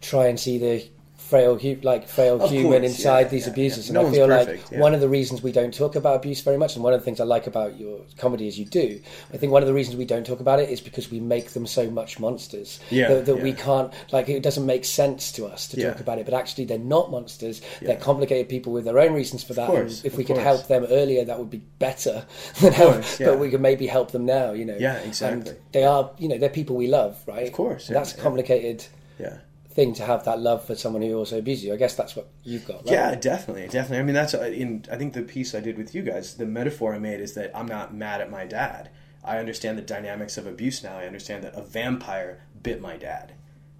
try 0.00 0.26
and 0.26 0.38
see 0.38 0.58
the 0.58 0.84
frail, 1.24 1.58
like 1.82 2.06
frail 2.06 2.40
Of 2.42 2.50
human 2.50 2.80
course, 2.82 2.92
inside 2.92 3.20
yeah, 3.22 3.28
these 3.28 3.46
yeah, 3.46 3.52
abuses. 3.52 3.90
yeah. 3.90 3.98
And 3.98 4.06
I 4.08 4.12
feel 4.12 4.26
perfect, 4.26 4.72
like 4.72 4.80
one 4.80 4.94
of 4.94 5.00
the 5.00 5.08
reasons 5.08 5.42
we 5.42 5.52
don't 5.52 5.72
talk 5.72 5.96
about 5.96 6.16
abuse 6.16 6.40
very 6.42 6.58
much, 6.58 6.74
and 6.74 6.84
one 6.84 6.92
of 6.92 7.00
the 7.00 7.04
things 7.04 7.18
I 7.20 7.24
like 7.24 7.46
about 7.46 7.78
your 7.78 8.00
comedy 8.18 8.46
is 8.46 8.58
you 8.58 8.66
do. 8.66 9.00
I 9.32 9.36
think 9.38 9.50
one 9.52 9.62
of 9.62 9.66
the 9.66 9.74
reasons 9.74 9.96
we 9.96 10.04
don't 10.04 10.26
talk 10.26 10.40
about 10.40 10.60
it 10.60 10.68
is 10.68 10.80
because 10.80 11.10
we 11.10 11.20
make 11.20 11.50
them 11.50 11.66
so 11.66 11.90
much 11.90 12.20
monsters 12.20 12.78
Yeah, 12.90 13.08
that, 13.08 13.26
that 13.26 13.36
we 13.42 13.52
can't, 13.52 13.92
like, 14.12 14.28
it 14.28 14.42
doesn't 14.42 14.66
make 14.66 14.84
sense 14.84 15.32
to 15.32 15.46
us 15.46 15.66
to 15.68 15.82
talk 15.82 16.00
about 16.00 16.18
it. 16.18 16.24
But 16.24 16.34
actually, 16.34 16.66
they're 16.66 16.78
not 16.78 17.10
monsters. 17.10 17.62
They're 17.80 17.96
complicated 17.96 18.48
people 18.48 18.72
with 18.72 18.84
their 18.84 18.98
own 18.98 19.14
reasons 19.14 19.42
for 19.42 19.54
that. 19.54 19.66
course, 19.66 19.98
and 19.98 20.06
if 20.06 20.16
we 20.16 20.24
could 20.24 20.36
course. 20.36 20.44
help 20.44 20.68
them 20.68 20.86
earlier, 20.90 21.24
that 21.24 21.38
would 21.38 21.50
be 21.50 21.62
better 21.78 22.26
than 22.60 22.72
how, 22.72 22.92
course, 22.92 23.18
but 23.18 23.38
we 23.38 23.50
could 23.50 23.60
maybe 23.60 23.86
help 23.86 24.10
them 24.12 24.26
now, 24.26 24.52
you 24.52 24.64
know. 24.64 24.76
Yeah, 24.78 24.96
exactly. 24.98 25.50
And 25.50 25.58
they 25.72 25.84
are, 25.84 26.10
you 26.18 26.28
know, 26.28 26.38
they're 26.38 26.48
people 26.48 26.76
we 26.76 26.86
love, 26.86 27.18
right? 27.26 27.46
Of 27.46 27.52
course, 27.52 27.88
that's 27.88 28.12
complicated 28.12 28.86
Yeah. 29.18 29.38
Thing 29.74 29.92
to 29.94 30.04
have 30.04 30.24
that 30.24 30.38
love 30.40 30.64
for 30.64 30.74
someone 30.74 31.02
who 31.02 31.14
also 31.14 31.38
abuses 31.38 31.64
you. 31.64 31.74
I 31.74 31.76
guess 31.76 31.94
that's 31.94 32.14
what 32.14 32.28
you've 32.44 32.66
got, 32.66 32.84
right? 32.84 32.92
Yeah, 32.92 33.14
definitely, 33.16 33.66
definitely. 33.68 33.98
I 33.98 34.02
mean, 34.02 34.14
that's 34.14 34.34
in. 34.34 34.84
I 34.90 34.96
think 34.96 35.12
the 35.12 35.22
piece 35.22 35.54
I 35.54 35.60
did 35.60 35.76
with 35.76 35.94
you 35.94 36.02
guys, 36.02 36.34
the 36.34 36.46
metaphor 36.46 36.94
I 36.94 36.98
made 36.98 37.20
is 37.20 37.34
that 37.34 37.50
I'm 37.54 37.66
not 37.66 37.94
mad 37.94 38.20
at 38.20 38.30
my 38.30 38.44
dad. 38.46 38.90
I 39.24 39.38
understand 39.38 39.78
the 39.78 39.82
dynamics 39.82 40.36
of 40.36 40.46
abuse 40.46 40.84
now. 40.84 40.98
I 40.98 41.06
understand 41.06 41.44
that 41.44 41.54
a 41.54 41.62
vampire 41.62 42.44
bit 42.62 42.80
my 42.80 42.96
dad, 42.96 43.32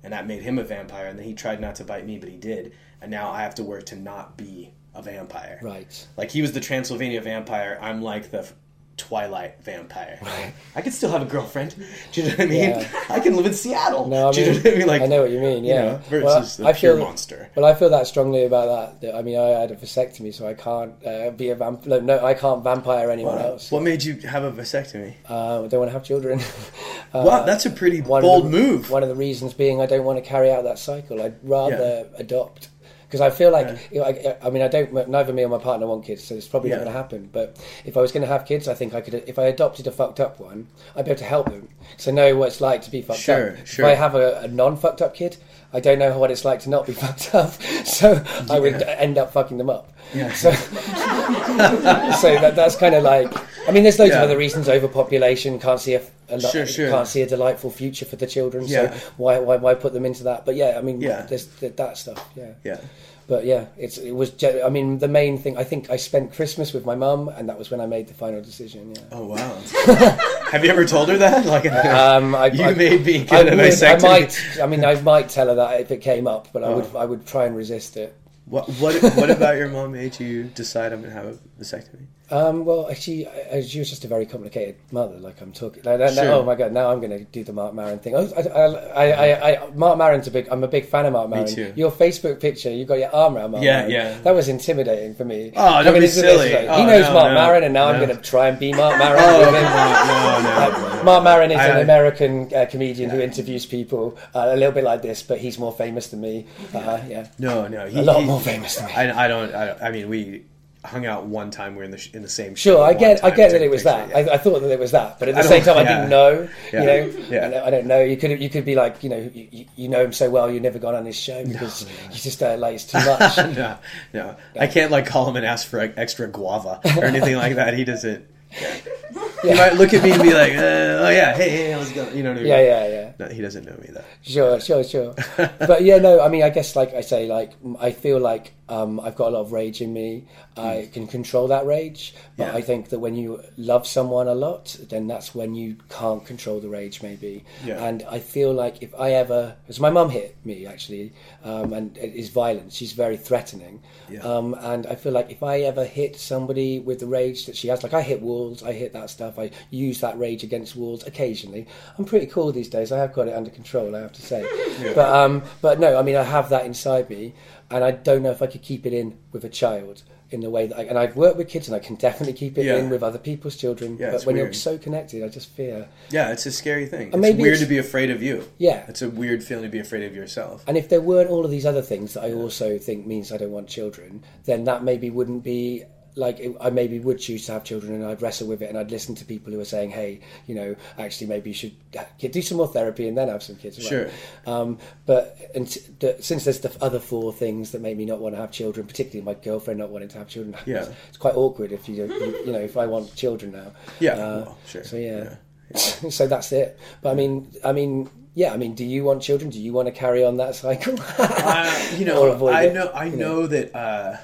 and 0.02 0.12
that 0.12 0.26
made 0.26 0.42
him 0.42 0.58
a 0.58 0.64
vampire. 0.64 1.06
And 1.06 1.18
then 1.18 1.26
he 1.26 1.34
tried 1.34 1.60
not 1.60 1.76
to 1.76 1.84
bite 1.84 2.06
me, 2.06 2.18
but 2.18 2.28
he 2.28 2.36
did. 2.36 2.72
And 3.00 3.10
now 3.10 3.30
I 3.30 3.42
have 3.42 3.54
to 3.56 3.62
work 3.62 3.86
to 3.86 3.96
not 3.96 4.36
be 4.36 4.72
a 4.94 5.02
vampire. 5.02 5.58
Right. 5.62 6.06
Like 6.16 6.30
he 6.30 6.42
was 6.42 6.52
the 6.52 6.60
Transylvania 6.60 7.20
vampire. 7.20 7.78
I'm 7.80 8.02
like 8.02 8.30
the 8.30 8.50
Twilight 8.96 9.62
vampire. 9.62 10.18
I 10.76 10.80
could 10.82 10.92
still 10.92 11.10
have 11.10 11.22
a 11.22 11.24
girlfriend. 11.24 11.74
Do 12.12 12.20
you 12.22 12.28
know 12.28 12.34
what 12.34 12.40
I 12.40 12.46
mean? 12.46 12.70
Yeah. 12.70 13.04
I 13.08 13.20
can 13.20 13.34
live 13.36 13.46
in 13.46 13.54
Seattle. 13.54 14.06
No, 14.06 14.28
I 14.28 14.32
Do 14.32 14.40
you 14.40 14.46
know 14.52 14.58
what 14.58 14.66
I 14.66 14.76
mean? 14.78 14.86
Like, 14.86 15.02
I 15.02 15.06
know 15.06 15.22
what 15.22 15.30
you 15.30 15.40
mean. 15.40 15.64
you 15.64 15.74
Yeah, 15.74 15.84
know, 15.84 15.96
versus 16.08 16.58
Well, 16.58 16.66
the 16.68 16.76
I 16.76 16.78
pure 16.78 16.96
feel, 16.96 17.04
monster. 17.04 17.50
Well, 17.56 17.64
I 17.64 17.74
feel 17.74 17.90
that 17.90 18.06
strongly 18.06 18.44
about 18.44 19.00
that. 19.00 19.14
I 19.14 19.22
mean, 19.22 19.38
I 19.38 19.48
had 19.60 19.70
a 19.72 19.76
vasectomy, 19.76 20.32
so 20.32 20.46
I 20.46 20.54
can't 20.54 20.94
uh, 21.06 21.30
be 21.30 21.50
a 21.50 21.54
vamp. 21.54 21.86
No, 21.86 21.98
no, 22.00 22.24
I 22.24 22.34
can't 22.34 22.62
vampire 22.62 23.10
anyone 23.10 23.38
else. 23.38 23.70
What 23.72 23.82
made 23.82 24.02
you 24.04 24.14
have 24.28 24.44
a 24.44 24.52
vasectomy? 24.52 25.14
Uh, 25.28 25.64
I 25.64 25.66
don't 25.68 25.80
want 25.80 25.88
to 25.88 25.92
have 25.92 26.04
children. 26.04 26.40
uh, 27.12 27.22
wow, 27.26 27.42
that's 27.44 27.66
a 27.66 27.70
pretty 27.70 28.00
bold 28.00 28.44
the- 28.46 28.50
move. 28.50 28.90
One 28.90 29.02
of 29.02 29.08
the 29.08 29.14
reasons 29.16 29.54
being 29.54 29.80
I 29.80 29.86
don't 29.86 30.04
want 30.04 30.22
to 30.22 30.28
carry 30.28 30.50
out 30.52 30.64
that 30.64 30.78
cycle. 30.78 31.20
I'd 31.20 31.36
rather 31.42 32.08
adopt 32.16 32.68
because 33.14 33.32
I 33.32 33.36
feel 33.36 33.52
like 33.52 33.92
know, 33.92 34.02
I, 34.02 34.36
I 34.44 34.50
mean 34.50 34.60
I 34.60 34.66
don't. 34.66 34.92
Neither 35.08 35.32
me 35.32 35.44
or 35.44 35.48
my 35.48 35.58
partner 35.58 35.86
want 35.86 36.04
kids, 36.04 36.24
so 36.24 36.34
it's 36.34 36.48
probably 36.48 36.70
Yeah. 36.70 36.78
not 36.78 36.82
going 36.82 36.92
to 36.94 36.98
happen. 36.98 37.28
But 37.32 37.64
if 37.84 37.96
I 37.96 38.00
was 38.00 38.10
going 38.10 38.22
to 38.22 38.26
have 38.26 38.44
kids, 38.44 38.66
I 38.66 38.74
think 38.74 38.92
I 38.92 39.00
could. 39.00 39.14
If 39.28 39.38
I 39.38 39.44
adopted 39.44 39.86
a 39.86 39.92
fucked 39.92 40.18
up 40.18 40.40
one, 40.40 40.66
I'd 40.96 41.04
be 41.04 41.12
able 41.12 41.20
to 41.20 41.24
help 41.24 41.46
them 41.48 41.68
So 41.96 42.10
know 42.10 42.34
what 42.34 42.48
it's 42.48 42.60
like 42.60 42.82
to 42.82 42.90
be 42.90 43.02
fucked 43.02 43.20
Sure, 43.20 43.52
up. 43.52 43.66
sure. 43.68 43.86
If 43.86 43.92
I 43.92 43.94
have 43.94 44.16
a, 44.16 44.40
a 44.40 44.48
non 44.48 44.76
fucked 44.76 45.00
up 45.00 45.14
kid. 45.14 45.36
I 45.74 45.80
don't 45.80 45.98
know 45.98 46.16
what 46.18 46.30
it's 46.30 46.44
like 46.44 46.60
to 46.60 46.70
not 46.70 46.86
be 46.86 46.92
fucked 47.02 47.34
up, 47.34 47.52
so 47.84 48.24
I 48.48 48.58
would 48.60 48.80
end 48.82 49.18
up 49.18 49.32
fucking 49.32 49.58
them 49.58 49.68
up. 49.68 49.92
Yeah. 50.14 50.32
So, 50.32 50.52
so 50.52 52.34
that, 52.40 52.52
that's 52.54 52.76
kind 52.76 52.94
of 52.94 53.02
like. 53.02 53.28
I 53.66 53.72
mean, 53.72 53.82
there's 53.82 53.98
loads 53.98 54.12
Yeah. 54.12 54.18
of 54.18 54.24
other 54.24 54.36
reasons: 54.38 54.68
overpopulation, 54.68 55.58
can't 55.58 55.80
see 55.80 55.94
a, 55.94 56.02
a 56.28 56.36
lot, 56.38 56.52
Sure, 56.52 56.66
sure. 56.66 56.90
can't 56.90 57.08
see 57.08 57.22
a 57.22 57.26
delightful 57.26 57.70
future 57.70 58.04
for 58.04 58.16
the 58.16 58.26
children. 58.26 58.64
Yeah. 58.66 58.92
So 58.92 59.06
why, 59.16 59.38
why 59.38 59.56
why 59.56 59.74
put 59.74 59.92
them 59.92 60.04
into 60.04 60.24
that? 60.24 60.44
But 60.46 60.54
yeah, 60.56 60.74
I 60.78 60.82
mean, 60.82 61.00
Yeah. 61.00 61.22
there's 61.22 61.46
th- 61.46 61.74
that 61.76 61.96
stuff. 61.98 62.28
Yeah. 62.36 62.52
yeah. 62.62 62.80
But 63.26 63.44
yeah, 63.46 63.66
it's 63.78 63.96
it 63.96 64.12
was. 64.12 64.32
I 64.44 64.68
mean, 64.68 64.98
the 64.98 65.08
main 65.08 65.38
thing. 65.38 65.56
I 65.56 65.64
think 65.64 65.88
I 65.90 65.96
spent 65.96 66.32
Christmas 66.34 66.72
with 66.72 66.84
my 66.84 66.94
mum, 66.94 67.28
and 67.28 67.48
that 67.48 67.58
was 67.58 67.70
when 67.70 67.80
I 67.80 67.86
made 67.86 68.06
the 68.08 68.14
final 68.14 68.42
decision. 68.42 68.94
Yeah. 68.94 69.02
Oh 69.12 69.26
wow. 69.26 69.58
have 70.50 70.64
you 70.64 70.70
ever 70.70 70.84
told 70.84 71.08
her 71.08 71.16
that? 71.18 71.46
Like, 71.46 71.64
Um, 71.94 72.34
I, 72.34 72.46
you 72.46 72.64
I, 72.64 72.74
made 72.74 73.04
me 73.04 73.20
I, 73.20 73.24
get 73.24 73.52
a 73.52 73.56
would, 73.56 73.82
I 73.82 73.98
might. 73.98 74.58
I 74.62 74.66
mean, 74.66 74.84
I 74.84 75.00
might 75.00 75.28
tell 75.28 75.48
her 75.48 75.54
that 75.54 75.80
if 75.80 75.90
it 75.90 76.02
came 76.02 76.26
up, 76.26 76.48
but 76.52 76.62
I 76.64 76.74
would. 76.74 76.86
Oh. 76.94 76.98
I 76.98 77.04
would 77.04 77.26
try 77.26 77.46
and 77.46 77.56
resist 77.56 77.96
it. 77.96 78.14
What 78.46 78.68
what 78.74 79.02
what 79.16 79.30
about 79.30 79.56
your 79.56 79.68
mom 79.68 79.92
made 79.92 80.20
you 80.20 80.44
decide 80.44 80.92
I'm 80.92 81.00
gonna 81.00 81.14
have 81.14 81.26
a 81.26 81.38
vasectomy? 81.60 82.06
Um, 82.30 82.64
well, 82.64 82.86
uh, 82.86 82.94
she 82.94 83.26
was 83.26 83.70
just 83.70 84.02
a 84.04 84.08
very 84.08 84.24
complicated 84.24 84.76
mother. 84.90 85.16
Like 85.18 85.40
I'm 85.42 85.52
talking. 85.52 85.82
Like, 85.84 85.98
now- 86.00 86.32
Oh 86.38 86.42
my 86.42 86.54
god! 86.54 86.72
Now 86.72 86.90
I'm 86.90 86.98
going 86.98 87.10
to 87.10 87.22
do 87.24 87.44
the 87.44 87.52
Mark 87.52 87.74
Maron 87.74 87.98
thing. 87.98 88.16
I, 88.16 88.20
I, 88.20 88.64
I, 88.64 89.04
I, 89.04 89.50
I, 89.66 89.70
Mark 89.74 89.98
Maron's 89.98 90.26
a 90.26 90.30
big. 90.30 90.48
I'm 90.50 90.64
a 90.64 90.68
big 90.68 90.86
fan 90.86 91.04
of 91.04 91.12
Mark 91.12 91.28
Maron. 91.28 91.46
too. 91.46 91.72
Your 91.76 91.90
Facebook 91.90 92.40
picture, 92.40 92.70
you 92.70 92.86
got 92.86 92.94
your 92.98 93.14
arm 93.14 93.36
around 93.36 93.50
Mark 93.50 93.62
Yeah, 93.62 93.76
Maron. 93.80 93.90
yeah. 93.90 94.20
That 94.22 94.34
was 94.34 94.48
intimidating 94.48 95.14
for 95.14 95.26
me. 95.26 95.52
Oh, 95.54 95.74
don't 95.74 95.84
Coming 95.84 96.00
be 96.00 96.06
silly. 96.06 96.52
like, 96.54 96.66
Oh, 96.68 96.78
he 96.78 96.86
knows 96.86 97.04
no, 97.08 97.12
Mark 97.12 97.28
no, 97.28 97.34
Maron, 97.34 97.62
and 97.64 97.74
now 97.74 97.88
I'm 97.88 98.00
going 98.04 98.16
to 98.16 98.22
try 98.22 98.48
and 98.48 98.58
be 98.58 98.72
Mark 98.72 98.98
Maron. 98.98 99.18
Oh, 99.22 99.44
come 99.44 100.82
no, 100.82 100.96
no. 100.96 101.02
Mark 101.04 101.24
Maron 101.24 101.50
is 101.50 101.58
I- 101.58 101.66
an 101.68 101.82
American 101.82 102.52
uh, 102.54 102.64
comedian 102.70 103.10
who 103.10 103.20
interviews 103.20 103.66
people 103.66 104.16
uh, 104.34 104.46
a 104.50 104.56
little 104.56 104.72
bit 104.72 104.84
like 104.84 105.02
this, 105.02 105.22
but 105.22 105.38
he's 105.38 105.58
more 105.58 105.72
famous 105.72 106.08
than 106.08 106.22
me. 106.22 106.46
Uh, 106.72 107.00
yeah, 107.06 107.28
No, 107.38 107.68
no, 107.68 107.86
he, 107.86 107.98
a 107.98 108.02
lot 108.02 108.20
he- 108.20 108.26
more 108.26 108.40
famous 108.40 108.76
than 108.76 108.86
me. 108.86 108.92
I, 108.94 109.24
I 109.26 109.28
don't. 109.28 109.54
I, 109.54 109.66
don't- 109.66 109.82
I 109.82 109.90
mean, 109.90 110.08
we 110.08 110.44
hung 110.84 111.06
out 111.06 111.24
one 111.26 111.50
time. 111.50 111.72
We 111.72 111.78
were 111.78 111.84
in 111.84 111.90
the 111.90 111.98
sh- 111.98 112.10
in 112.14 112.22
the 112.22 112.28
same. 112.28 112.54
Sure, 112.54 112.82
I 112.84 112.90
one 112.92 112.98
get, 113.00 113.24
I 113.24 113.30
get 113.30 113.52
that 113.52 113.62
it 113.62 113.70
was 113.70 113.82
picture, 113.82 114.06
that. 114.06 114.26
yeah. 114.26 114.32
I, 114.32 114.34
I 114.34 114.38
thought 114.38 114.60
that 114.60 114.70
it 114.70 114.78
was 114.78 114.90
that, 114.92 115.18
but 115.18 115.28
at 115.28 115.34
the 115.34 115.42
same 115.42 115.64
don't- 115.64 115.76
time, 115.76 115.86
I 115.86 115.88
didn't 115.94 116.08
know. 116.10 116.48
Yeah. 116.72 116.80
You 116.80 116.86
know, 116.86 117.18
Yeah. 117.30 117.62
I, 117.64 117.70
don't, 117.70 117.86
know. 117.86 118.00
You 118.02 118.16
could, 118.16 118.40
you 118.40 118.50
could 118.50 118.64
be 118.64 118.74
like, 118.74 119.02
you 119.02 119.08
know, 119.10 119.30
you, 119.34 119.48
you- 119.50 119.64
you 119.76 119.88
know 119.88 120.04
him 120.04 120.12
so 120.12 120.28
well, 120.30 120.50
you've 120.50 120.62
never 120.62 120.78
gone 120.78 120.94
on 120.94 121.04
his 121.06 121.16
show 121.16 121.44
because 121.44 121.82
you 121.82 122.14
just 122.16 122.42
uh, 122.42 122.56
like 122.58 122.74
it's 122.76 122.84
too 122.84 122.98
much. 122.98 123.36
no, 123.56 123.78
no, 124.12 124.36
I 124.60 124.66
can't 124.66 124.90
like 124.92 125.06
call 125.06 125.28
him 125.28 125.36
and 125.36 125.44
ask 125.46 125.66
for 125.66 125.80
extra 125.80 126.28
guava 126.28 126.80
or 126.96 127.04
anything 127.04 127.36
like 127.36 127.56
that. 127.56 127.74
He 127.74 127.84
doesn't. 127.84 128.26
He 129.44 129.54
might 129.54 129.74
look 129.74 129.92
at 129.94 130.02
me 130.02 130.12
and 130.12 130.22
be 130.22 130.32
like, 130.32 130.52
uh, 130.56 131.04
"Oh 131.06 131.10
yeah, 131.10 131.34
hey, 131.36 131.50
hey, 131.50 131.70
how's 131.72 131.90
it 131.90 131.94
going?" 131.94 132.16
You 132.16 132.22
know 132.22 132.30
what 132.30 132.38
I 132.38 132.42
mean? 132.42 132.48
yeah, 132.48 132.60
yeah, 132.62 132.88
yeah. 132.88 133.12
No, 133.18 133.26
he 133.28 133.40
doesn't 133.42 133.64
know 133.64 133.76
me 133.80 133.88
that. 133.92 134.04
Sure, 134.22 134.60
sure, 134.60 134.84
sure. 134.84 135.14
but 135.58 135.82
yeah, 135.82 135.98
no, 135.98 136.20
I 136.20 136.28
mean, 136.28 136.42
I 136.42 136.50
guess, 136.50 136.74
like 136.76 136.94
I 136.94 137.00
say, 137.00 137.26
like 137.26 137.52
I 137.80 137.92
feel 137.92 138.18
like 138.18 138.52
um, 138.68 138.98
I've 139.00 139.14
got 139.16 139.28
a 139.28 139.30
lot 139.30 139.40
of 139.42 139.52
rage 139.52 139.80
in 139.80 139.92
me. 139.92 140.24
I 140.56 140.88
can 140.92 141.06
control 141.06 141.48
that 141.48 141.66
rage, 141.66 142.14
but 142.36 142.44
Hmm. 142.44 142.50
Yeah. 142.50 142.58
I 142.58 142.62
think 142.62 142.88
that 142.88 142.98
when 142.98 143.14
you 143.16 143.42
love 143.56 143.86
someone 143.86 144.28
a 144.28 144.34
lot, 144.34 144.76
then 144.88 145.06
that's 145.06 145.34
when 145.34 145.54
you 145.54 145.76
can't 145.88 146.24
control 146.24 146.60
the 146.60 146.68
rage, 146.68 147.02
maybe. 147.02 147.44
Yeah. 147.64 147.84
And 147.84 148.02
I 148.08 148.18
feel 148.20 148.52
like 148.52 148.82
if 148.82 148.94
I 148.98 149.12
ever, 149.12 149.56
because 149.62 149.80
my 149.80 149.90
mum 149.90 150.10
hit 150.10 150.36
me 150.44 150.66
actually, 150.66 151.12
um, 151.44 151.72
and 151.72 151.96
it 151.98 152.14
is 152.14 152.30
violent. 152.30 152.72
She's 152.72 152.92
very 152.92 153.16
threatening. 153.16 153.82
Yeah. 154.08 154.20
Um, 154.20 154.54
and 154.60 154.86
I 154.86 154.94
feel 154.94 155.12
like 155.12 155.30
if 155.30 155.42
I 155.42 155.60
ever 155.60 155.84
hit 155.84 156.16
somebody 156.16 156.80
with 156.80 157.00
the 157.00 157.06
rage 157.06 157.46
that 157.46 157.56
she 157.56 157.68
has, 157.68 157.82
like 157.82 157.94
I 157.94 158.02
hit 158.02 158.22
walls, 158.22 158.62
I 158.62 158.72
hit 158.72 158.92
that 158.94 159.10
stuff. 159.10 159.33
I 159.38 159.50
use 159.70 160.00
that 160.00 160.18
rage 160.18 160.42
against 160.44 160.76
walls 160.76 161.06
occasionally. 161.06 161.66
I'm 161.98 162.04
pretty 162.04 162.26
cool 162.26 162.52
these 162.52 162.68
days. 162.68 162.92
I 162.92 162.98
have 162.98 163.12
got 163.12 163.28
it 163.28 163.34
under 163.34 163.50
control, 163.50 163.94
I 163.96 164.00
have 164.00 164.12
to 164.12 164.22
say. 164.22 164.44
But 164.94 165.08
um, 165.14 165.42
but 165.62 165.78
no, 165.80 165.96
I 165.98 166.02
mean 166.02 166.16
I 166.16 166.22
have 166.24 166.48
that 166.50 166.66
inside 166.66 167.08
me, 167.08 167.34
and 167.70 167.84
I 167.84 167.92
don't 167.92 168.22
know 168.22 168.30
if 168.32 168.42
I 168.42 168.46
could 168.46 168.62
keep 168.62 168.86
it 168.86 168.92
in 168.92 169.16
with 169.32 169.44
a 169.44 169.48
child 169.48 170.02
in 170.30 170.40
the 170.40 170.50
way 170.50 170.66
that. 170.66 170.76
I, 170.76 170.82
and 170.84 170.98
I've 170.98 171.14
worked 171.16 171.36
with 171.36 171.48
kids, 171.48 171.68
and 171.68 171.76
I 171.76 171.78
can 171.78 171.94
definitely 171.94 172.32
keep 172.32 172.58
it 172.58 172.64
Yeah. 172.66 172.78
in 172.78 172.90
with 172.90 173.02
other 173.04 173.18
people's 173.18 173.56
children. 173.56 173.96
Yeah, 174.00 174.06
but 174.08 174.14
it's 174.16 174.26
when 174.26 174.36
you're 174.36 174.52
so 174.52 174.76
connected, 174.78 175.22
I 175.22 175.28
just 175.28 175.48
fear. 175.50 175.86
Yeah, 176.10 176.32
it's 176.32 176.44
a 176.46 176.50
scary 176.50 176.86
thing. 176.86 177.08
It's 177.08 177.16
maybe 177.16 177.42
weird 177.42 177.54
it's- 177.54 177.62
to 177.62 177.68
be 177.68 177.78
afraid 177.78 178.10
of 178.10 178.20
you. 178.22 178.44
Yeah. 178.58 178.84
It's 178.88 179.02
a 179.02 179.08
weird 179.10 179.44
feeling 179.44 179.64
to 179.64 179.70
be 179.70 179.78
afraid 179.78 180.02
of 180.04 180.14
yourself. 180.16 180.64
And 180.66 180.76
if 180.76 180.88
there 180.88 181.00
weren't 181.00 181.30
all 181.30 181.44
of 181.44 181.50
these 181.52 181.66
other 181.66 181.82
things 181.82 182.14
that 182.14 182.24
I 182.24 182.32
also 182.32 182.78
think 182.78 183.06
means 183.06 183.30
I 183.30 183.36
don't 183.36 183.52
want 183.52 183.68
children, 183.68 184.24
then 184.44 184.64
that 184.64 184.82
maybe 184.82 185.08
wouldn't 185.08 185.44
be 185.44 185.84
like 186.16 186.38
it, 186.38 186.56
I 186.60 186.70
maybe 186.70 186.98
would 187.00 187.18
choose 187.18 187.46
to 187.46 187.52
have 187.52 187.64
children, 187.64 187.92
and 187.94 188.04
I'd 188.04 188.22
wrestle 188.22 188.46
with 188.46 188.62
it, 188.62 188.68
and 188.68 188.78
I'd 188.78 188.90
listen 188.90 189.14
to 189.16 189.24
people 189.24 189.52
who 189.52 189.60
are 189.60 189.64
saying, 189.64 189.90
"Hey, 189.90 190.20
you 190.46 190.54
know, 190.54 190.76
actually, 190.98 191.26
maybe 191.26 191.50
you 191.50 191.54
should 191.54 191.74
do 192.18 192.42
some 192.42 192.58
more 192.58 192.68
therapy 192.68 193.08
and 193.08 193.16
then 193.18 193.28
have 193.28 193.42
some 193.42 193.56
kids." 193.56 193.78
right? 193.78 193.86
Sure. 193.88 194.10
Um, 194.46 194.78
but 195.06 195.36
and 195.54 195.66
the, 196.00 196.16
since 196.20 196.44
there's 196.44 196.60
the 196.60 196.72
other 196.80 197.00
four 197.00 197.32
things 197.32 197.72
that 197.72 197.80
make 197.80 197.96
me 197.96 198.04
not 198.04 198.20
want 198.20 198.34
to 198.34 198.40
have 198.40 198.52
children, 198.52 198.86
particularly 198.86 199.24
my 199.24 199.34
girlfriend 199.34 199.78
not 199.80 199.90
wanting 199.90 200.08
to 200.08 200.18
have 200.18 200.28
children, 200.28 200.56
Yeah. 200.66 200.86
it's 201.08 201.18
quite 201.18 201.34
awkward 201.36 201.72
if 201.72 201.88
you, 201.88 201.94
you, 201.96 202.42
you 202.46 202.52
know, 202.52 202.60
if 202.60 202.76
I 202.76 202.86
want 202.86 203.14
children 203.16 203.52
now. 203.52 203.72
Yeah, 204.00 204.12
Uh, 204.12 204.16
well, 204.44 204.58
sure. 204.66 204.84
So 204.84 204.96
yeah. 204.96 205.34
so 205.74 206.26
that's 206.28 206.52
it. 206.52 206.78
But 207.02 207.10
I 207.10 207.14
mean, 207.14 207.50
I 207.64 207.72
mean, 207.72 208.08
yeah. 208.34 208.52
I 208.52 208.56
mean, 208.56 208.74
do 208.74 208.84
you 208.84 209.02
want 209.04 209.22
children? 209.22 209.50
Do 209.50 209.58
you 209.58 209.72
want 209.72 209.86
to 209.86 209.92
carry 209.92 210.24
on 210.24 210.36
that 210.36 210.54
cycle? 210.54 210.94
Uh, 211.18 211.88
you 211.96 212.02
Or 212.12 212.28
know, 212.28 212.32
avoid 212.32 212.54
I 212.54 212.62
it, 212.64 212.74
know, 212.74 212.86
I 212.88 213.04
you 213.06 213.16
know 213.16 213.46
that 213.48 213.74
uh, 213.74 214.16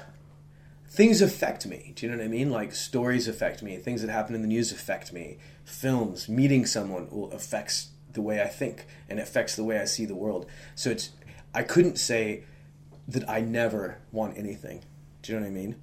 things 0.91 1.21
affect 1.21 1.65
me. 1.65 1.93
Do 1.95 2.05
you 2.05 2.11
know 2.11 2.17
what 2.17 2.25
I 2.25 2.27
mean? 2.27 2.49
Like 2.49 2.75
stories 2.75 3.29
affect 3.29 3.63
me. 3.63 3.77
Things 3.77 4.01
that 4.01 4.11
happen 4.11 4.35
in 4.35 4.41
the 4.41 4.47
news 4.47 4.73
affect 4.73 5.13
me. 5.13 5.37
Films, 5.63 6.27
meeting 6.27 6.65
someone 6.65 7.09
will 7.09 7.31
affects 7.31 7.91
the 8.11 8.21
way 8.21 8.41
I 8.41 8.47
think 8.47 8.85
and 9.07 9.17
affects 9.17 9.55
the 9.55 9.63
way 9.63 9.79
I 9.79 9.85
see 9.85 10.05
the 10.05 10.15
world. 10.15 10.47
So 10.75 10.89
it's, 10.89 11.11
I 11.53 11.63
couldn't 11.63 11.97
say 11.97 12.43
that 13.07 13.27
I 13.29 13.39
never 13.39 13.99
want 14.11 14.37
anything. 14.37 14.83
Do 15.21 15.31
you 15.31 15.39
know 15.39 15.45
what 15.45 15.51
I 15.51 15.53
mean? 15.53 15.75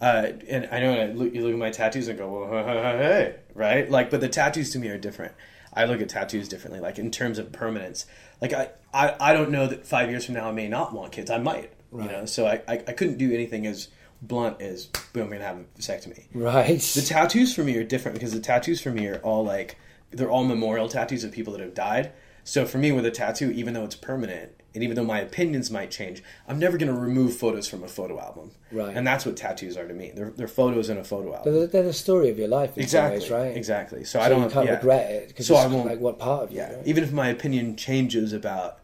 Uh, 0.00 0.26
and 0.48 0.68
I 0.72 0.80
know 0.80 1.00
I 1.00 1.06
look, 1.06 1.32
you 1.32 1.44
look 1.44 1.52
at 1.52 1.58
my 1.58 1.70
tattoos 1.70 2.08
and 2.08 2.18
go, 2.18 2.28
well, 2.28 2.64
hey, 2.64 3.36
right? 3.54 3.88
Like, 3.88 4.10
but 4.10 4.20
the 4.20 4.28
tattoos 4.28 4.70
to 4.70 4.80
me 4.80 4.88
are 4.88 4.98
different. 4.98 5.32
I 5.72 5.84
look 5.84 6.00
at 6.00 6.08
tattoos 6.08 6.48
differently, 6.48 6.80
like 6.80 6.98
in 6.98 7.12
terms 7.12 7.38
of 7.38 7.52
permanence. 7.52 8.04
Like 8.42 8.52
I, 8.52 8.70
I, 8.92 9.14
I 9.20 9.32
don't 9.32 9.50
know 9.50 9.68
that 9.68 9.86
five 9.86 10.10
years 10.10 10.24
from 10.24 10.34
now 10.34 10.48
I 10.48 10.52
may 10.52 10.66
not 10.66 10.92
want 10.92 11.12
kids. 11.12 11.30
I 11.30 11.38
might, 11.38 11.72
you 11.92 12.02
know. 12.02 12.26
So 12.26 12.46
I, 12.46 12.62
I, 12.66 12.82
I 12.88 12.92
couldn't 12.92 13.18
do 13.18 13.32
anything 13.32 13.64
as 13.66 13.88
blunt 14.22 14.60
is 14.60 14.86
boom, 15.12 15.24
I'm 15.24 15.30
gonna 15.30 15.44
have 15.44 15.58
a 15.58 15.64
vasectomy. 15.80 16.24
right. 16.34 16.80
The 16.80 17.02
tattoos 17.02 17.54
for 17.54 17.62
me 17.64 17.76
are 17.76 17.84
different 17.84 18.14
because 18.14 18.32
the 18.32 18.40
tattoos 18.40 18.80
for 18.80 18.90
me 18.90 19.06
are 19.06 19.18
all 19.18 19.44
like 19.44 19.76
they're 20.10 20.30
all 20.30 20.44
memorial 20.44 20.88
tattoos 20.88 21.24
of 21.24 21.32
people 21.32 21.52
that 21.52 21.60
have 21.62 21.74
died. 21.74 22.12
So 22.44 22.64
for 22.64 22.78
me, 22.78 22.92
with 22.92 23.04
a 23.04 23.10
tattoo, 23.10 23.50
even 23.50 23.74
though 23.74 23.82
it's 23.82 23.96
permanent, 23.96 24.52
and 24.72 24.84
even 24.84 24.94
though 24.94 25.04
my 25.04 25.18
opinions 25.18 25.68
might 25.68 25.90
change, 25.90 26.22
I'm 26.46 26.60
never 26.60 26.78
going 26.78 26.92
to 26.94 26.96
remove 26.98 27.36
photos 27.36 27.66
from 27.66 27.82
a 27.82 27.88
photo 27.88 28.20
album. 28.20 28.52
Right. 28.70 28.96
And 28.96 29.04
that's 29.04 29.26
what 29.26 29.36
tattoos 29.36 29.76
are 29.76 29.88
to 29.88 29.92
me. 29.92 30.12
They're, 30.14 30.30
they're 30.30 30.46
photos 30.46 30.88
in 30.88 30.96
a 30.96 31.02
photo 31.02 31.34
album. 31.34 31.52
they're, 31.54 31.66
they're 31.66 31.82
the 31.82 31.92
story 31.92 32.30
of 32.30 32.38
your 32.38 32.46
life, 32.46 32.76
in 32.76 32.84
exactly. 32.84 33.18
Ways, 33.18 33.30
right? 33.32 33.56
Exactly. 33.56 34.04
So, 34.04 34.20
So 34.20 34.24
I 34.24 34.28
don't. 34.28 34.44
you 34.44 34.48
can't 34.50 34.66
yeah. 34.66 34.74
regret 34.76 35.10
it 35.10 35.28
because 35.28 35.48
So 35.48 35.54
it's 35.56 35.64
I 35.64 35.66
won't- 35.66 35.86
like 35.88 35.98
what 35.98 36.20
part 36.20 36.44
of 36.44 36.52
you. 36.52 36.58
Yeah. 36.58 36.76
right? 36.76 36.86
Even 36.86 37.02
if 37.02 37.10
my 37.10 37.28
opinion 37.30 37.74
changes 37.74 38.32
about 38.32 38.78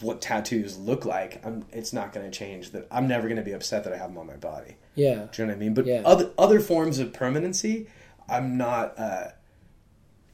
what 0.00 0.20
tattoos 0.20 0.76
look 0.76 1.04
like, 1.06 1.44
I'm, 1.46 1.64
it's 1.72 1.92
not 1.92 2.12
going 2.12 2.30
to 2.30 2.36
change. 2.36 2.72
That 2.72 2.86
I'm 2.90 3.08
never 3.08 3.26
going 3.28 3.38
to 3.38 3.42
be 3.42 3.52
upset 3.52 3.84
that 3.84 3.92
I 3.92 3.96
have 3.96 4.10
them 4.10 4.18
on 4.18 4.26
my 4.26 4.36
body. 4.36 4.76
yeah. 4.94 5.26
Do 5.32 5.42
you 5.42 5.46
know 5.46 5.52
what 5.52 5.56
I 5.56 5.58
mean? 5.58 5.74
But 5.74 5.86
Yeah. 5.86 6.02
other 6.04 6.30
other 6.38 6.60
forms 6.60 6.98
of 6.98 7.12
permanency, 7.12 7.86
I'm 8.28 8.56
not. 8.58 8.98
Uh, 8.98 9.28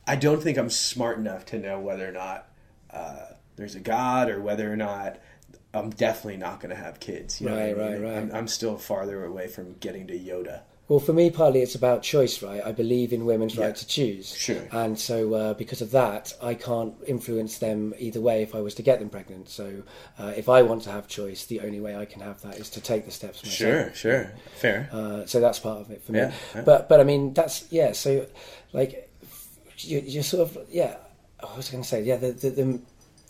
I 0.07 0.17
don't 0.17 0.43
think 0.43 0.59
I'm 0.59 0.71
smart 0.71 1.19
enough 1.19 1.47
to 1.47 1.59
know 1.59 1.79
whether 1.81 2.07
or 2.09 2.13
not 2.13 2.49
uh, 2.91 3.27
there's 3.57 3.75
a 3.75 3.81
God 3.81 4.29
or 4.29 4.41
whether 4.43 4.71
or 4.71 4.77
not 4.77 5.19
I'm 5.73 5.91
definitely 5.91 6.37
not 6.37 6.61
going 6.61 6.75
to 6.75 6.81
have 6.81 7.01
kids. 7.01 7.41
You 7.41 7.49
know 7.49 7.55
what 7.55 7.63
I 7.63 7.73
Right, 7.73 7.77
mean? 7.77 8.03
right, 8.03 8.13
right. 8.15 8.19
I'm, 8.23 8.35
I'm 8.35 8.49
still 8.49 8.77
farther 8.77 9.25
away 9.25 9.47
from 9.49 9.75
getting 9.75 10.07
to 10.09 10.19
Yoda. 10.19 10.63
Well, 10.87 10.99
for 11.01 11.15
me, 11.15 11.31
partly 11.31 11.63
it's 11.63 11.75
about 11.75 12.03
choice, 12.03 12.43
right? 12.43 12.63
I 12.63 12.71
believe 12.73 13.13
in 13.15 13.25
women's 13.25 13.55
Yeah. 13.55 13.65
right 13.67 13.77
to 13.77 13.87
choose. 13.87 14.35
Sure. 14.37 14.69
And 14.71 14.99
so, 14.99 15.33
uh, 15.33 15.55
because 15.55 15.81
of 15.81 15.91
that, 15.93 16.35
I 16.43 16.53
can't 16.53 16.93
influence 17.07 17.57
them 17.57 17.95
either 17.99 18.21
way 18.21 18.43
if 18.43 18.55
I 18.55 18.61
was 18.61 18.75
to 18.75 18.83
get 18.83 18.99
them 18.99 19.09
pregnant. 19.09 19.49
So, 19.49 19.83
uh, 20.19 20.35
if 20.37 20.49
I 20.51 20.61
want 20.61 20.83
to 20.83 20.91
have 20.91 21.09
choice, 21.09 21.47
the 21.47 21.61
only 21.61 21.81
way 21.81 21.97
I 21.97 22.05
can 22.05 22.21
have 22.21 22.43
that 22.43 22.59
is 22.59 22.69
to 22.71 22.83
take 22.83 23.07
the 23.07 23.11
steps 23.11 23.43
myself. 23.43 23.57
Sure, 23.57 23.95
sure, 23.95 24.33
fair. 24.57 24.91
Uh, 24.93 25.25
so 25.25 25.41
that's 25.41 25.59
part 25.59 25.81
of 25.81 25.91
it 25.91 26.03
for 26.05 26.13
me. 26.13 26.19
Yeah, 26.19 26.33
yeah. 26.55 26.61
But 26.63 26.89
but 26.91 27.01
I 27.01 27.05
mean 27.05 27.33
that's 27.33 27.65
yeah. 27.71 27.93
So 27.93 28.27
like 28.75 29.11
you 29.79 30.01
you 30.01 30.23
sort 30.23 30.43
of 30.51 30.59
yeah. 30.71 30.97
I 31.43 31.57
was 31.57 31.71
going 31.71 31.83
to 31.83 31.89
say 31.89 32.03
yeah. 32.03 32.17
The 32.17 32.33
the, 32.33 32.51
the 32.51 32.81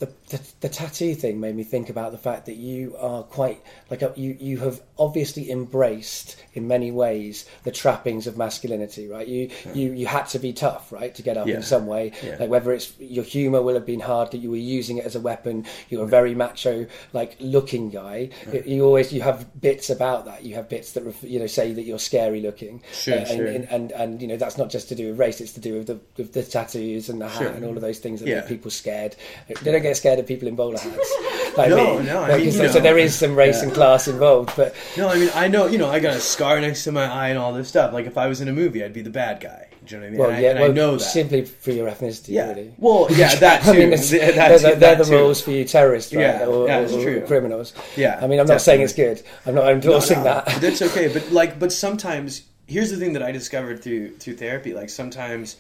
the, 0.04 0.36
the, 0.36 0.40
the 0.60 0.68
tattoo 0.68 1.14
thing 1.14 1.40
made 1.40 1.54
me 1.56 1.64
think 1.64 1.88
about 1.90 2.12
the 2.12 2.18
fact 2.18 2.46
that 2.46 2.56
you 2.56 2.96
are 2.98 3.22
quite 3.22 3.60
like 3.90 4.02
a, 4.02 4.12
you 4.16 4.36
you 4.40 4.58
have 4.58 4.80
obviously 4.98 5.50
embraced 5.50 6.36
in 6.54 6.66
many 6.68 6.90
ways 6.90 7.46
the 7.64 7.70
trappings 7.72 8.26
of 8.26 8.36
masculinity 8.36 9.08
right 9.08 9.26
you 9.28 9.50
you 9.74 9.92
you 9.92 10.06
had 10.06 10.24
to 10.24 10.38
be 10.38 10.52
tough 10.52 10.92
right 10.92 11.14
to 11.14 11.22
get 11.22 11.36
up 11.36 11.46
Yeah. 11.46 11.56
in 11.56 11.62
some 11.62 11.86
way 11.86 12.12
Yeah. 12.22 12.36
like 12.40 12.48
whether 12.50 12.72
it's 12.72 12.92
your 12.98 13.24
humor 13.24 13.60
will 13.62 13.74
have 13.74 13.86
been 13.86 14.00
hard 14.00 14.30
that 14.30 14.38
you 14.38 14.50
were 14.50 14.56
using 14.78 14.98
it 14.98 15.04
as 15.04 15.16
a 15.16 15.20
weapon 15.20 15.66
you're 15.88 16.04
a 16.04 16.08
very 16.08 16.34
macho 16.34 16.86
like 17.12 17.36
looking 17.40 17.90
guy 17.90 18.30
you 18.64 18.84
always 18.84 19.12
you 19.12 19.22
have 19.22 19.60
bits 19.60 19.90
about 19.90 20.24
that 20.26 20.44
you 20.44 20.54
have 20.54 20.68
bits 20.68 20.92
that 20.92 21.04
ref- 21.04 21.22
you 21.24 21.38
know 21.38 21.46
say 21.46 21.72
that 21.72 21.82
you're 21.82 21.98
scary 21.98 22.40
looking 22.40 22.82
Sure, 22.92 23.14
Uh, 23.14 23.18
and, 23.18 23.28
sure. 23.28 23.46
and, 23.46 23.64
and 23.70 23.92
and 23.92 24.22
you 24.22 24.28
know 24.28 24.36
that's 24.36 24.56
not 24.58 24.70
just 24.70 24.88
to 24.90 24.94
do 24.94 25.08
with 25.10 25.18
race 25.18 25.40
it's 25.40 25.52
to 25.52 25.60
do 25.60 25.74
with 25.78 25.86
the 25.88 25.98
with 26.16 26.32
the 26.32 26.42
tattoos 26.42 27.08
and 27.08 27.20
the 27.20 27.28
hat 27.28 27.38
Sure. 27.42 27.48
and 27.48 27.64
all 27.64 27.74
of 27.76 27.80
those 27.82 27.98
things 27.98 28.20
that 28.20 28.28
Yeah. 28.28 28.40
make 28.40 28.48
people 28.48 28.70
scared 28.70 29.16
they 29.62 29.72
don't 29.72 29.82
get 29.82 29.93
scared 29.94 30.18
of 30.18 30.26
people 30.26 30.48
in 30.48 30.54
bowler 30.56 30.78
hats 30.78 31.14
like 31.56 31.70
No, 31.70 31.98
me. 32.00 32.06
no, 32.06 32.22
I 32.22 32.28
Like, 32.30 32.42
mean, 32.42 32.52
so, 32.52 32.62
you 32.64 32.68
so 32.68 32.80
there 32.80 32.98
is 32.98 33.14
some 33.14 33.34
race 33.36 33.62
and 33.62 33.72
class 33.72 34.08
involved 34.08 34.52
but 34.56 34.74
No, 34.96 35.08
I 35.08 35.16
mean, 35.18 35.30
I 35.34 35.48
know, 35.48 35.66
you 35.66 35.78
know, 35.78 35.88
I 35.90 36.00
got 36.00 36.14
a 36.14 36.20
scar 36.20 36.60
next 36.60 36.84
to 36.84 36.92
my 36.92 37.04
eye 37.06 37.28
and 37.28 37.38
all 37.38 37.52
this 37.52 37.68
stuff. 37.68 37.92
Like, 37.92 38.06
if 38.06 38.18
I 38.18 38.26
was 38.26 38.40
in 38.40 38.48
a 38.48 38.52
movie, 38.52 38.82
I'd 38.84 38.92
be 38.92 39.02
the 39.02 39.10
bad 39.10 39.40
guy. 39.40 39.68
Do 39.86 39.96
you 39.96 40.00
know 40.00 40.06
what 40.06 40.06
I 40.06 40.10
mean? 40.12 40.18
well 40.20 40.28
and 40.30 40.36
I, 40.38 40.40
yeah 40.40 40.50
and 40.52 40.60
well, 40.60 40.70
I 40.70 40.72
know 40.74 40.92
that. 40.96 41.00
simply 41.04 41.44
for 41.44 41.70
your 41.70 41.90
ethnicity 41.90 42.28
yeah. 42.30 42.48
really 42.48 42.72
Well, 42.78 43.06
yeah, 43.10 43.34
that 43.40 43.64
too. 43.64 43.70
I 43.70 43.72
mean, 43.74 43.92
it's, 43.92 44.08
Th- 44.08 44.34
that 44.34 44.48
they're, 44.48 44.58
too, 44.58 44.62
the- 44.62 44.68
they're 44.80 44.94
that 44.96 44.98
the 44.98 45.04
too. 45.04 45.16
rules 45.18 45.42
for 45.42 45.50
you 45.50 45.64
terrorists, 45.66 46.14
right? 46.14 46.22
Yeah, 46.22 46.46
or, 46.46 46.66
yeah, 46.66 46.78
or- 46.78 46.82
it's 46.84 46.92
or 46.94 47.02
true. 47.02 47.26
criminals. 47.26 47.74
Yeah, 47.96 48.18
I 48.22 48.26
mean, 48.26 48.40
I'm 48.40 48.46
not 48.46 48.62
saying 48.62 48.80
it's 48.80 48.94
good. 48.94 49.22
I'm 49.44 49.54
not 49.54 49.68
endorsing 49.70 50.18
No, 50.18 50.24
no, 50.24 50.42
that. 50.46 50.60
That's 50.62 50.80
okay, 50.80 51.12
but 51.12 51.30
like, 51.32 51.58
but 51.58 51.70
sometimes 51.70 52.42
here's 52.66 52.90
the 52.90 52.96
thing 52.96 53.12
that 53.12 53.22
I 53.22 53.30
discovered 53.30 53.82
through 53.82 54.16
through 54.16 54.36
therapy. 54.36 54.72
Like 54.72 54.88
sometimes, 54.88 55.56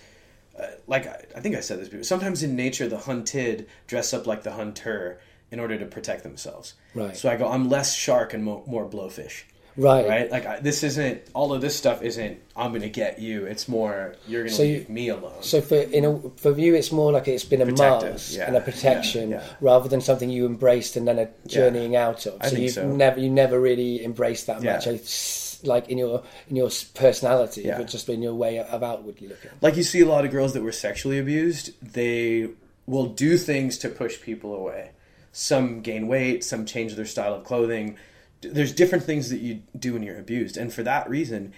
uh, 0.58 0.66
like 0.86 1.06
I, 1.06 1.24
I 1.36 1.40
think 1.40 1.56
I 1.56 1.60
said 1.60 1.80
this 1.80 1.88
before. 1.88 2.04
Sometimes 2.04 2.42
in 2.42 2.56
nature, 2.56 2.88
the 2.88 2.98
hunted 2.98 3.66
dress 3.86 4.12
up 4.12 4.26
like 4.26 4.42
the 4.42 4.52
hunter 4.52 5.20
in 5.50 5.60
order 5.60 5.78
to 5.78 5.86
protect 5.86 6.22
themselves. 6.22 6.74
Right. 6.94 7.16
So 7.16 7.30
I 7.30 7.36
go, 7.36 7.48
I'm 7.48 7.68
less 7.68 7.94
shark 7.94 8.34
and 8.34 8.44
mo- 8.44 8.64
more 8.66 8.88
blowfish. 8.88 9.44
Right. 9.76 10.08
Right. 10.08 10.30
Like 10.30 10.46
I, 10.46 10.60
this 10.60 10.84
isn't 10.84 11.22
all 11.34 11.52
of 11.52 11.60
this 11.60 11.76
stuff. 11.76 12.02
Isn't 12.02 12.40
I'm 12.54 12.70
going 12.70 12.82
to 12.82 12.88
get 12.88 13.18
you. 13.18 13.46
It's 13.46 13.66
more 13.68 14.14
you're 14.28 14.42
going 14.42 14.50
to 14.50 14.56
So 14.56 14.62
you- 14.62 14.78
leave 14.78 14.88
me 14.88 15.08
alone. 15.08 15.42
So 15.42 15.60
for 15.60 15.74
in 15.76 16.04
a, 16.04 16.20
for 16.36 16.56
you, 16.56 16.74
it's 16.76 16.92
more 16.92 17.10
like 17.10 17.26
it's 17.26 17.44
been 17.44 17.60
a 17.60 17.66
mask 17.66 18.36
yeah, 18.36 18.46
and 18.46 18.56
a 18.56 18.60
protection 18.60 19.30
yeah, 19.30 19.36
yeah. 19.38 19.52
rather 19.60 19.88
than 19.88 20.00
something 20.00 20.30
you 20.30 20.46
embraced 20.46 20.96
and 20.96 21.08
then 21.08 21.18
a 21.18 21.28
journeying 21.48 21.96
out 21.96 22.26
of. 22.26 22.44
So 22.48 22.56
you've 22.56 22.72
so. 22.72 22.88
never 22.88 23.18
you 23.18 23.30
never 23.30 23.60
really 23.60 24.04
embraced 24.04 24.46
that 24.46 24.62
much, 24.62 24.86
It's 24.86 25.53
like 25.66 25.88
in 25.88 25.98
your 25.98 26.22
in 26.48 26.56
your 26.56 26.70
personality, 26.94 27.62
Yeah. 27.62 27.78
but 27.78 27.88
just 27.88 28.08
in 28.08 28.22
your 28.22 28.34
way 28.34 28.58
of 28.58 28.82
outwardly 28.82 29.28
looking. 29.28 29.50
like 29.60 29.76
you 29.76 29.82
see 29.82 30.00
a 30.00 30.06
lot 30.06 30.24
of 30.24 30.30
girls 30.30 30.52
that 30.54 30.62
were 30.62 30.72
sexually 30.72 31.18
abused 31.18 31.70
they 31.82 32.48
will 32.86 33.06
do 33.06 33.36
things 33.38 33.78
to 33.78 33.88
push 33.88 34.20
people 34.20 34.54
away 34.54 34.90
some 35.32 35.80
gain 35.80 36.06
weight 36.06 36.44
some 36.44 36.64
change 36.66 36.94
their 36.94 37.06
style 37.06 37.34
of 37.34 37.44
clothing 37.44 37.96
there's 38.42 38.72
different 38.72 39.02
things 39.04 39.30
that 39.30 39.38
you 39.40 39.62
do 39.78 39.94
when 39.94 40.02
you're 40.02 40.18
abused 40.18 40.56
and 40.56 40.72
for 40.72 40.82
that 40.82 41.08
reason 41.08 41.52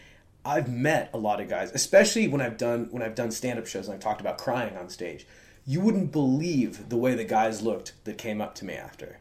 i've 0.45 0.69
met 0.71 1.11
a 1.13 1.19
lot 1.19 1.41
of 1.41 1.49
guys 1.49 1.71
especially 1.73 2.29
when 2.29 2.41
i've 2.41 2.57
done 2.57 2.87
when 2.93 3.03
i've 3.03 3.15
done 3.17 3.31
stand-up 3.31 3.67
shows 3.67 3.87
and 3.87 3.95
i've 3.95 4.01
talked 4.01 4.21
about 4.21 4.39
crying 4.39 4.77
on 4.77 4.89
stage 4.89 5.27
you 5.67 5.81
wouldn't 5.81 6.13
believe 6.13 6.89
the 6.89 6.97
way 6.97 7.15
the 7.15 7.25
guys 7.25 7.61
looked 7.61 7.93
that 8.05 8.17
came 8.17 8.41
up 8.41 8.55
to 8.55 8.65
me 8.65 8.75
after 8.75 9.19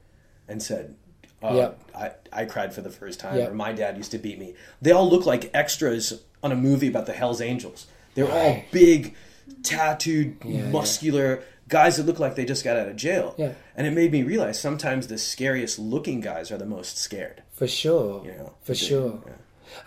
and 0.48 0.62
said 0.62 0.96
uh, 1.50 1.54
Yep. 1.56 1.80
I, 1.96 2.12
I 2.42 2.46
cried 2.46 2.74
for 2.74 2.82
the 2.82 2.90
first 2.90 3.20
time 3.20 3.38
Yep. 3.38 3.52
or 3.52 3.54
my 3.54 3.72
dad 3.74 3.98
used 3.98 4.12
to 4.12 4.18
beat 4.18 4.40
me 4.40 4.56
they 4.82 4.92
all 4.92 5.10
look 5.10 5.26
like 5.26 5.50
extras 5.54 6.22
on 6.44 6.52
a 6.52 6.56
movie 6.56 6.88
about 6.88 7.06
the 7.06 7.14
hells 7.14 7.42
angels 7.42 7.88
they're 8.14 8.32
all 8.32 8.64
big 8.72 9.16
tattooed 9.64 10.38
Yeah, 10.44 10.70
muscular 10.70 11.44
guys 11.68 11.98
that 11.98 12.06
look 12.06 12.20
like 12.20 12.36
they 12.36 12.46
just 12.46 12.64
got 12.64 12.78
out 12.78 12.88
of 12.88 12.96
jail 12.96 13.36
Yeah. 13.38 13.54
and 13.76 13.88
it 13.88 13.92
made 13.92 14.12
me 14.12 14.24
realize 14.24 14.60
sometimes 14.60 15.08
the 15.08 15.18
scariest 15.18 15.80
looking 15.80 16.22
guys 16.22 16.52
are 16.52 16.58
the 16.58 16.66
most 16.66 16.98
scared 16.98 17.42
For 17.54 17.68
sure, 17.68 18.24
you 18.26 18.32
know 18.34 18.54
for 18.64 18.76
sure. 18.76 19.22
yeah. 19.26 19.34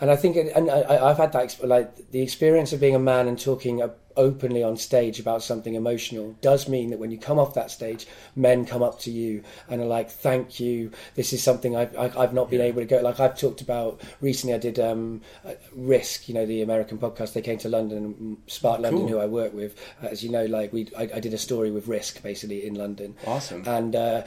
And 0.01 0.11
I 0.11 0.17
think, 0.17 0.37
and 0.37 0.69
I, 0.71 1.09
I've 1.09 1.17
had 1.19 1.33
that, 1.33 1.57
like 1.65 2.11
the 2.11 2.21
experience 2.21 2.73
of 2.73 2.81
being 2.81 2.97
a 2.97 2.99
man 2.99 3.29
and 3.29 3.39
talking 3.41 3.81
openly 4.19 4.63
on 4.63 4.77
stage 4.77 5.19
about 5.19 5.43
something 5.43 5.75
emotional 5.75 6.37
does 6.43 6.69
mean 6.69 6.91
that 6.91 6.99
when 6.99 7.11
you 7.11 7.17
come 7.19 7.39
off 7.39 7.55
that 7.55 7.71
stage, 7.71 8.07
men 8.37 8.67
come 8.67 8.83
up 8.83 8.99
to 9.01 9.11
you 9.11 9.43
and 9.71 9.81
are 9.81 9.87
like, 9.87 10.11
"Thank 10.11 10.61
you. 10.61 10.91
This 11.15 11.33
is 11.33 11.43
something 11.43 11.75
I've 11.75 11.97
I- 11.97 12.13
I've 12.23 12.35
not 12.35 12.51
been 12.51 12.61
able 12.61 12.83
to 12.83 12.87
go." 12.87 12.99
Like 13.01 13.19
I've 13.21 13.39
talked 13.39 13.63
about 13.63 14.01
recently, 14.21 14.53
I 14.55 14.59
did 14.59 14.79
um, 14.79 15.23
uh, 15.47 15.53
Risk, 15.75 16.29
you 16.29 16.35
know, 16.35 16.45
the 16.45 16.61
American 16.61 16.99
podcast. 16.99 17.33
They 17.33 17.41
came 17.41 17.59
to 17.59 17.69
London, 17.71 18.37
Spark 18.49 18.81
London, 18.81 19.03
Cool. 19.03 19.09
who 19.09 19.19
I 19.21 19.27
work 19.27 19.55
with, 19.55 19.75
uh, 20.03 20.09
as 20.09 20.23
you 20.23 20.31
know, 20.31 20.45
like 20.47 20.73
we, 20.73 20.89
I, 20.99 21.03
I 21.15 21.21
did 21.21 21.33
a 21.33 21.39
story 21.39 21.71
with 21.71 21.87
Risk 21.89 22.23
basically 22.23 22.67
in 22.67 22.75
London. 22.75 23.15
Awesome. 23.27 23.63
And 23.67 23.95
uh, 23.97 24.25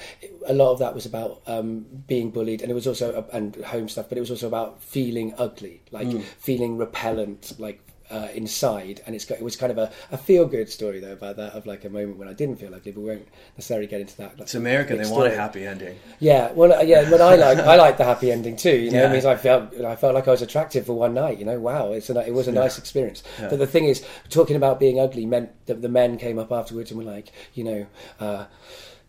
a 0.47 0.53
lot 0.53 0.71
of 0.71 0.79
that 0.79 0.95
was 0.95 1.05
about 1.05 1.41
um, 1.47 1.85
being 2.07 2.31
bullied, 2.31 2.61
and 2.61 2.71
it 2.71 2.73
was 2.75 2.87
also 2.87 3.25
and 3.33 3.55
home 3.57 3.89
stuff, 3.89 4.07
but 4.09 4.17
it 4.17 4.21
was 4.21 4.31
also 4.31 4.47
about 4.47 4.81
feeling 4.81 5.33
ugly, 5.37 5.81
like 5.91 6.07
Mm. 6.07 6.23
feeling 6.39 6.77
repellent, 6.77 7.53
like. 7.59 7.79
Uh, 8.11 8.27
inside, 8.33 9.01
and 9.05 9.15
it's 9.15 9.23
got, 9.23 9.37
it 9.37 9.43
was 9.43 9.55
kind 9.55 9.71
of 9.71 9.77
a, 9.77 9.89
a 10.11 10.17
feel 10.17 10.45
good 10.45 10.69
story 10.69 10.99
though 10.99 11.13
about 11.13 11.37
that 11.37 11.53
of 11.53 11.65
like 11.65 11.85
a 11.85 11.89
moment 11.89 12.17
when 12.17 12.27
I 12.27 12.33
didn't 12.33 12.57
feel 12.57 12.75
ugly, 12.75 12.91
but 12.91 12.99
we 13.01 13.09
won't 13.09 13.27
necessarily 13.55 13.87
get 13.87 14.01
into 14.01 14.17
that. 14.17 14.33
it's 14.37 14.53
america 14.53 14.97
they 14.97 15.03
big 15.03 15.11
want 15.11 15.31
a 15.31 15.35
happy 15.35 15.65
ending 15.65 15.95
Yeah, 16.19 16.51
well, 16.51 16.73
uh, 16.73 16.81
yeah, 16.81 17.09
but 17.09 17.21
I 17.21 17.35
like 17.35 17.57
I 17.59 17.75
like 17.77 17.95
the 17.97 18.03
happy 18.03 18.29
ending 18.31 18.57
too. 18.57 18.77
You 18.77 18.91
know, 18.91 18.99
Yeah. 19.03 19.09
it 19.09 19.13
means 19.13 19.25
I 19.25 19.37
felt 19.37 19.73
I 19.79 19.95
felt 19.95 20.13
like 20.13 20.27
I 20.27 20.31
was 20.31 20.41
attractive 20.41 20.85
for 20.85 20.93
one 20.93 21.13
night. 21.13 21.39
You 21.39 21.45
know, 21.45 21.59
wow, 21.59 21.93
it's 21.93 22.09
a, 22.09 22.19
it 22.27 22.33
was 22.33 22.47
a 22.49 22.51
nice 22.51 22.77
experience. 22.77 23.23
But 23.39 23.59
the 23.59 23.67
thing 23.67 23.85
is, 23.85 24.03
talking 24.29 24.57
about 24.57 24.79
being 24.79 24.99
ugly 24.99 25.25
meant 25.25 25.49
that 25.67 25.81
the 25.81 25.89
men 25.89 26.17
came 26.17 26.37
up 26.37 26.51
afterwards 26.51 26.91
and 26.91 26.97
were 26.99 27.09
like, 27.09 27.31
you 27.53 27.63
know. 27.63 27.85
Uh, 28.19 28.45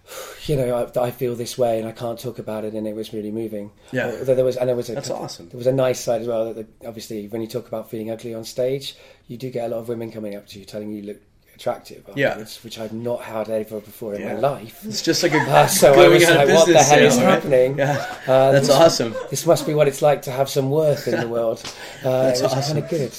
you 0.46 0.56
know, 0.56 0.90
I, 0.96 1.00
I 1.06 1.10
feel 1.10 1.34
this 1.34 1.56
way, 1.56 1.78
and 1.78 1.86
I 1.88 1.92
can't 1.92 2.18
talk 2.18 2.38
about 2.38 2.64
it, 2.64 2.74
and 2.74 2.86
it 2.86 2.94
was 2.96 3.12
really 3.12 3.30
moving. 3.30 3.70
Yeah. 3.92 4.06
Although 4.18 4.34
there 4.34 4.44
was, 4.44 4.56
and 4.56 4.68
there 4.68 4.76
was 4.76 4.90
a, 4.90 4.94
That's 4.94 5.10
awesome. 5.10 5.48
There 5.48 5.58
was 5.58 5.66
a 5.66 5.72
nice 5.72 6.00
side 6.00 6.22
as 6.22 6.28
well. 6.28 6.52
That 6.52 6.80
the, 6.80 6.88
obviously, 6.88 7.28
when 7.28 7.40
you 7.40 7.48
talk 7.48 7.66
about 7.68 7.90
feeling 7.90 8.10
ugly 8.10 8.34
on 8.34 8.44
stage, 8.44 8.96
you 9.28 9.36
do 9.36 9.50
get 9.50 9.66
a 9.66 9.68
lot 9.68 9.78
of 9.78 9.88
women 9.88 10.10
coming 10.10 10.34
up 10.34 10.46
to 10.48 10.58
you 10.58 10.64
telling 10.64 10.92
you 10.92 11.02
look 11.02 11.18
attractive. 11.54 12.02
Yeah. 12.16 12.38
which 12.62 12.78
I've 12.78 12.92
not 12.94 13.22
had 13.22 13.48
ever 13.50 13.78
before 13.80 14.14
in 14.14 14.22
Yeah. 14.22 14.34
my 14.34 14.40
life. 14.40 14.84
it's 14.84 15.02
just 15.02 15.22
like 15.22 15.32
a 15.34 15.38
Uh, 15.48 15.66
so 15.66 15.92
I 15.92 16.08
was 16.08 16.24
like, 16.28 16.48
what 16.48 16.66
the 16.66 16.82
hell 16.82 16.98
is 16.98 17.16
right? 17.18 17.24
happening? 17.24 17.78
yeah 17.78 17.92
Uh, 18.26 18.52
that's 18.52 18.68
this, 18.68 18.76
awesome 18.76 19.14
This 19.30 19.46
must 19.46 19.66
be 19.66 19.74
what 19.74 19.86
it's 19.86 20.00
like 20.02 20.22
to 20.22 20.30
have 20.32 20.48
some 20.48 20.70
worth 20.70 21.06
in 21.08 21.20
the 21.20 21.28
world. 21.28 21.62
Uh, 22.04 22.22
That's 22.24 22.40
it 22.40 22.44
was 22.44 22.52
awesome. 22.54 22.72
kind 22.80 22.84
of 22.84 22.90
good. 22.90 23.14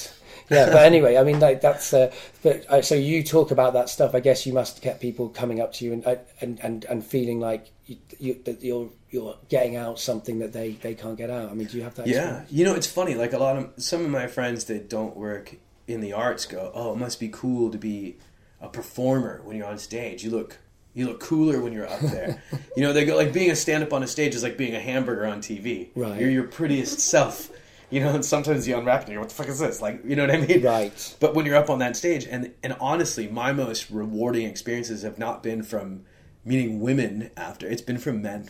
Yeah, 0.50 0.66
but 0.66 0.84
anyway, 0.84 1.16
I 1.16 1.24
mean, 1.24 1.40
like 1.40 1.60
that's. 1.60 1.92
Uh, 1.92 2.12
but 2.42 2.70
uh, 2.70 2.82
so 2.82 2.94
you 2.94 3.22
talk 3.22 3.50
about 3.50 3.72
that 3.74 3.88
stuff. 3.88 4.14
I 4.14 4.20
guess 4.20 4.46
you 4.46 4.52
must 4.52 4.82
get 4.82 5.00
people 5.00 5.28
coming 5.28 5.60
up 5.60 5.72
to 5.74 5.84
you 5.84 5.92
and 5.94 6.06
uh, 6.06 6.16
and 6.40 6.60
and, 6.60 6.84
and 6.84 7.04
feeling 7.04 7.40
like 7.40 7.70
you, 7.86 7.96
you, 8.18 8.40
that 8.44 8.62
you're 8.62 8.90
you're 9.10 9.36
getting 9.48 9.76
out 9.76 9.98
something 9.98 10.40
that 10.40 10.52
they, 10.52 10.72
they 10.72 10.94
can't 10.94 11.16
get 11.16 11.30
out. 11.30 11.50
I 11.50 11.54
mean, 11.54 11.68
do 11.68 11.76
you 11.76 11.84
have 11.84 11.94
that? 11.94 12.06
Yeah, 12.06 12.16
experience? 12.16 12.52
you 12.52 12.64
know, 12.64 12.74
it's 12.74 12.86
funny. 12.86 13.14
Like 13.14 13.32
a 13.32 13.38
lot 13.38 13.56
of 13.56 13.70
some 13.76 14.04
of 14.04 14.10
my 14.10 14.26
friends 14.26 14.64
that 14.64 14.90
don't 14.90 15.16
work 15.16 15.56
in 15.86 16.00
the 16.00 16.12
arts 16.12 16.46
go, 16.46 16.70
"Oh, 16.74 16.92
it 16.92 16.98
must 16.98 17.20
be 17.20 17.28
cool 17.28 17.70
to 17.70 17.78
be 17.78 18.16
a 18.60 18.68
performer 18.68 19.40
when 19.44 19.56
you're 19.56 19.66
on 19.66 19.78
stage. 19.78 20.24
You 20.24 20.30
look 20.30 20.58
you 20.94 21.06
look 21.06 21.20
cooler 21.20 21.60
when 21.60 21.72
you're 21.72 21.88
up 21.88 22.00
there." 22.00 22.42
you 22.76 22.82
know, 22.82 22.92
they 22.92 23.04
go 23.04 23.16
like 23.16 23.32
being 23.32 23.50
a 23.50 23.56
stand-up 23.56 23.92
on 23.92 24.02
a 24.02 24.06
stage 24.06 24.34
is 24.34 24.42
like 24.42 24.58
being 24.58 24.74
a 24.74 24.80
hamburger 24.80 25.26
on 25.26 25.40
TV. 25.40 25.88
Right. 25.94 26.20
You're 26.20 26.30
your 26.30 26.44
prettiest 26.44 27.00
self. 27.00 27.50
You 27.90 28.00
know, 28.00 28.14
and 28.14 28.24
sometimes 28.24 28.66
you 28.66 28.76
unwrap 28.76 29.02
it 29.02 29.04
and 29.04 29.12
you 29.12 29.16
go, 29.16 29.20
what 29.20 29.28
the 29.28 29.34
fuck 29.34 29.48
is 29.48 29.58
this? 29.58 29.80
Like, 29.82 30.00
you 30.04 30.16
know 30.16 30.26
what 30.26 30.34
I 30.34 30.40
mean? 30.40 30.62
Right. 30.62 31.16
But 31.20 31.34
when 31.34 31.46
you're 31.46 31.56
up 31.56 31.70
on 31.70 31.78
that 31.80 31.96
stage, 31.96 32.26
and 32.28 32.52
and 32.62 32.74
honestly, 32.80 33.28
my 33.28 33.52
most 33.52 33.90
rewarding 33.90 34.46
experiences 34.48 35.02
have 35.02 35.18
not 35.18 35.42
been 35.42 35.62
from 35.62 36.02
meeting 36.44 36.80
women 36.80 37.30
after. 37.36 37.66
It's 37.68 37.82
been 37.82 37.98
from 37.98 38.20
men 38.22 38.48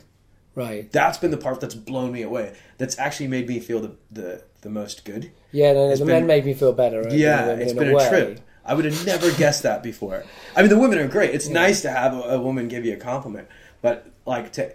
Right. 0.57 0.91
that's 0.93 1.19
been 1.19 1.31
the 1.33 1.37
part 1.37 1.61
that's 1.61 1.75
blown 1.75 2.13
me 2.13 2.23
away. 2.23 2.55
That's 2.79 2.97
actually 2.99 3.27
made 3.29 3.49
me 3.49 3.59
feel 3.61 3.81
the 3.81 3.97
the, 4.11 4.43
the 4.63 4.71
most 4.71 5.05
good. 5.05 5.33
Yeah, 5.53 5.73
no, 5.73 5.89
no, 5.89 5.91
the 5.97 5.99
been- 5.99 6.07
men 6.07 6.27
made 6.27 6.45
me 6.45 6.55
feel 6.55 6.73
better. 6.73 7.03
right, 7.03 7.13
Yeah, 7.13 7.47
than 7.47 7.59
the 7.59 7.65
women 7.65 7.69
it's 7.69 7.73
been 7.79 7.89
a, 7.91 7.95
way. 7.97 8.09
trip. 8.09 8.41
I 8.65 8.73
would 8.75 8.85
have 8.87 9.05
never 9.05 9.31
guessed 9.33 9.63
that 9.65 9.83
before. 9.83 10.25
I 10.57 10.61
mean, 10.63 10.71
the 10.71 10.79
women 10.79 10.99
are 10.99 11.07
great. 11.09 11.35
It's 11.35 11.49
nice 11.49 11.83
to 11.83 11.91
have 11.91 12.15
a, 12.15 12.21
a 12.37 12.41
woman 12.41 12.69
give 12.69 12.85
you 12.87 12.95
a 12.95 12.97
compliment, 12.97 13.47
but 13.83 14.07
like 14.27 14.53
to 14.53 14.73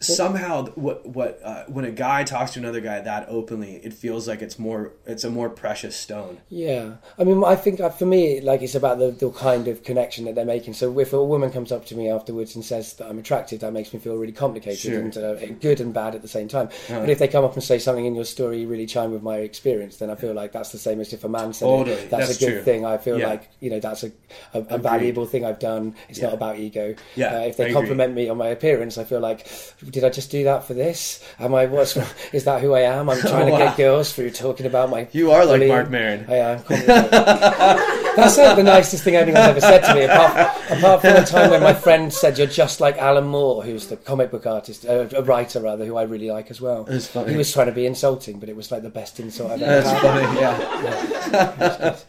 somehow 0.00 0.66
what 0.76 1.06
what 1.06 1.40
uh, 1.44 1.64
when 1.66 1.84
a 1.84 1.90
guy 1.90 2.24
talks 2.24 2.52
to 2.52 2.58
another 2.60 2.80
guy 2.80 3.00
that 3.00 3.26
openly, 3.28 3.76
it 3.82 3.92
feels 3.92 4.28
like 4.28 4.42
it's 4.42 4.58
more 4.58 4.92
it's 5.06 5.24
a 5.24 5.30
more 5.30 5.50
precious 5.50 5.96
stone. 5.96 6.38
Yeah, 6.48 6.96
I 7.18 7.24
mean, 7.24 7.42
I 7.44 7.56
think 7.56 7.80
uh, 7.80 7.90
for 7.90 8.06
me, 8.06 8.40
like 8.40 8.62
it's 8.62 8.74
about 8.74 8.98
the, 8.98 9.10
the 9.10 9.30
kind 9.30 9.68
of 9.68 9.82
connection 9.82 10.24
that 10.26 10.34
they're 10.34 10.44
making. 10.44 10.74
So 10.74 10.98
if 10.98 11.12
a 11.12 11.22
woman 11.24 11.50
comes 11.50 11.72
up 11.72 11.84
to 11.86 11.96
me 11.96 12.08
afterwards 12.10 12.54
and 12.54 12.64
says 12.64 12.94
that 12.94 13.08
I'm 13.08 13.18
attracted, 13.18 13.60
that 13.60 13.72
makes 13.72 13.92
me 13.92 13.98
feel 14.00 14.16
really 14.16 14.32
complicated 14.32 14.78
Sure. 14.78 14.98
and 15.00 15.16
uh, 15.16 15.34
good 15.60 15.80
and 15.80 15.92
bad 15.92 16.14
at 16.14 16.22
the 16.22 16.28
same 16.28 16.48
time. 16.48 16.68
Uh. 16.88 17.00
But 17.00 17.10
if 17.10 17.18
they 17.18 17.28
come 17.28 17.44
up 17.44 17.54
and 17.54 17.62
say 17.62 17.78
something 17.78 18.04
in 18.06 18.14
your 18.14 18.24
story 18.24 18.66
really 18.66 18.86
chime 18.86 19.12
with 19.12 19.22
my 19.22 19.38
experience, 19.38 19.96
then 19.96 20.10
I 20.10 20.14
feel 20.14 20.32
like 20.34 20.52
that's 20.52 20.70
the 20.72 20.78
same 20.78 21.00
as 21.00 21.12
if 21.12 21.24
a 21.24 21.28
man 21.28 21.52
said 21.52 21.66
Totally, 21.66 21.96
it. 21.96 22.10
That's, 22.10 22.28
that's 22.28 22.42
a 22.42 22.44
good 22.46 22.52
true. 22.52 22.62
thing. 22.62 22.84
I 22.86 22.98
feel 22.98 23.18
Yeah. 23.18 23.28
like 23.28 23.48
you 23.60 23.70
know 23.70 23.80
that's 23.80 24.04
a, 24.04 24.12
a, 24.54 24.60
a 24.70 24.78
valuable 24.78 25.26
thing 25.26 25.44
I've 25.44 25.58
done. 25.58 25.94
It's 26.08 26.20
not 26.20 26.34
about 26.34 26.58
ego. 26.58 26.94
Yeah, 27.16 27.34
uh, 27.34 27.40
if 27.40 27.54
I 27.54 27.56
they 27.56 27.64
agree. 27.64 27.72
compliment 27.74 28.14
me 28.14 28.28
on 28.28 28.36
my 28.36 28.48
appearance, 28.48 28.98
I 28.98 29.04
feel 29.04 29.20
like 29.20 29.46
did 29.90 30.04
I 30.04 30.10
just 30.10 30.30
do 30.30 30.44
that 30.44 30.64
for 30.64 30.74
this? 30.74 31.24
Am 31.38 31.54
I 31.54 31.66
what's 31.66 31.96
is 32.32 32.44
that 32.44 32.60
who 32.60 32.74
I 32.74 32.80
am? 32.82 33.08
I'm 33.10 33.18
trying 33.20 33.46
to 33.46 33.52
Wow. 33.52 33.58
get 33.58 33.76
girls 33.76 34.12
through 34.12 34.30
talking 34.30 34.66
about 34.66 34.90
my. 34.90 35.08
You 35.12 35.30
are 35.32 35.44
like. 35.44 35.66
Mark 35.66 35.90
Maron. 35.90 36.26
I 36.28 36.34
am. 36.36 36.62
That's 36.68 38.36
like 38.36 38.56
the 38.56 38.62
nicest 38.64 39.04
thing 39.04 39.14
anyone's 39.16 39.46
ever 39.46 39.60
said 39.60 39.80
to 39.82 39.94
me, 39.94 40.02
apart, 40.04 40.32
apart 40.70 41.00
from 41.02 41.14
the 41.14 41.22
time 41.24 41.50
when 41.50 41.62
my 41.62 41.72
friend 41.72 42.12
said, 42.12 42.36
You're 42.36 42.48
just 42.48 42.80
like 42.80 42.98
Alan 42.98 43.26
Moore, 43.28 43.62
who's 43.62 43.86
the 43.86 43.96
comic 43.96 44.30
book 44.32 44.44
artist, 44.46 44.84
uh, 44.86 45.06
a 45.14 45.22
writer 45.22 45.60
rather, 45.60 45.84
who 45.84 45.96
I 45.96 46.02
really 46.02 46.30
like 46.30 46.50
as 46.50 46.60
well. 46.60 46.82
That's 46.84 47.06
funny. 47.06 47.30
He 47.30 47.36
was 47.36 47.52
trying 47.52 47.66
to 47.66 47.72
be 47.72 47.86
insulting, 47.86 48.40
but 48.40 48.48
it 48.48 48.56
was 48.56 48.72
like 48.72 48.82
the 48.82 48.90
best 48.90 49.20
insult 49.20 49.52
I've 49.52 49.62
ever 49.62 49.80
That's 49.88 50.02
had. 50.02 50.02
funny. 50.02 50.40
Yeah. 50.40 51.96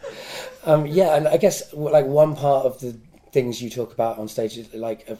Um, 0.62 0.84
yeah, 0.86 1.16
and 1.16 1.26
I 1.26 1.38
guess 1.38 1.72
like 1.72 2.04
one 2.04 2.36
part 2.36 2.66
of 2.66 2.78
the 2.80 2.94
things 3.32 3.62
you 3.62 3.70
talk 3.70 3.92
about 3.92 4.18
on 4.18 4.28
stage, 4.28 4.58
like 4.74 5.08
uh, 5.10 5.14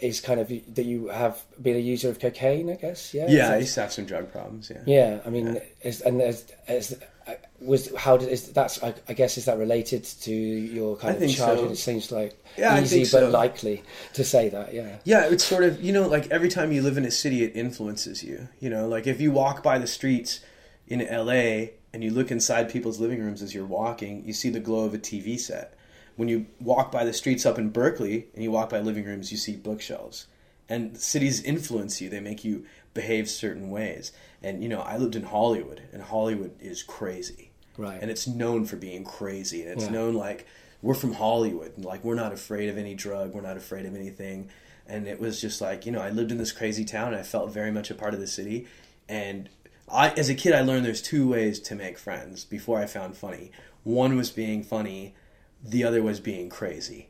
is 0.00 0.20
kind 0.20 0.40
of 0.40 0.48
that 0.48 0.84
you 0.84 1.08
have 1.08 1.42
been 1.60 1.76
a 1.76 1.80
user 1.80 2.08
of 2.08 2.18
cocaine. 2.18 2.70
I 2.70 2.76
guess. 2.76 3.12
Yeah. 3.14 3.26
Yeah, 3.28 3.52
I 3.52 3.58
used 3.58 3.74
to 3.74 3.82
have 3.82 3.92
some 3.92 4.06
drug 4.06 4.32
problems. 4.32 4.70
Yeah. 4.70 4.82
yeah. 4.86 5.20
I 5.26 5.30
mean, 5.30 5.60
is, 5.82 6.00
and 6.00 6.20
is, 6.22 6.46
is, 6.68 6.96
uh, 7.26 7.34
was 7.60 7.94
how 7.96 8.16
did 8.16 8.28
is 8.28 8.52
that's 8.52 8.82
I, 8.82 8.94
I 9.08 9.12
guess 9.12 9.36
is 9.36 9.44
that 9.44 9.58
related 9.58 10.04
to 10.04 10.32
your 10.32 10.96
kind 10.96 11.22
of 11.22 11.30
childhood? 11.30 11.68
so. 11.68 11.72
It 11.72 11.76
seems 11.76 12.10
like 12.10 12.42
Yeah, 12.56 12.80
easy 12.80 13.04
think 13.04 13.12
but 13.12 13.30
likely 13.30 13.82
to 14.14 14.24
say 14.24 14.48
that. 14.48 14.72
Yeah. 14.72 14.96
Yeah, 15.04 15.26
it's 15.26 15.44
sort 15.44 15.64
of 15.64 15.82
you 15.82 15.92
know 15.92 16.08
like 16.08 16.28
every 16.30 16.48
time 16.48 16.72
you 16.72 16.82
live 16.82 16.96
in 16.96 17.04
a 17.04 17.10
city, 17.10 17.44
it 17.44 17.54
influences 17.54 18.22
you. 18.22 18.48
You 18.60 18.70
know, 18.70 18.88
like 18.88 19.06
if 19.06 19.20
you 19.20 19.32
walk 19.32 19.62
by 19.62 19.78
the 19.78 19.86
streets 19.86 20.40
in 20.86 21.02
L.A. 21.02 21.74
and 21.92 22.02
you 22.02 22.10
look 22.10 22.30
inside 22.30 22.70
people's 22.70 22.98
living 22.98 23.20
rooms 23.20 23.42
as 23.42 23.54
you're 23.54 23.66
walking, 23.66 24.24
you 24.24 24.32
see 24.32 24.50
the 24.50 24.60
glow 24.60 24.84
of 24.84 24.94
a 24.94 24.98
TV 24.98 25.38
set. 25.38 25.76
When 26.20 26.28
you 26.28 26.44
walk 26.60 26.92
by 26.92 27.06
the 27.06 27.14
streets 27.14 27.46
up 27.46 27.58
in 27.58 27.70
Berkeley 27.70 28.26
and 28.34 28.42
you 28.44 28.50
walk 28.50 28.68
by 28.68 28.80
living 28.80 29.06
rooms, 29.06 29.32
you 29.32 29.38
see 29.38 29.56
bookshelves. 29.56 30.26
And 30.68 30.98
cities 30.98 31.42
influence 31.42 31.98
you; 32.02 32.10
they 32.10 32.20
make 32.20 32.44
you 32.44 32.66
behave 32.92 33.30
certain 33.30 33.70
ways. 33.70 34.12
And 34.42 34.62
you 34.62 34.68
know, 34.68 34.82
I 34.82 34.98
lived 34.98 35.16
in 35.16 35.22
Hollywood, 35.22 35.80
and 35.94 36.02
Hollywood 36.02 36.60
is 36.60 36.82
crazy, 36.82 37.52
Right. 37.78 37.98
and 38.02 38.10
it's 38.10 38.26
known 38.26 38.66
for 38.66 38.76
being 38.76 39.02
crazy, 39.02 39.62
and 39.62 39.70
it's 39.70 39.84
Yeah. 39.86 39.92
known 39.92 40.12
like 40.12 40.44
we're 40.82 40.92
from 40.92 41.14
Hollywood, 41.14 41.72
and 41.76 41.86
like 41.86 42.04
we're 42.04 42.16
not 42.16 42.34
afraid 42.34 42.68
of 42.68 42.76
any 42.76 42.94
drug, 42.94 43.32
we're 43.32 43.40
not 43.40 43.56
afraid 43.56 43.86
of 43.86 43.94
anything. 43.94 44.50
And 44.86 45.08
it 45.08 45.20
was 45.20 45.40
just 45.40 45.62
like 45.62 45.86
you 45.86 45.92
know, 45.92 46.02
I 46.02 46.10
lived 46.10 46.30
in 46.30 46.36
this 46.36 46.52
crazy 46.52 46.84
town, 46.84 47.14
and 47.14 47.16
I 47.16 47.22
felt 47.22 47.50
very 47.50 47.70
much 47.70 47.90
a 47.90 47.94
part 47.94 48.12
of 48.12 48.20
the 48.20 48.26
city. 48.26 48.66
And 49.08 49.48
I, 49.88 50.10
as 50.10 50.28
a 50.28 50.34
kid, 50.34 50.52
I 50.52 50.60
learned 50.60 50.84
there's 50.84 51.00
two 51.00 51.26
ways 51.26 51.58
to 51.60 51.74
make 51.74 51.96
friends 51.96 52.44
before 52.44 52.78
I 52.78 52.84
found 52.84 53.16
funny. 53.16 53.52
One 53.84 54.18
was 54.18 54.30
being 54.30 54.62
funny, 54.62 55.14
the 55.64 55.84
other 55.84 56.02
was 56.02 56.20
being 56.20 56.48
crazy. 56.48 57.08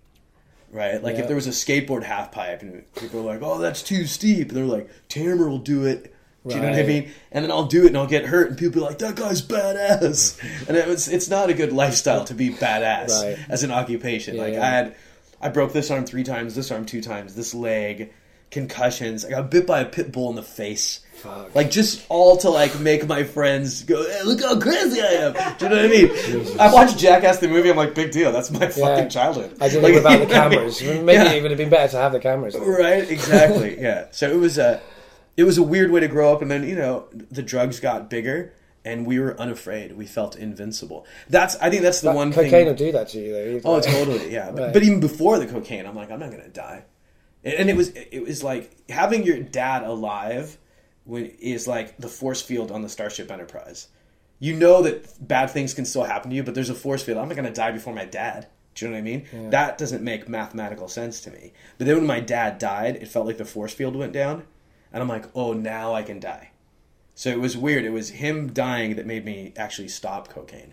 Right? 0.73 1.03
Like 1.03 1.15
Yeah. 1.17 1.23
if 1.23 1.27
there 1.27 1.37
was 1.37 1.47
a 1.49 1.51
skateboard 1.51 2.05
half 2.05 2.31
pipe 2.31 2.63
and 2.63 2.85
people 2.95 3.23
were 3.23 3.33
like, 3.33 3.43
"Oh, 3.43 3.59
that's 3.59 3.83
too 3.83 4.07
steep," 4.07 4.49
and 4.49 4.57
they're 4.57 4.65
like, 4.65 4.89
"Tamer 5.09 5.49
will 5.49 5.59
do 5.59 5.85
it." 5.85 6.15
Do 6.47 6.55
you 6.55 6.61
know 6.63 6.71
what 6.71 6.79
I 6.79 6.85
mean? 6.85 7.11
And 7.33 7.45
then 7.45 7.51
I'll 7.53 7.67
do 7.67 7.83
it 7.85 7.89
and 7.89 7.99
I'll 7.99 8.07
get 8.07 8.25
hurt, 8.27 8.49
and 8.49 8.57
people 8.59 8.81
be 8.81 8.87
like, 8.87 8.99
"That 8.99 9.15
guy's 9.17 9.43
badass." 9.43 10.39
And 10.69 10.77
it 10.77 10.87
was, 10.87 11.07
it's 11.09 11.29
not 11.29 11.51
a 11.51 11.55
good 11.55 11.73
lifestyle 11.73 12.25
to 12.25 12.35
be 12.35 12.51
badass 12.51 13.11
Right. 13.11 13.39
as 13.49 13.63
an 13.63 13.71
occupation. 13.71 14.37
Yeah, 14.37 14.43
like 14.43 14.53
yeah. 14.55 14.63
I 14.63 14.71
had, 14.71 14.95
I 15.41 15.49
broke 15.51 15.73
this 15.73 15.91
arm 15.91 16.07
three 16.07 16.25
times, 16.25 16.55
this 16.55 16.71
arm 16.71 16.87
two 16.87 17.03
times, 17.03 17.35
this 17.35 17.53
leg, 17.53 18.13
concussions. 18.51 19.25
I 19.25 19.31
got 19.31 19.51
bit 19.51 19.67
by 19.67 19.81
a 19.81 19.85
pit 19.85 20.13
bull 20.13 20.31
in 20.31 20.37
the 20.37 20.43
face. 20.43 21.01
Fuck. 21.23 21.55
Like 21.55 21.71
just 21.71 22.05
all 22.09 22.37
to 22.39 22.51
like 22.51 22.79
make 22.81 23.07
my 23.07 23.25
friends 23.25 23.83
go, 23.83 24.03
hey, 24.09 24.23
look 24.25 24.41
how 24.41 24.59
crazy 24.59 25.01
I 25.01 25.05
am. 25.07 25.33
Do 25.59 25.65
you 25.67 25.71
know 25.71 25.77
what 25.77 25.85
I 25.85 25.89
mean? 25.89 26.59
I 26.61 26.73
watched 26.73 26.99
Jackass 26.99 27.39
the 27.39 27.49
movie. 27.49 27.71
I'm 27.71 27.77
like, 27.77 27.95
big 27.95 28.11
deal. 28.11 28.33
That's 28.33 28.51
my 28.51 28.67
fucking 28.69 29.11
childhood. 29.11 29.57
I 29.61 29.69
didn't 29.69 29.83
Like, 29.83 29.93
know 29.95 30.01
about 30.01 30.19
the 30.19 30.19
know 30.19 30.25
what 30.27 30.37
I 30.37 30.49
mean? 30.49 30.59
cameras. 30.59 30.83
Maybe 30.83 31.13
Yeah. 31.13 31.33
it 31.33 31.43
would 31.43 31.51
have 31.51 31.59
been 31.59 31.69
better 31.71 31.91
to 31.93 31.97
have 31.99 32.13
the 32.13 32.21
cameras. 32.21 32.55
though. 32.55 32.65
Right, 32.65 33.09
exactly. 33.11 33.81
yeah. 33.81 34.07
So 34.13 34.31
it 34.31 34.37
was 34.39 34.57
a, 34.59 34.81
it 35.37 35.45
was 35.45 35.59
a 35.59 35.63
weird 35.63 35.91
way 35.91 36.01
to 36.01 36.09
grow 36.09 36.33
up, 36.33 36.43
and 36.43 36.51
then 36.51 36.67
you 36.69 36.75
know 36.77 37.05
the 37.13 37.43
drugs 37.43 37.81
got 37.81 38.09
bigger, 38.11 38.53
and 38.85 39.05
we 39.07 39.19
were 39.19 39.39
unafraid. 39.41 39.97
We 39.97 40.07
felt 40.07 40.37
invincible. 40.37 41.07
That's 41.29 41.57
I 41.57 41.69
think 41.71 41.83
that's 41.83 42.01
the 42.01 42.09
But 42.09 42.17
one 42.17 42.33
cocaine 42.33 42.51
thing. 42.51 42.67
will 42.67 42.75
do 42.75 42.93
that 42.93 43.09
to 43.11 43.19
you, 43.19 43.33
though. 43.33 43.45
either 43.57 43.61
Oh, 43.65 43.75
way. 43.77 43.81
totally, 43.83 44.33
yeah. 44.33 44.51
But, 44.55 44.63
Right. 44.63 44.73
but 44.73 44.83
even 44.83 45.01
before 45.01 45.39
the 45.39 45.47
cocaine, 45.47 45.85
I'm 45.87 45.95
like, 45.97 46.11
I'm 46.11 46.19
not 46.21 46.31
gonna 46.31 46.49
die. 46.49 46.85
And 47.45 47.55
and 47.55 47.71
it 47.71 47.77
was 47.77 47.91
it 47.91 48.23
was 48.27 48.43
like 48.43 48.71
having 48.91 49.23
your 49.25 49.39
dad 49.41 49.83
alive 49.83 50.59
when 51.05 51.27
is 51.41 51.67
like 51.67 51.97
the 51.99 52.09
force 52.09 52.43
field 52.43 52.71
on 52.71 52.83
the 52.83 52.89
Starship 52.89 53.31
Enterprise. 53.31 53.89
You 54.39 54.55
know 54.55 54.83
that 54.83 55.27
bad 55.27 55.51
things 55.51 55.75
can 55.75 55.85
still 55.85 56.05
happen 56.05 56.31
to 56.31 56.37
you, 56.37 56.43
but 56.43 56.55
there's 56.55 56.71
a 56.71 56.75
force 56.75 57.03
field. 57.03 57.19
I'm 57.19 57.29
not 57.29 57.37
gonna 57.37 57.53
die 57.53 57.73
before 57.73 57.95
my 57.95 58.05
dad. 58.05 58.47
Do 58.75 58.85
you 58.85 58.91
know 58.91 58.97
what 58.97 59.01
I 59.01 59.03
mean? 59.03 59.51
That 59.51 59.79
doesn't 59.79 60.03
make 60.03 60.29
mathematical 60.29 60.89
sense 60.89 61.21
to 61.23 61.31
me. 61.31 61.53
But 61.77 61.87
then 61.87 61.97
when 61.97 62.07
my 62.07 62.21
dad 62.21 62.59
died, 62.59 62.97
it 62.97 63.09
felt 63.09 63.27
like 63.27 63.39
the 63.39 63.45
force 63.45 63.75
field 63.75 63.97
went 63.97 64.13
down, 64.13 64.45
and 64.93 65.03
I'm 65.03 65.09
like, 65.09 65.27
oh, 65.35 65.53
now 65.53 65.93
I 65.95 66.03
can 66.03 66.21
die. 66.21 66.53
So 67.15 67.29
it 67.29 67.41
was 67.41 67.57
weird. 67.57 67.85
It 67.85 67.91
was 67.91 68.11
him 68.11 68.53
dying 68.53 68.97
that 68.97 69.07
made 69.07 69.25
me 69.25 69.53
actually 69.57 69.89
stop 69.89 70.29
cocaine. 70.29 70.73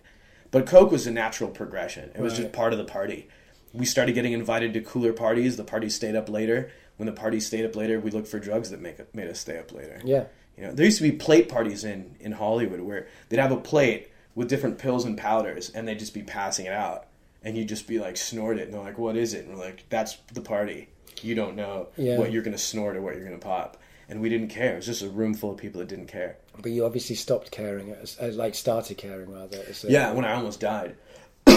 But 0.52 0.66
coke 0.66 0.92
was 0.92 1.06
a 1.06 1.12
natural 1.12 1.50
progression. 1.50 2.12
It 2.16 2.22
was 2.22 2.38
just 2.38 2.54
part 2.54 2.72
of 2.72 2.80
the 2.80 2.86
party. 2.86 3.28
We 3.74 3.86
started 3.86 4.16
getting 4.16 4.32
invited 4.32 4.74
to 4.74 4.82
cooler 4.82 5.12
parties. 5.12 5.58
The 5.58 5.66
parties 5.66 5.96
stayed 5.96 6.16
up 6.16 6.30
later. 6.30 6.72
When 6.98 7.06
the 7.06 7.14
parties 7.14 7.46
stayed 7.48 7.64
up 7.66 7.76
later, 7.76 8.00
we 8.00 8.12
looked 8.12 8.28
for 8.28 8.40
drugs 8.40 8.70
that 8.72 8.82
make 8.82 8.98
made 9.16 9.28
us 9.30 9.40
stay 9.40 9.58
up 9.58 9.72
later. 9.72 10.02
Yeah. 10.04 10.26
You 10.58 10.64
know, 10.66 10.72
there 10.74 10.86
used 10.86 10.98
to 10.98 11.04
be 11.04 11.12
plate 11.12 11.48
parties 11.50 11.84
in 11.84 12.16
in 12.20 12.32
Hollywood 12.34 12.82
where 12.82 13.08
they'd 13.30 13.40
have 13.40 13.52
a 13.52 13.58
plate 13.58 14.10
with 14.36 14.50
different 14.50 14.78
pills 14.80 15.06
and 15.06 15.18
powders, 15.18 15.70
and 15.70 15.88
they'd 15.88 16.00
just 16.00 16.14
be 16.14 16.24
passing 16.24 16.66
it 16.66 16.74
out, 16.74 17.06
and 17.44 17.56
you'd 17.58 17.70
just 17.70 17.88
be 17.88 18.00
like 18.00 18.18
snort 18.18 18.58
it, 18.58 18.64
and 18.66 18.74
they're 18.74 18.82
like, 18.82 18.98
"What 18.98 19.16
is 19.16 19.34
it?" 19.34 19.46
And 19.46 19.56
we're 19.58 19.64
like, 19.66 19.84
"That's 19.90 20.18
the 20.34 20.42
party. 20.42 20.90
You 21.22 21.34
don't 21.36 21.56
know 21.56 21.88
Yeah. 21.98 22.18
what 22.18 22.32
you're 22.32 22.42
gonna 22.44 22.58
snort 22.58 22.96
or 22.96 23.02
what 23.02 23.16
you're 23.16 23.24
gonna 23.26 23.38
pop." 23.38 23.78
And 24.10 24.22
we 24.22 24.30
didn't 24.30 24.48
care. 24.50 24.74
It 24.74 24.78
was 24.78 24.86
just 24.86 25.02
a 25.02 25.10
room 25.10 25.34
full 25.34 25.52
of 25.52 25.58
people 25.58 25.80
that 25.80 25.90
didn't 25.90 26.08
care. 26.08 26.38
But 26.62 26.72
you 26.72 26.86
obviously 26.86 27.16
stopped 27.18 27.52
caring, 27.52 27.92
as, 27.92 28.16
as, 28.18 28.38
like 28.38 28.56
started 28.56 28.98
caring 28.98 29.30
rather. 29.32 29.58
a- 29.58 29.70
uh, 29.70 29.90
Yeah, 29.90 30.12
when 30.14 30.24
I 30.26 30.34
almost 30.34 30.60
died. 30.62 30.96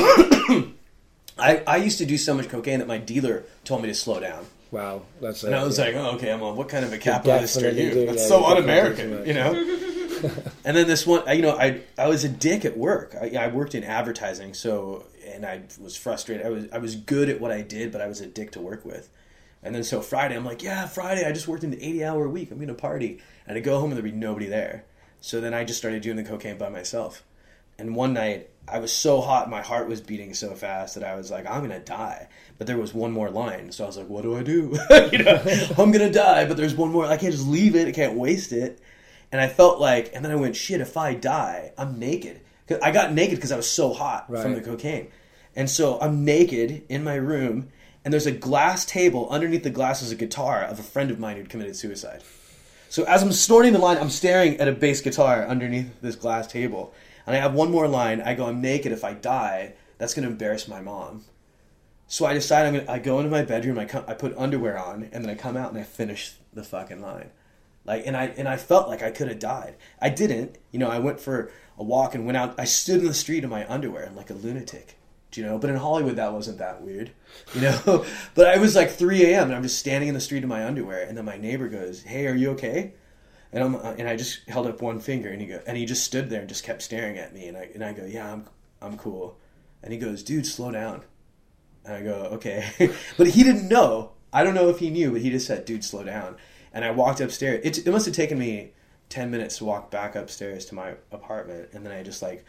I, 1.38 1.62
I 1.66 1.76
used 1.76 1.98
to 1.98 2.06
do 2.06 2.18
so 2.18 2.34
much 2.34 2.48
cocaine 2.48 2.80
that 2.80 2.88
my 2.88 2.98
dealer 2.98 3.44
told 3.64 3.82
me 3.82 3.88
to 3.88 3.94
slow 3.94 4.20
down. 4.20 4.46
Wow, 4.70 5.02
that's. 5.20 5.42
And 5.42 5.54
I 5.54 5.64
was 5.64 5.78
yeah. 5.78 5.86
like, 5.86 5.94
oh, 5.96 6.10
okay, 6.12 6.30
I'm 6.30 6.42
on. 6.42 6.56
What 6.56 6.68
kind 6.68 6.84
of 6.84 6.92
a 6.92 6.98
capitalist 6.98 7.60
are 7.62 7.70
you? 7.70 7.90
do, 7.90 8.06
That's 8.06 8.22
yeah, 8.22 8.28
so 8.28 8.44
un-American, 8.44 9.26
you 9.26 9.34
know. 9.34 9.52
and 10.64 10.76
then 10.76 10.86
this 10.86 11.06
one, 11.06 11.24
you 11.34 11.42
know, 11.42 11.56
I 11.56 11.80
I 11.98 12.08
was 12.08 12.24
a 12.24 12.28
dick 12.28 12.64
at 12.64 12.76
work. 12.76 13.16
I, 13.20 13.30
I 13.36 13.48
worked 13.48 13.74
in 13.74 13.82
advertising, 13.82 14.54
so 14.54 15.06
and 15.26 15.44
I 15.44 15.62
was 15.80 15.96
frustrated. 15.96 16.46
I 16.46 16.50
was 16.50 16.64
I 16.72 16.78
was 16.78 16.94
good 16.94 17.28
at 17.28 17.40
what 17.40 17.50
I 17.50 17.62
did, 17.62 17.90
but 17.90 18.00
I 18.00 18.06
was 18.06 18.20
a 18.20 18.26
dick 18.26 18.52
to 18.52 18.60
work 18.60 18.84
with. 18.84 19.08
And 19.62 19.74
then 19.74 19.84
so 19.84 20.00
Friday, 20.00 20.36
I'm 20.36 20.44
like, 20.44 20.62
yeah, 20.62 20.86
Friday. 20.86 21.26
I 21.26 21.32
just 21.32 21.48
worked 21.48 21.64
an 21.64 21.74
80 21.74 22.04
hour 22.04 22.28
week. 22.28 22.50
I'm 22.50 22.58
gonna 22.58 22.74
party, 22.74 23.20
and 23.46 23.56
I 23.58 23.60
go 23.60 23.78
home 23.80 23.90
and 23.90 23.94
there'd 23.94 24.04
be 24.04 24.12
nobody 24.12 24.46
there. 24.46 24.84
So 25.20 25.40
then 25.40 25.52
I 25.52 25.64
just 25.64 25.78
started 25.78 26.02
doing 26.02 26.16
the 26.16 26.24
cocaine 26.24 26.58
by 26.58 26.68
myself. 26.68 27.24
And 27.78 27.94
one 27.96 28.12
night, 28.12 28.50
I 28.72 28.78
was 28.78 28.92
so 28.92 29.20
hot, 29.20 29.50
my 29.50 29.62
heart 29.62 29.88
was 29.88 30.00
beating 30.00 30.34
so 30.34 30.54
fast 30.54 30.94
that 30.94 31.04
I 31.04 31.14
was 31.16 31.30
like, 31.30 31.48
I'm 31.48 31.62
gonna 31.62 31.80
die. 31.80 32.28
But 32.58 32.66
there 32.66 32.78
was 32.78 32.92
one 32.94 33.12
more 33.12 33.30
line, 33.30 33.72
so 33.72 33.84
I 33.84 33.86
was 33.86 33.96
like, 33.96 34.08
what 34.08 34.22
do 34.22 34.36
I 34.36 34.42
do? 34.42 34.78
you 35.12 35.18
know, 35.18 35.42
I'm 35.78 35.90
gonna 35.92 36.12
die, 36.12 36.44
but 36.46 36.56
there's 36.56 36.74
one 36.74 36.90
more. 36.90 37.04
I 37.06 37.16
can't 37.16 37.32
just 37.32 37.46
leave 37.48 37.74
it. 37.76 37.88
I 37.88 37.92
can't 37.92 38.16
waste 38.16 38.52
it. 38.52 38.80
And 39.32 39.40
I 39.40 39.48
felt 39.48 39.80
like, 39.80 40.10
and 40.14 40.24
then 40.24 40.32
I 40.32 40.36
went, 40.36 40.56
shit. 40.56 40.80
If 40.80 40.96
I 40.96 41.14
die, 41.14 41.72
I'm 41.78 41.98
naked. 41.98 42.40
'Cause 42.66 42.78
I 42.82 42.90
got 42.92 43.12
naked 43.12 43.36
because 43.36 43.52
I 43.52 43.56
was 43.56 43.68
so 43.68 43.92
hot 43.92 44.28
from 44.42 44.54
the 44.54 44.60
cocaine. 44.60 45.08
And 45.56 45.68
so 45.68 45.98
I'm 46.00 46.24
naked 46.24 46.82
in 46.88 47.02
my 47.02 47.16
room, 47.16 47.68
and 48.04 48.12
there's 48.12 48.26
a 48.26 48.32
glass 48.32 48.84
table. 48.84 49.28
Underneath 49.30 49.64
the 49.64 49.70
glass 49.70 50.02
is 50.02 50.12
a 50.12 50.16
guitar 50.16 50.62
of 50.62 50.78
a 50.78 50.82
friend 50.84 51.10
of 51.10 51.18
mine 51.18 51.36
who'd 51.36 51.48
committed 51.48 51.74
suicide. 51.76 52.22
So 52.88 53.04
as 53.04 53.22
I'm 53.22 53.32
snorting 53.32 53.72
the 53.72 53.78
line, 53.78 53.98
I'm 53.98 54.10
staring 54.10 54.58
at 54.60 54.68
a 54.68 54.72
bass 54.72 55.00
guitar 55.00 55.44
underneath 55.46 56.00
this 56.00 56.16
glass 56.16 56.46
table. 56.46 56.92
And 57.30 57.36
I 57.36 57.42
have 57.42 57.54
one 57.54 57.70
more 57.70 57.86
line. 57.86 58.20
I 58.20 58.34
go, 58.34 58.46
I'm 58.46 58.60
naked. 58.60 58.90
If 58.90 59.04
I 59.04 59.12
die, 59.12 59.74
that's 59.98 60.14
going 60.14 60.24
to 60.24 60.32
embarrass 60.32 60.66
my 60.66 60.80
mom. 60.80 61.26
So 62.08 62.26
I 62.26 62.34
decide 62.34 62.66
I'm 62.66 62.74
gonna. 62.74 62.90
I 62.90 62.98
go 62.98 63.20
into 63.20 63.30
my 63.30 63.42
bedroom. 63.42 63.78
I 63.78 63.84
come, 63.84 64.02
I 64.08 64.14
put 64.14 64.36
underwear 64.36 64.76
on, 64.76 65.08
and 65.12 65.24
then 65.24 65.30
I 65.30 65.36
come 65.36 65.56
out 65.56 65.70
and 65.70 65.78
I 65.78 65.84
finish 65.84 66.34
the 66.52 66.64
fucking 66.64 67.00
line. 67.00 67.30
Like, 67.84 68.04
and 68.04 68.16
I 68.16 68.24
and 68.36 68.48
I 68.48 68.56
felt 68.56 68.88
like 68.88 69.00
I 69.00 69.12
could 69.12 69.28
have 69.28 69.38
died. 69.38 69.76
I 70.02 70.08
didn't. 70.08 70.58
You 70.72 70.80
know, 70.80 70.90
I 70.90 70.98
went 70.98 71.20
for 71.20 71.52
a 71.78 71.84
walk 71.84 72.16
and 72.16 72.26
went 72.26 72.36
out. 72.36 72.58
I 72.58 72.64
stood 72.64 72.98
in 72.98 73.06
the 73.06 73.14
street 73.14 73.44
in 73.44 73.50
my 73.50 73.64
underwear. 73.72 74.06
I'm 74.06 74.16
like 74.16 74.30
a 74.30 74.34
lunatic. 74.34 74.98
Do 75.30 75.40
you 75.40 75.46
know? 75.46 75.56
But 75.56 75.70
in 75.70 75.76
Hollywood, 75.76 76.16
that 76.16 76.32
wasn't 76.32 76.58
that 76.58 76.82
weird, 76.82 77.12
you 77.54 77.60
know. 77.60 78.04
but 78.34 78.48
I 78.48 78.58
was 78.58 78.74
like 78.74 78.90
3 78.90 79.26
a.m. 79.26 79.44
and 79.44 79.54
I'm 79.54 79.62
just 79.62 79.78
standing 79.78 80.08
in 80.08 80.14
the 80.14 80.20
street 80.20 80.42
in 80.42 80.48
my 80.48 80.66
underwear, 80.66 81.04
and 81.04 81.16
then 81.16 81.24
my 81.24 81.36
neighbor 81.36 81.68
goes, 81.68 82.02
"Hey, 82.02 82.26
are 82.26 82.34
you 82.34 82.50
okay?" 82.50 82.94
And 83.52 83.64
I'm 83.64 83.74
uh, 83.76 83.94
and 83.98 84.08
I 84.08 84.16
just 84.16 84.48
held 84.48 84.66
up 84.66 84.80
one 84.80 85.00
finger, 85.00 85.30
and 85.30 85.40
he 85.40 85.46
go 85.46 85.60
and 85.66 85.76
he 85.76 85.84
just 85.84 86.04
stood 86.04 86.30
there 86.30 86.40
and 86.40 86.48
just 86.48 86.64
kept 86.64 86.82
staring 86.82 87.18
at 87.18 87.34
me, 87.34 87.48
and 87.48 87.56
I 87.56 87.68
and 87.74 87.84
I 87.84 87.92
go, 87.92 88.04
"Yeah, 88.04 88.32
I'm 88.32 88.46
I'm 88.80 88.96
cool," 88.96 89.38
and 89.82 89.92
he 89.92 89.98
goes, 89.98 90.22
"Dude, 90.22 90.46
slow 90.46 90.70
down," 90.70 91.02
and 91.84 91.94
I 91.94 92.02
go, 92.02 92.28
"Okay," 92.32 92.70
but 93.16 93.28
he 93.28 93.42
didn't 93.42 93.68
know. 93.68 94.12
I 94.32 94.44
don't 94.44 94.54
know 94.54 94.68
if 94.68 94.78
he 94.78 94.90
knew, 94.90 95.10
but 95.10 95.20
he 95.20 95.30
just 95.30 95.46
said, 95.46 95.64
"Dude, 95.64 95.84
slow 95.84 96.04
down," 96.04 96.36
and 96.72 96.84
I 96.84 96.92
walked 96.92 97.20
upstairs. 97.20 97.60
It 97.64 97.86
it 97.86 97.90
must 97.90 98.06
have 98.06 98.14
taken 98.14 98.38
me 98.38 98.72
ten 99.08 99.30
minutes 99.30 99.58
to 99.58 99.64
walk 99.64 99.90
back 99.90 100.14
upstairs 100.14 100.64
to 100.66 100.74
my 100.76 100.94
apartment, 101.10 101.70
and 101.72 101.84
then 101.84 101.92
I 101.92 102.02
just 102.04 102.22
like 102.22 102.44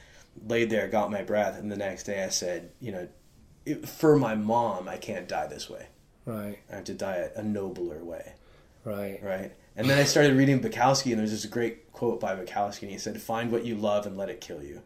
laid 0.47 0.69
there, 0.69 0.87
got 0.87 1.11
my 1.11 1.23
breath, 1.23 1.57
and 1.57 1.71
the 1.71 1.77
next 1.77 2.03
day 2.03 2.23
I 2.23 2.29
said, 2.29 2.71
you 2.79 2.91
know, 2.91 3.07
it, 3.65 3.87
for 3.87 4.15
my 4.15 4.35
mom, 4.35 4.87
I 4.87 4.97
can't 4.97 5.27
die 5.27 5.47
this 5.47 5.69
way. 5.69 5.87
Right. 6.25 6.59
I 6.71 6.75
have 6.75 6.83
to 6.85 6.93
die 6.93 7.29
a, 7.35 7.39
a 7.39 7.43
nobler 7.43 8.03
way. 8.03 8.33
Right. 8.85 9.19
Right. 9.21 9.51
And 9.75 9.89
then 9.89 9.97
I 9.97 10.03
started 10.03 10.35
reading 10.35 10.59
Bukowski, 10.59 11.11
and 11.11 11.19
there's 11.19 11.31
this 11.31 11.45
great 11.45 11.91
quote 11.93 12.19
by 12.19 12.35
Bukowski, 12.35 12.83
and 12.83 12.91
he 12.91 12.97
said, 12.97 13.21
"Find 13.21 13.51
what 13.51 13.65
you 13.65 13.75
love 13.75 14.05
and 14.05 14.17
let 14.17 14.29
it 14.29 14.41
kill 14.41 14.61
you." 14.63 14.81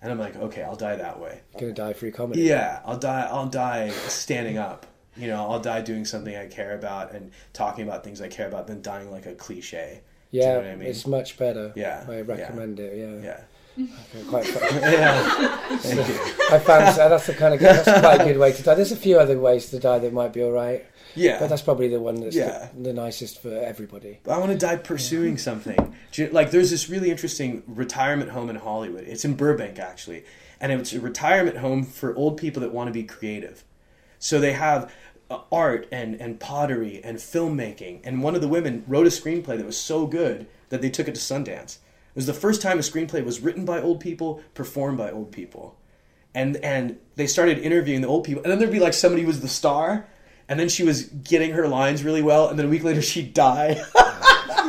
And 0.00 0.10
I'm 0.10 0.18
like, 0.18 0.34
okay, 0.34 0.62
I'll 0.64 0.74
die 0.74 0.96
that 0.96 1.20
way. 1.20 1.42
I'm 1.54 1.60
Gonna 1.60 1.72
die 1.72 1.92
free 1.92 2.10
comedy. 2.10 2.42
Yeah, 2.42 2.80
I'll 2.84 2.98
die. 2.98 3.28
I'll 3.30 3.46
die 3.46 3.90
standing 3.90 4.58
up. 4.58 4.86
You 5.16 5.28
know, 5.28 5.48
I'll 5.48 5.60
die 5.60 5.82
doing 5.82 6.04
something 6.04 6.34
I 6.34 6.46
care 6.46 6.74
about 6.74 7.12
and 7.12 7.30
talking 7.52 7.86
about 7.86 8.02
things 8.02 8.20
I 8.20 8.28
care 8.28 8.48
about 8.48 8.66
than 8.66 8.82
dying 8.82 9.10
like 9.12 9.26
a 9.26 9.34
cliche. 9.34 10.00
Do 10.32 10.38
you 10.38 10.42
Yeah, 10.42 10.52
know 10.54 10.58
what 10.60 10.66
I 10.68 10.74
mean? 10.76 10.88
it's 10.88 11.06
much 11.06 11.36
better. 11.38 11.72
Yeah, 11.76 12.04
I 12.08 12.22
recommend 12.22 12.80
it. 12.80 12.96
Yeah. 12.96 13.22
Yeah. 13.22 13.40
Okay, 13.78 14.22
Quite. 14.28 14.46
Yeah. 14.72 15.56
Thank 15.78 16.08
you. 16.08 16.14
I 16.54 16.58
found 16.58 16.94
so 16.94 17.08
that's 17.08 17.26
the 17.26 17.34
kind 17.34 17.54
of 17.54 17.60
that's 17.60 17.84
quite 17.84 18.20
a 18.20 18.24
good 18.24 18.38
way 18.38 18.52
to 18.52 18.62
die. 18.62 18.74
There's 18.74 18.92
a 18.92 18.96
few 18.96 19.18
other 19.18 19.38
ways 19.38 19.70
to 19.70 19.78
die 19.78 19.98
that 20.00 20.12
might 20.12 20.32
be 20.32 20.42
all 20.42 20.52
right, 20.52 20.84
Yeah. 21.14 21.38
but 21.40 21.48
that's 21.48 21.62
probably 21.62 21.88
the 21.88 22.00
one 22.00 22.16
that's 22.16 22.36
Yeah. 22.36 22.68
the, 22.76 22.82
the 22.82 22.92
nicest 22.92 23.40
for 23.40 23.48
everybody. 23.56 24.20
I 24.28 24.38
want 24.38 24.52
to 24.52 24.58
die 24.58 24.76
pursuing 24.76 25.38
something. 25.38 25.94
You- 26.14 26.28
Like, 26.28 26.50
there's 26.50 26.70
this 26.70 26.90
really 26.90 27.10
interesting 27.10 27.62
retirement 27.66 28.30
home 28.30 28.50
in 28.50 28.56
Hollywood. 28.56 29.04
It's 29.08 29.24
in 29.24 29.34
Burbank, 29.34 29.78
actually. 29.78 30.24
And 30.60 30.70
it's 30.72 30.92
a 30.92 31.00
retirement 31.00 31.56
home 31.56 31.82
for 31.84 32.14
old 32.14 32.36
people 32.36 32.60
that 32.62 32.72
want 32.72 32.88
to 32.88 32.92
be 32.92 33.02
creative. 33.04 33.64
So 34.18 34.38
they 34.38 34.52
have 34.52 34.92
uh, 35.30 35.38
art 35.50 35.88
and, 35.90 36.14
and 36.20 36.38
pottery 36.38 37.00
and 37.02 37.16
filmmaking. 37.16 38.00
And 38.04 38.22
one 38.22 38.34
of 38.34 38.42
the 38.42 38.48
women 38.48 38.84
wrote 38.86 39.06
a 39.06 39.10
screenplay 39.10 39.56
that 39.56 39.64
was 39.66 39.78
so 39.78 40.06
good 40.06 40.46
that 40.68 40.82
they 40.82 40.90
took 40.90 41.08
it 41.08 41.14
to 41.14 41.20
Sundance. 41.20 41.78
It 42.12 42.16
was 42.16 42.26
the 42.26 42.34
first 42.34 42.60
time 42.60 42.78
a 42.78 42.82
screenplay 42.82 43.24
was 43.24 43.40
written 43.40 43.64
by 43.64 43.80
old 43.80 44.00
people, 44.00 44.42
performed 44.52 44.98
by 44.98 45.10
old 45.10 45.32
people. 45.32 45.76
And, 46.34 46.56
and 46.56 46.98
they 47.16 47.26
started 47.26 47.58
interviewing 47.58 48.02
the 48.02 48.08
old 48.08 48.24
people. 48.24 48.42
And 48.42 48.52
then 48.52 48.58
there'd 48.58 48.70
be 48.70 48.80
like 48.80 48.92
somebody 48.92 49.22
who 49.22 49.28
was 49.28 49.40
the 49.40 49.48
star. 49.48 50.06
And 50.48 50.60
then 50.60 50.68
she 50.68 50.82
was 50.84 51.04
getting 51.04 51.52
her 51.52 51.66
lines 51.66 52.04
really 52.04 52.20
well. 52.20 52.48
And 52.48 52.58
then 52.58 52.66
a 52.66 52.68
week 52.68 52.84
later, 52.84 53.00
she'd 53.00 53.32
die. 53.32 53.74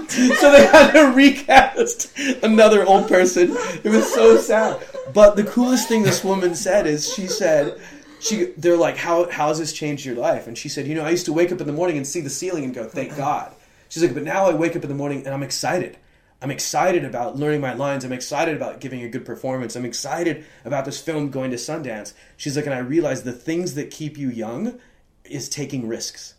so 0.07 0.51
they 0.51 0.65
had 0.67 0.91
to 0.91 1.13
recast 1.13 2.17
another 2.43 2.85
old 2.85 3.09
person. 3.09 3.49
It 3.83 3.89
was 3.89 4.13
so 4.13 4.37
sad. 4.37 4.81
But 5.13 5.35
the 5.35 5.43
coolest 5.43 5.89
thing 5.89 6.03
this 6.03 6.23
woman 6.23 6.55
said 6.55 6.87
is 6.87 7.13
she 7.13 7.27
said, 7.27 7.77
she 8.23 8.53
they're 8.57 8.77
like, 8.77 8.95
How 8.95 9.29
how 9.29 9.49
has 9.49 9.59
this 9.59 9.73
changed 9.73 10.05
your 10.05 10.15
life? 10.15 10.47
And 10.47 10.57
she 10.57 10.69
said, 10.69 10.87
You 10.87 10.95
know, 10.95 11.03
I 11.03 11.09
used 11.09 11.25
to 11.25 11.33
wake 11.33 11.51
up 11.51 11.59
in 11.59 11.67
the 11.67 11.73
morning 11.73 11.97
and 11.97 12.07
see 12.07 12.21
the 12.21 12.29
ceiling 12.29 12.63
and 12.63 12.73
go, 12.73 12.85
Thank 12.85 13.17
God. 13.17 13.53
She's 13.89 14.01
like, 14.01 14.13
But 14.13 14.23
now 14.23 14.45
I 14.45 14.53
wake 14.53 14.75
up 14.75 14.83
in 14.83 14.89
the 14.89 14.95
morning 14.95 15.25
and 15.25 15.33
I'm 15.33 15.43
excited. 15.43 15.97
I'm 16.43 16.51
excited 16.51 17.05
about 17.05 17.37
learning 17.37 17.61
my 17.61 17.73
lines. 17.73 18.03
I'm 18.03 18.11
excited 18.11 18.55
about 18.55 18.81
giving 18.81 19.01
a 19.01 19.09
good 19.09 19.25
performance. 19.25 19.75
I'm 19.75 19.85
excited 19.85 20.45
about 20.65 20.85
this 20.85 21.01
film 21.01 21.31
going 21.31 21.49
to 21.51 21.57
Sundance. 21.57 22.13
She's 22.37 22.55
like, 22.55 22.65
and 22.65 22.75
I 22.75 22.79
realize 22.79 23.23
the 23.23 23.31
things 23.31 23.75
that 23.75 23.89
keep 23.89 24.17
you 24.17 24.29
young 24.29 24.79
is 25.23 25.49
taking 25.49 25.87
risks 25.87 26.35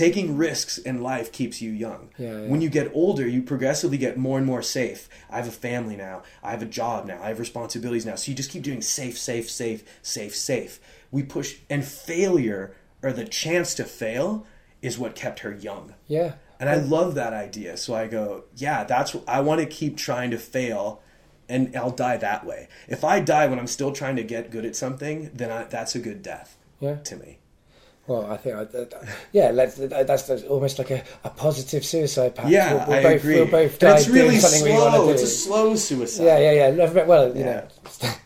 taking 0.00 0.38
risks 0.38 0.78
in 0.78 1.02
life 1.02 1.30
keeps 1.30 1.60
you 1.60 1.70
young. 1.70 2.08
Yeah, 2.16 2.40
yeah. 2.40 2.46
When 2.46 2.62
you 2.62 2.70
get 2.70 2.90
older, 2.94 3.28
you 3.28 3.42
progressively 3.42 3.98
get 3.98 4.16
more 4.16 4.38
and 4.38 4.46
more 4.46 4.62
safe. 4.62 5.10
I 5.28 5.36
have 5.36 5.48
a 5.48 5.52
family 5.52 5.94
now. 5.94 6.22
I 6.42 6.52
have 6.52 6.62
a 6.62 6.66
job 6.66 7.06
now. 7.06 7.20
I 7.22 7.28
have 7.28 7.38
responsibilities 7.38 8.06
now. 8.06 8.14
So 8.14 8.30
you 8.30 8.36
just 8.36 8.50
keep 8.50 8.62
doing 8.62 8.80
safe, 8.80 9.18
safe, 9.18 9.50
safe, 9.50 9.82
safe, 10.00 10.34
safe. 10.34 10.80
We 11.10 11.22
push, 11.22 11.56
and 11.68 11.84
failure 11.84 12.74
or 13.02 13.12
the 13.12 13.26
chance 13.26 13.74
to 13.74 13.84
fail 13.84 14.46
is 14.80 14.98
what 14.98 15.14
kept 15.14 15.40
her 15.40 15.52
young. 15.52 15.94
Yeah. 16.06 16.34
And 16.60 16.68
I 16.68 16.76
love 16.76 17.14
that 17.16 17.32
idea. 17.32 17.76
So 17.78 17.94
I 17.94 18.06
go, 18.06 18.44
yeah, 18.54 18.84
that's 18.84 19.16
I 19.26 19.40
want 19.40 19.60
to 19.62 19.66
keep 19.66 19.96
trying 19.96 20.30
to 20.30 20.38
fail 20.38 21.00
and 21.48 21.74
I'll 21.76 21.90
die 21.90 22.18
that 22.18 22.46
way. 22.46 22.68
If 22.86 23.02
I 23.02 23.18
die 23.18 23.46
when 23.48 23.58
I'm 23.58 23.66
still 23.66 23.92
trying 23.92 24.14
to 24.16 24.22
get 24.22 24.52
good 24.52 24.64
at 24.64 24.76
something, 24.76 25.30
then 25.34 25.50
I, 25.50 25.64
that's 25.64 25.94
a 25.96 25.98
good 25.98 26.22
death 26.22 26.56
Yeah. 26.78 26.96
to 26.96 27.16
me. 27.16 27.38
Well, 28.06 28.30
I 28.30 28.36
think, 28.36 28.56
I, 28.56 28.64
that- 28.64 28.92
yeah, 29.32 29.50
let's, 29.52 29.74
that's, 29.76 30.22
that's 30.24 30.42
almost 30.44 30.78
like 30.78 30.90
a, 30.90 31.02
a 31.24 31.30
positive 31.30 31.84
suicide 31.84 32.34
pact. 32.34 32.48
Yeah, 32.50 32.74
we'll, 32.74 32.86
we'll 32.88 32.96
I 32.98 33.02
both, 33.02 33.20
agree. 33.20 33.34
We'll 33.36 33.46
both 33.46 33.78
die 33.78 33.96
it's 33.98 34.08
really 34.08 34.28
doing 34.28 34.40
something 34.40 34.64
we 34.64 34.70
slow. 34.76 35.08
It's 35.10 35.22
a 35.22 35.26
slow 35.26 35.74
suicide. 35.76 36.24
yeah, 36.24 36.38
yeah, 36.38 36.68
yeah. 36.70 37.04
Well, 37.04 37.36
you 37.36 37.44
Yeah. 37.44 37.68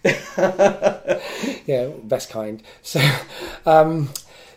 know, 0.05 1.21
yeah, 1.67 1.89
best 2.03 2.31
kind. 2.31 2.63
So, 2.83 3.01
um, 3.67 4.11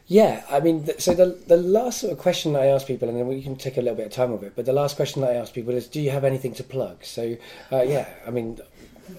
yeah, 0.08 0.44
I 0.50 0.60
mean, 0.62 0.86
th- 0.86 1.02
so 1.02 1.14
the 1.14 1.38
the 1.48 1.58
last 1.58 2.00
sort 2.02 2.14
of 2.14 2.20
question 2.20 2.56
I 2.56 2.68
ask 2.68 2.88
people, 2.88 3.10
and 3.10 3.18
then 3.18 3.28
we 3.28 3.42
can 3.42 3.56
take 3.56 3.78
a 3.78 3.82
little 3.82 3.96
bit 3.98 4.08
of 4.08 4.12
time 4.14 4.32
of 4.32 4.42
it, 4.44 4.54
but 4.56 4.66
the 4.66 4.74
last 4.74 4.96
question 4.96 5.22
that 5.22 5.32
I 5.32 5.36
ask 5.36 5.54
people 5.54 5.74
is, 5.74 5.88
do 5.88 6.00
you 6.02 6.12
have 6.12 6.24
anything 6.24 6.54
to 6.56 6.64
plug? 6.64 7.04
So, 7.04 7.36
uh, 7.72 7.82
yeah, 7.82 8.08
I 8.26 8.30
mean, 8.32 8.60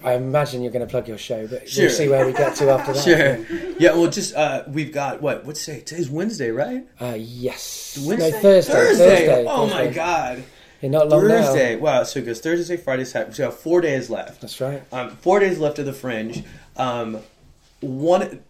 I 0.03 0.13
imagine 0.13 0.61
you're 0.61 0.71
going 0.71 0.85
to 0.85 0.89
plug 0.91 1.07
your 1.07 1.17
show, 1.17 1.47
but 1.47 1.69
Sure. 1.69 1.85
we'll 1.85 1.93
see 1.93 2.07
where 2.07 2.25
we 2.25 2.33
get 2.33 2.55
to 2.57 2.69
after 2.71 2.93
that. 2.93 3.03
Sure. 3.03 3.73
Yeah. 3.79 3.93
Well, 3.93 4.09
just 4.09 4.35
uh, 4.35 4.63
we've 4.67 4.91
got 4.91 5.21
what? 5.21 5.45
What's 5.45 5.63
today? 5.65 5.81
Today's 5.81 6.09
Wednesday, 6.09 6.51
right? 6.51 6.87
Uh, 6.99 7.15
yes. 7.17 7.97
Wednesday. 8.07 8.31
No, 8.31 8.39
Thursday. 8.39 8.73
Thursday. 8.73 9.45
Oh 9.47 9.67
my 9.67 9.87
God. 9.87 10.43
You're 10.81 10.91
not 10.91 11.09
long 11.09 11.27
now. 11.27 11.41
Thursday. 11.43 11.75
Wow. 11.75 12.03
So 12.03 12.19
it 12.19 12.25
goes 12.25 12.39
Thursday, 12.39 12.77
Friday, 12.77 13.03
Saturday. 13.05 13.33
So 13.33 13.43
we 13.43 13.45
have 13.45 13.59
four 13.59 13.81
days 13.81 14.09
left. 14.09 14.41
That's 14.41 14.61
right. 14.61 14.81
Um, 14.93 15.09
four 15.17 15.39
days 15.39 15.59
left 15.59 15.77
of 15.79 15.85
the 15.85 15.93
Fringe. 15.93 16.43
Um, 16.77 17.19
one, 17.81 18.41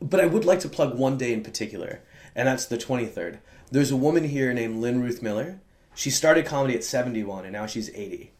but 0.00 0.20
I 0.20 0.26
would 0.26 0.44
like 0.44 0.60
to 0.60 0.68
plug 0.68 0.96
one 0.96 1.18
day 1.18 1.32
in 1.32 1.42
particular, 1.42 2.00
and 2.34 2.48
that's 2.48 2.66
the 2.66 2.78
twenty 2.78 3.06
third. 3.06 3.40
There's 3.70 3.90
a 3.90 3.96
woman 3.96 4.24
here 4.24 4.52
named 4.52 4.78
Lynn 4.78 5.02
Ruth 5.02 5.22
Miller. 5.22 5.60
She 5.94 6.10
started 6.10 6.46
comedy 6.46 6.74
at 6.74 6.84
seventy 6.84 7.24
one, 7.24 7.44
and 7.44 7.52
now 7.52 7.66
she's 7.66 7.90
eighty, 7.94 8.30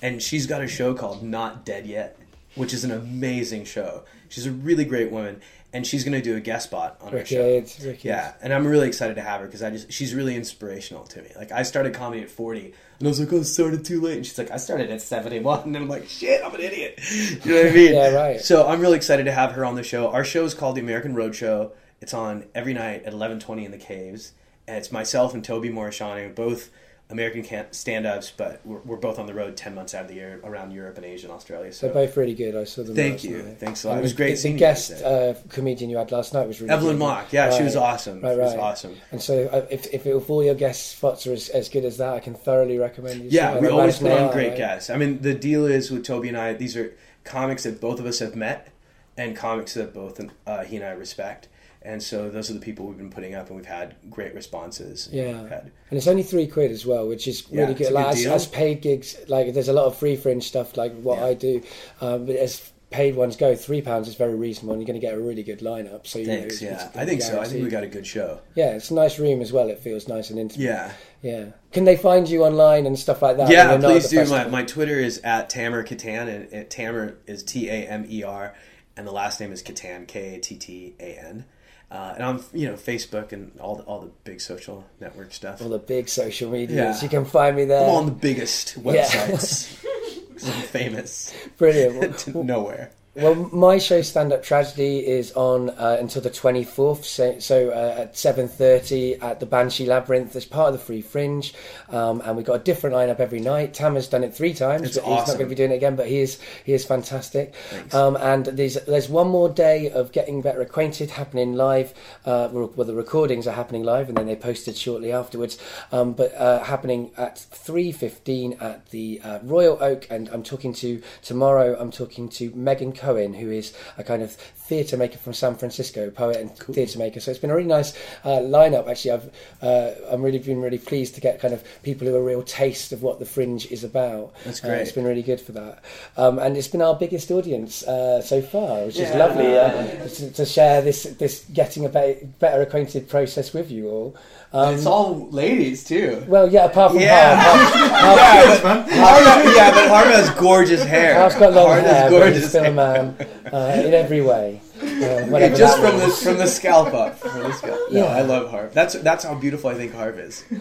and 0.00 0.22
she's 0.22 0.46
got 0.46 0.62
a 0.62 0.68
show 0.68 0.94
called 0.94 1.22
Not 1.22 1.64
Dead 1.64 1.86
Yet, 1.86 2.18
which 2.54 2.72
is 2.72 2.84
an 2.84 2.90
amazing 2.90 3.64
show. 3.64 4.04
She's 4.28 4.46
a 4.46 4.52
really 4.52 4.84
great 4.84 5.10
woman, 5.10 5.40
and 5.72 5.86
she's 5.86 6.04
going 6.04 6.12
to 6.12 6.22
do 6.22 6.36
a 6.36 6.40
guest 6.40 6.66
spot 6.66 6.96
on 7.00 7.14
our 7.14 7.24
show. 7.24 7.42
Aids, 7.42 7.78
Ricky 7.84 8.08
Yeah, 8.08 8.32
and 8.42 8.52
I'm 8.52 8.66
really 8.66 8.88
excited 8.88 9.14
to 9.14 9.22
have 9.22 9.40
her 9.40 9.46
because 9.46 9.62
I 9.62 9.70
just 9.70 9.92
she's 9.92 10.14
really 10.14 10.34
inspirational 10.34 11.04
to 11.04 11.22
me. 11.22 11.30
Like 11.36 11.52
I 11.52 11.62
started 11.62 11.94
comedy 11.94 12.22
at 12.22 12.30
40, 12.30 12.74
and 12.98 13.06
I 13.06 13.08
was 13.08 13.20
like, 13.20 13.32
"Oh, 13.32 13.40
I 13.40 13.42
started 13.42 13.84
too 13.84 14.00
late," 14.00 14.16
and 14.16 14.26
she's 14.26 14.38
like, 14.38 14.50
"I 14.50 14.56
started 14.56 14.90
at 14.90 15.00
71," 15.00 15.62
and 15.64 15.76
I'm 15.76 15.88
like, 15.88 16.08
"Shit, 16.08 16.42
I'm 16.44 16.54
an 16.54 16.60
idiot." 16.60 17.00
You 17.44 17.52
know 17.52 17.62
what 17.62 17.70
I 17.70 17.74
mean? 17.74 17.94
Yeah, 17.94 18.08
right. 18.10 18.40
So 18.40 18.66
I'm 18.66 18.80
really 18.80 18.96
excited 18.96 19.24
to 19.24 19.32
have 19.32 19.52
her 19.52 19.64
on 19.64 19.74
the 19.74 19.82
show. 19.82 20.10
Our 20.10 20.24
show 20.24 20.44
is 20.44 20.54
called 20.54 20.76
the 20.76 20.80
American 20.80 21.14
Road 21.14 21.34
Show. 21.34 21.72
It's 22.00 22.14
on 22.14 22.44
every 22.54 22.74
night 22.74 23.04
at 23.04 23.12
11:20 23.12 23.64
in 23.64 23.70
the 23.70 23.78
Caves, 23.78 24.32
and 24.66 24.76
it's 24.76 24.92
myself 24.92 25.34
and 25.34 25.44
Toby 25.44 25.70
Morishani, 25.70 26.34
both 26.34 26.70
American 27.10 27.42
can- 27.42 27.72
stand-ups, 27.72 28.32
but 28.36 28.60
we're, 28.64 28.78
we're 28.78 28.96
both 28.96 29.18
on 29.18 29.26
the 29.26 29.34
road 29.34 29.56
10 29.56 29.74
months 29.74 29.94
out 29.94 30.02
of 30.02 30.08
the 30.08 30.14
year 30.14 30.40
around 30.44 30.70
Europe 30.70 30.96
and 30.96 31.04
Asia 31.04 31.26
and 31.26 31.34
Australia. 31.34 31.72
So 31.72 31.86
They're 31.86 32.06
both 32.06 32.16
really 32.16 32.34
good. 32.34 32.56
I 32.56 32.64
saw 32.64 32.82
them. 32.84 32.94
Thank 32.94 33.14
last 33.14 33.24
you. 33.24 33.42
night. 33.42 33.58
Thanks 33.58 33.84
a 33.84 33.88
lot. 33.88 33.92
And 33.94 34.00
It 34.00 34.02
was 34.02 34.12
the- 34.12 34.16
great 34.16 34.30
The, 34.30 34.36
seeing 34.36 34.54
you 34.54 34.58
guest 34.60 35.02
uh, 35.02 35.34
comedian 35.48 35.90
you 35.90 35.96
had 35.98 36.12
last 36.12 36.32
night 36.34 36.46
was 36.46 36.60
really 36.60 36.72
Evelyn 36.72 36.96
good. 36.96 37.04
Mock, 37.04 37.32
yeah, 37.32 37.50
she 37.56 37.62
was 37.64 37.76
awesome. 37.76 38.20
Right, 38.20 38.34
She 38.34 38.38
was 38.38 38.54
right. 38.54 38.60
awesome. 38.62 38.96
And 39.10 39.20
so, 39.20 39.46
uh, 39.48 39.66
if, 39.70 39.86
if, 39.92 40.06
if 40.06 40.30
all 40.30 40.44
your 40.44 40.54
guest 40.54 40.96
spots 40.96 41.26
are 41.26 41.32
as, 41.32 41.48
as 41.48 41.68
good 41.68 41.84
as 41.84 41.96
that, 41.98 42.14
I 42.14 42.20
can 42.20 42.34
thoroughly 42.34 42.78
recommend 42.78 43.22
you. 43.24 43.28
Yeah, 43.30 43.58
we 43.58 43.68
always 43.68 43.98
put 43.98 44.12
on 44.12 44.32
great 44.32 44.50
right? 44.50 44.56
guests. 44.56 44.90
I 44.90 44.96
mean, 44.96 45.20
the 45.22 45.34
deal 45.34 45.66
is 45.66 45.90
with 45.90 46.04
Toby 46.04 46.28
and 46.28 46.36
I; 46.36 46.52
these 46.52 46.76
are 46.76 46.94
comics 47.24 47.64
that 47.64 47.80
both 47.80 47.98
of 48.00 48.06
us 48.06 48.20
have 48.20 48.34
met, 48.36 48.72
and 49.16 49.36
comics 49.36 49.74
that 49.74 49.92
both 49.92 50.20
uh, 50.46 50.64
he 50.64 50.76
and 50.76 50.84
I 50.84 50.90
respect. 50.90 51.48
And 51.82 52.02
so 52.02 52.28
those 52.28 52.50
are 52.50 52.54
the 52.54 52.60
people 52.60 52.86
we've 52.86 52.98
been 52.98 53.10
putting 53.10 53.34
up, 53.34 53.46
and 53.48 53.56
we've 53.56 53.64
had 53.64 53.96
great 54.10 54.34
responses. 54.34 55.08
Yeah. 55.10 55.30
And 55.30 55.72
it's 55.90 56.06
only 56.06 56.22
three 56.22 56.46
quid 56.46 56.70
as 56.70 56.84
well, 56.84 57.08
which 57.08 57.26
is 57.26 57.50
really 57.50 57.72
it's 57.72 57.80
good. 57.80 57.92
Like 57.92 58.16
as, 58.16 58.26
as 58.26 58.46
paid 58.46 58.82
gigs, 58.82 59.16
like 59.28 59.54
there's 59.54 59.68
a 59.68 59.72
lot 59.72 59.86
of 59.86 59.96
free 59.96 60.16
fringe 60.16 60.44
stuff, 60.46 60.76
like 60.76 60.92
what 61.00 61.18
Yeah. 61.18 61.24
I 61.26 61.34
do. 61.34 61.62
Um, 62.02 62.26
but 62.26 62.36
as 62.36 62.70
paid 62.90 63.14
ones 63.14 63.36
go, 63.36 63.54
three 63.54 63.80
pounds 63.80 64.08
is 64.08 64.14
very 64.14 64.34
reasonable, 64.34 64.74
and 64.74 64.82
you're 64.82 64.86
going 64.86 65.00
to 65.00 65.06
get 65.06 65.14
a 65.14 65.20
really 65.20 65.42
good 65.42 65.60
lineup. 65.60 66.06
So 66.06 66.22
Thanks. 66.22 66.60
know, 66.60 66.68
Yeah, 66.68 66.90
I 66.94 67.06
think 67.06 67.22
so. 67.22 67.40
I 67.40 67.46
think 67.46 67.64
we 67.64 67.70
got 67.70 67.84
a 67.84 67.88
good 67.88 68.06
show. 68.06 68.40
Yeah, 68.54 68.72
it's 68.72 68.90
a 68.90 68.94
nice 68.94 69.18
room 69.18 69.40
as 69.40 69.50
well. 69.50 69.70
It 69.70 69.78
feels 69.78 70.06
nice 70.06 70.28
and 70.28 70.38
intimate. 70.38 70.62
Yeah. 70.62 70.92
Yeah. 71.22 71.44
Can 71.72 71.84
they 71.84 71.96
find 71.96 72.28
you 72.28 72.44
online 72.44 72.84
and 72.84 72.98
stuff 72.98 73.22
like 73.22 73.38
that? 73.38 73.48
Yeah, 73.48 73.70
you're 73.70 73.78
not 73.78 73.90
at 73.90 74.02
please 74.02 74.08
do. 74.10 74.24
My, 74.26 74.48
my 74.48 74.64
Twitter 74.64 74.98
is 74.98 75.18
at 75.18 75.48
Tamer 75.48 75.82
Kattan, 75.82 76.28
and, 76.28 76.52
and 76.52 76.68
Tamer 76.68 77.16
is 77.26 77.42
T 77.42 77.70
A 77.70 77.86
M 77.88 78.04
E 78.06 78.22
R, 78.22 78.54
and 78.98 79.06
the 79.06 79.12
last 79.12 79.40
name 79.40 79.52
is 79.52 79.62
Kattan, 79.62 80.06
K 80.06 80.34
A 80.34 80.38
T 80.40 80.56
T 80.56 80.94
A 81.00 81.18
N. 81.18 81.46
Uh, 81.90 82.12
and 82.14 82.24
on 82.24 82.44
you 82.52 82.66
know 82.68 82.74
Facebook 82.74 83.32
and 83.32 83.50
all 83.58 83.74
the, 83.76 83.82
all 83.82 84.00
the 84.00 84.10
big 84.22 84.40
social 84.40 84.84
network 85.00 85.32
stuff. 85.32 85.60
all 85.60 85.68
the 85.68 85.78
big 85.78 86.08
social 86.08 86.50
medias. 86.50 86.76
Yeah. 86.76 87.02
You 87.02 87.08
can 87.08 87.24
find 87.24 87.56
me 87.56 87.64
there. 87.64 87.82
I'm 87.82 87.90
on 87.90 88.06
the 88.06 88.12
biggest 88.12 88.80
websites. 88.82 89.76
I'm 90.46 90.62
famous 90.62 91.34
Brilliant. 91.58 92.34
nowhere. 92.34 92.92
Well, 93.16 93.34
my 93.52 93.78
show 93.78 94.02
Stand 94.02 94.32
Up 94.32 94.44
Tragedy 94.44 95.04
is 95.04 95.32
on 95.32 95.70
uh, 95.70 95.96
until 95.98 96.22
the 96.22 96.30
24th, 96.30 97.02
so, 97.02 97.40
so 97.40 97.70
uh, 97.70 98.02
at 98.02 98.14
7.30 98.14 99.20
at 99.20 99.40
the 99.40 99.46
Banshee 99.46 99.84
Labyrinth 99.84 100.36
as 100.36 100.44
part 100.44 100.68
of 100.68 100.74
the 100.74 100.78
Free 100.78 101.02
Fringe, 101.02 101.52
um, 101.88 102.22
and 102.24 102.36
we've 102.36 102.46
got 102.46 102.60
a 102.60 102.62
different 102.62 102.94
lineup 102.94 103.18
every 103.18 103.40
night. 103.40 103.74
Tam 103.74 103.96
has 103.96 104.06
done 104.06 104.22
it 104.22 104.32
three 104.32 104.54
times, 104.54 104.82
It's 104.82 104.96
but 104.96 105.06
he's 105.06 105.26
not 105.26 105.38
going 105.38 105.38
to 105.40 105.46
be 105.46 105.56
doing 105.56 105.72
it 105.72 105.74
again, 105.74 105.96
but 105.96 106.06
he 106.06 106.20
is, 106.20 106.38
he 106.64 106.72
is 106.72 106.84
fantastic. 106.84 107.52
Um, 107.92 108.14
and 108.14 108.46
there's, 108.46 108.74
there's 108.74 109.08
one 109.08 109.26
more 109.26 109.48
day 109.48 109.90
of 109.90 110.12
Getting 110.12 110.40
Better 110.40 110.60
Acquainted 110.60 111.10
happening 111.10 111.54
live, 111.54 111.92
uh, 112.24 112.48
well, 112.52 112.68
the 112.68 112.94
recordings 112.94 113.48
are 113.48 113.54
happening 113.54 113.82
live, 113.82 114.08
and 114.08 114.16
then 114.16 114.26
they're 114.26 114.36
posted 114.36 114.76
shortly 114.76 115.10
afterwards, 115.10 115.58
um, 115.90 116.12
but 116.12 116.32
uh, 116.36 116.62
happening 116.62 117.10
at 117.16 117.34
3.15 117.34 118.62
at 118.62 118.88
the 118.90 119.20
uh, 119.24 119.40
Royal 119.42 119.82
Oak, 119.82 120.06
and 120.10 120.28
I'm 120.28 120.44
talking 120.44 120.72
to, 120.74 121.02
tomorrow, 121.22 121.76
I'm 121.76 121.90
talking 121.90 122.28
to 122.28 122.52
Megan 122.54 122.92
Cohen, 123.00 123.32
who 123.34 123.50
is 123.50 123.72
a 123.98 124.04
kind 124.04 124.22
of 124.22 124.32
theatre 124.32 124.96
maker 124.96 125.18
from 125.18 125.32
San 125.34 125.54
Francisco, 125.56 126.10
poet 126.10 126.36
and 126.36 126.56
theatre 126.56 126.98
maker. 126.98 127.18
So 127.20 127.30
it's 127.30 127.40
been 127.40 127.50
a 127.50 127.54
really 127.56 127.68
nice 127.68 127.92
uh, 128.24 128.38
lineup. 128.56 128.88
Actually, 128.88 129.10
I've 129.12 129.30
uh, 129.62 129.90
I'm 130.10 130.22
really 130.22 130.38
been 130.38 130.60
really 130.60 130.78
pleased 130.78 131.14
to 131.16 131.20
get 131.20 131.40
kind 131.40 131.54
of 131.54 131.64
people 131.82 132.06
who 132.06 132.12
have 132.14 132.22
a 132.22 132.24
real 132.24 132.42
taste 132.42 132.92
of 132.92 133.02
what 133.02 133.18
the 133.18 133.24
Fringe 133.24 133.66
is 133.72 133.82
about. 133.84 134.32
That's 134.44 134.62
Uh, 134.62 134.68
great. 134.68 134.82
it's 134.82 134.92
been 134.92 135.04
really 135.04 135.22
good 135.22 135.40
for 135.40 135.52
that, 135.52 135.82
um, 136.16 136.38
and 136.38 136.56
it's 136.56 136.68
been 136.68 136.82
our 136.82 136.94
biggest 136.94 137.30
audience 137.30 137.82
uh, 137.84 138.20
so 138.22 138.40
far, 138.42 138.84
which 138.86 138.98
is 138.98 139.14
lovely 139.14 139.56
uh, 139.58 140.06
to, 140.08 140.30
to 140.32 140.44
share 140.46 140.82
this 140.82 141.04
this 141.18 141.44
getting 141.52 141.84
a 141.84 141.88
be- 141.88 142.26
better 142.38 142.60
acquainted 142.62 143.08
process 143.08 143.52
with 143.54 143.70
you 143.70 143.88
all. 143.88 144.16
Um, 144.52 144.74
it's 144.74 144.84
all 144.86 145.28
ladies 145.30 145.84
too. 145.84 146.24
well, 146.26 146.50
yeah, 146.50 146.64
apart 146.64 146.90
from 146.92 147.00
Yeah. 147.00 147.36
Harv, 147.40 147.72
Harv, 148.00 148.16
yeah, 148.18 148.60
but 148.62 148.88
Harva, 148.88 149.56
yeah, 149.56 149.70
but 149.70 149.88
Harva 149.88 150.10
has 150.12 150.30
gorgeous 150.30 150.82
hair. 150.84 151.14
Harv's 151.14 151.36
got 151.36 151.52
long 151.52 151.68
Harva 151.68 151.82
has 151.82 151.90
hair, 151.92 152.10
but 152.10 152.16
he's 152.16 152.20
gorgeous 152.32 152.48
still 152.48 152.62
a 152.62 152.64
hair. 152.64 152.74
man 152.74 153.28
uh, 153.52 153.82
in 153.86 153.94
every 153.94 154.20
way. 154.22 154.60
Uh, 154.82 155.26
whatever 155.26 155.54
Just 155.56 155.78
from 155.78 155.98
the 155.98 156.08
from 156.08 156.36
the 156.38 156.46
scalp 156.48 156.92
up. 156.94 157.18
From 157.20 157.42
the 157.44 157.52
scalp. 157.52 157.78
No, 157.92 158.04
Yeah. 158.06 158.16
I 158.16 158.22
love 158.22 158.50
Harv. 158.50 158.74
That's 158.74 158.94
that's 158.94 159.22
how 159.24 159.34
beautiful 159.34 159.70
I 159.70 159.74
think 159.74 159.94
Harv 159.94 160.18
is. 160.18 160.42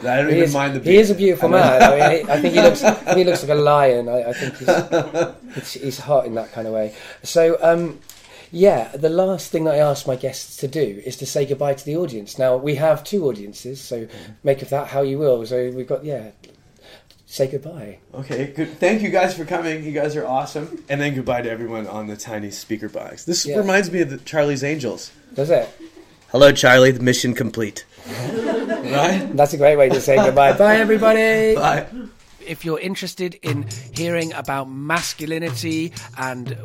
I 0.00 0.16
don't 0.22 0.28
He 0.28 0.36
even 0.36 0.44
is, 0.44 0.54
mind 0.54 0.74
the. 0.76 0.80
he 0.90 0.96
is 0.96 1.10
a 1.10 1.14
beautiful 1.14 1.48
I 1.54 1.58
man. 1.60 1.82
I, 1.82 1.90
mean, 2.16 2.30
I 2.30 2.40
think 2.40 2.54
he 2.54 2.60
looks. 2.62 2.80
He 3.16 3.24
looks 3.24 3.42
like 3.42 3.50
a 3.50 3.60
lion. 3.60 4.08
I, 4.08 4.30
I 4.30 4.32
think 4.32 4.56
he's, 4.56 5.54
he's 5.72 5.82
he's 5.82 5.98
hot 5.98 6.24
in 6.26 6.34
that 6.36 6.52
kind 6.52 6.66
of 6.68 6.72
way. 6.72 6.94
So, 7.24 7.58
um, 7.60 7.98
yeah, 8.50 8.88
the 8.96 9.08
last 9.08 9.50
thing 9.50 9.64
that 9.64 9.74
I 9.74 9.78
ask 9.78 10.06
my 10.06 10.16
guests 10.16 10.56
to 10.58 10.68
do 10.68 11.02
is 11.04 11.16
to 11.16 11.26
say 11.26 11.46
goodbye 11.46 11.74
to 11.74 11.84
the 11.84 11.96
audience. 11.96 12.38
Now 12.38 12.56
we 12.56 12.76
have 12.76 13.04
two 13.04 13.26
audiences, 13.26 13.80
so 13.80 14.06
mm. 14.06 14.10
make 14.42 14.62
of 14.62 14.70
that 14.70 14.88
how 14.88 15.02
you 15.02 15.18
will. 15.18 15.44
So 15.46 15.70
we've 15.70 15.86
got 15.86 16.04
yeah, 16.04 16.30
say 17.26 17.46
goodbye. 17.46 17.98
Okay, 18.14 18.46
good. 18.46 18.78
Thank 18.78 19.02
you 19.02 19.10
guys 19.10 19.36
for 19.36 19.44
coming. 19.44 19.84
You 19.84 19.92
guys 19.92 20.16
are 20.16 20.26
awesome. 20.26 20.82
And 20.88 21.00
then 21.00 21.14
goodbye 21.14 21.42
to 21.42 21.50
everyone 21.50 21.86
on 21.86 22.06
the 22.06 22.16
tiny 22.16 22.50
speaker 22.50 22.88
box. 22.88 23.24
This 23.24 23.46
Yeah. 23.46 23.58
reminds 23.58 23.90
me 23.90 24.00
of 24.00 24.10
the 24.10 24.18
Charlie's 24.18 24.64
Angels. 24.64 25.10
Does 25.34 25.50
it? 25.50 25.68
Hello, 26.30 26.52
Charlie. 26.52 26.90
The 26.90 27.02
mission 27.02 27.34
complete. 27.34 27.84
right? 28.08 29.28
That's 29.34 29.52
a 29.52 29.58
great 29.58 29.76
way 29.76 29.88
to 29.90 30.00
say 30.00 30.16
goodbye. 30.16 30.52
Bye, 30.54 30.76
everybody. 30.76 31.54
Bye. 31.54 31.86
If 32.48 32.64
you're 32.64 32.80
interested 32.80 33.38
in 33.42 33.66
hearing 33.92 34.32
about 34.32 34.68
masculinity 34.70 35.92
and 36.16 36.56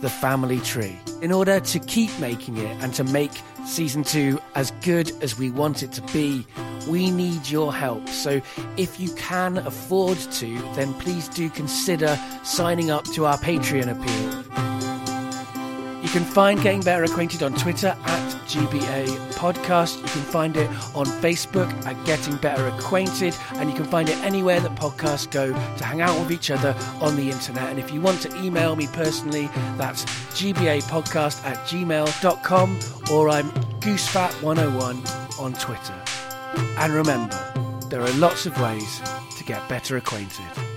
the 0.02 0.10
family 0.10 0.60
tree. 0.60 1.00
In 1.22 1.32
order 1.32 1.62
to 1.62 1.80
keep 1.80 2.12
making 2.20 2.58
it 2.58 2.84
and 2.84 2.94
to 2.96 3.06
make 3.06 3.32
season 3.72 4.04
two 4.04 4.40
as 4.54 4.72
good 4.82 5.12
as 5.24 5.38
we 5.38 5.50
want 5.50 5.82
it 5.82 5.94
to 5.94 6.02
be, 6.14 6.46
we 6.90 7.10
need 7.10 7.50
your 7.50 7.74
help. 7.74 8.08
So 8.10 8.42
if 8.76 9.00
you 9.00 9.14
can 9.16 9.60
afford 9.60 10.18
to, 10.18 10.62
then 10.76 10.94
please 10.96 11.30
do 11.30 11.50
consider 11.50 12.20
signing 12.44 12.92
up 12.92 13.06
to 13.14 13.26
our 13.26 13.38
Patreon 13.38 13.90
appeal. 13.90 14.71
You 16.02 16.10
can 16.10 16.24
find 16.24 16.62
Getting 16.62 16.82
Better 16.82 17.04
Acquainted 17.04 17.44
on 17.44 17.54
Twitter 17.54 17.90
at 17.90 18.36
GBA 18.48 19.06
Podcast. 19.34 19.98
You 19.98 20.04
can 20.04 20.22
find 20.24 20.58
it 20.58 20.68
on 20.96 21.06
Facebook 21.06 21.72
at 21.86 22.04
Getting 22.06 22.38
Better 22.38 22.68
Acquainted. 22.68 23.36
And 23.54 23.70
you 23.70 23.76
can 23.76 23.86
find 23.86 24.10
it 24.10 24.18
anywhere 24.18 24.60
that 24.60 24.76
podcasts 24.76 25.30
go 25.30 25.54
to 25.54 25.84
hang 25.84 26.02
out 26.02 26.20
with 26.20 26.32
each 26.32 26.50
other 26.50 26.76
on 27.02 27.16
the 27.16 27.30
internet. 27.30 27.70
And 27.70 27.78
if 27.78 27.94
you 27.94 28.02
want 28.02 28.20
to 28.22 28.36
email 28.44 28.76
me 28.76 28.88
personally, 28.88 29.48
that's 29.78 30.06
gbapodcast 30.34 31.46
at 31.46 31.58
gmail.com 31.68 32.80
or 33.12 33.30
I'm 33.30 33.52
goosefat101 33.80 35.40
on 35.40 35.54
Twitter. 35.54 36.02
And 36.80 36.94
remember, 36.94 37.38
there 37.90 38.02
are 38.02 38.14
lots 38.14 38.48
of 38.48 38.60
ways 38.60 39.02
to 39.38 39.44
get 39.44 39.68
better 39.70 39.98
acquainted. 39.98 40.71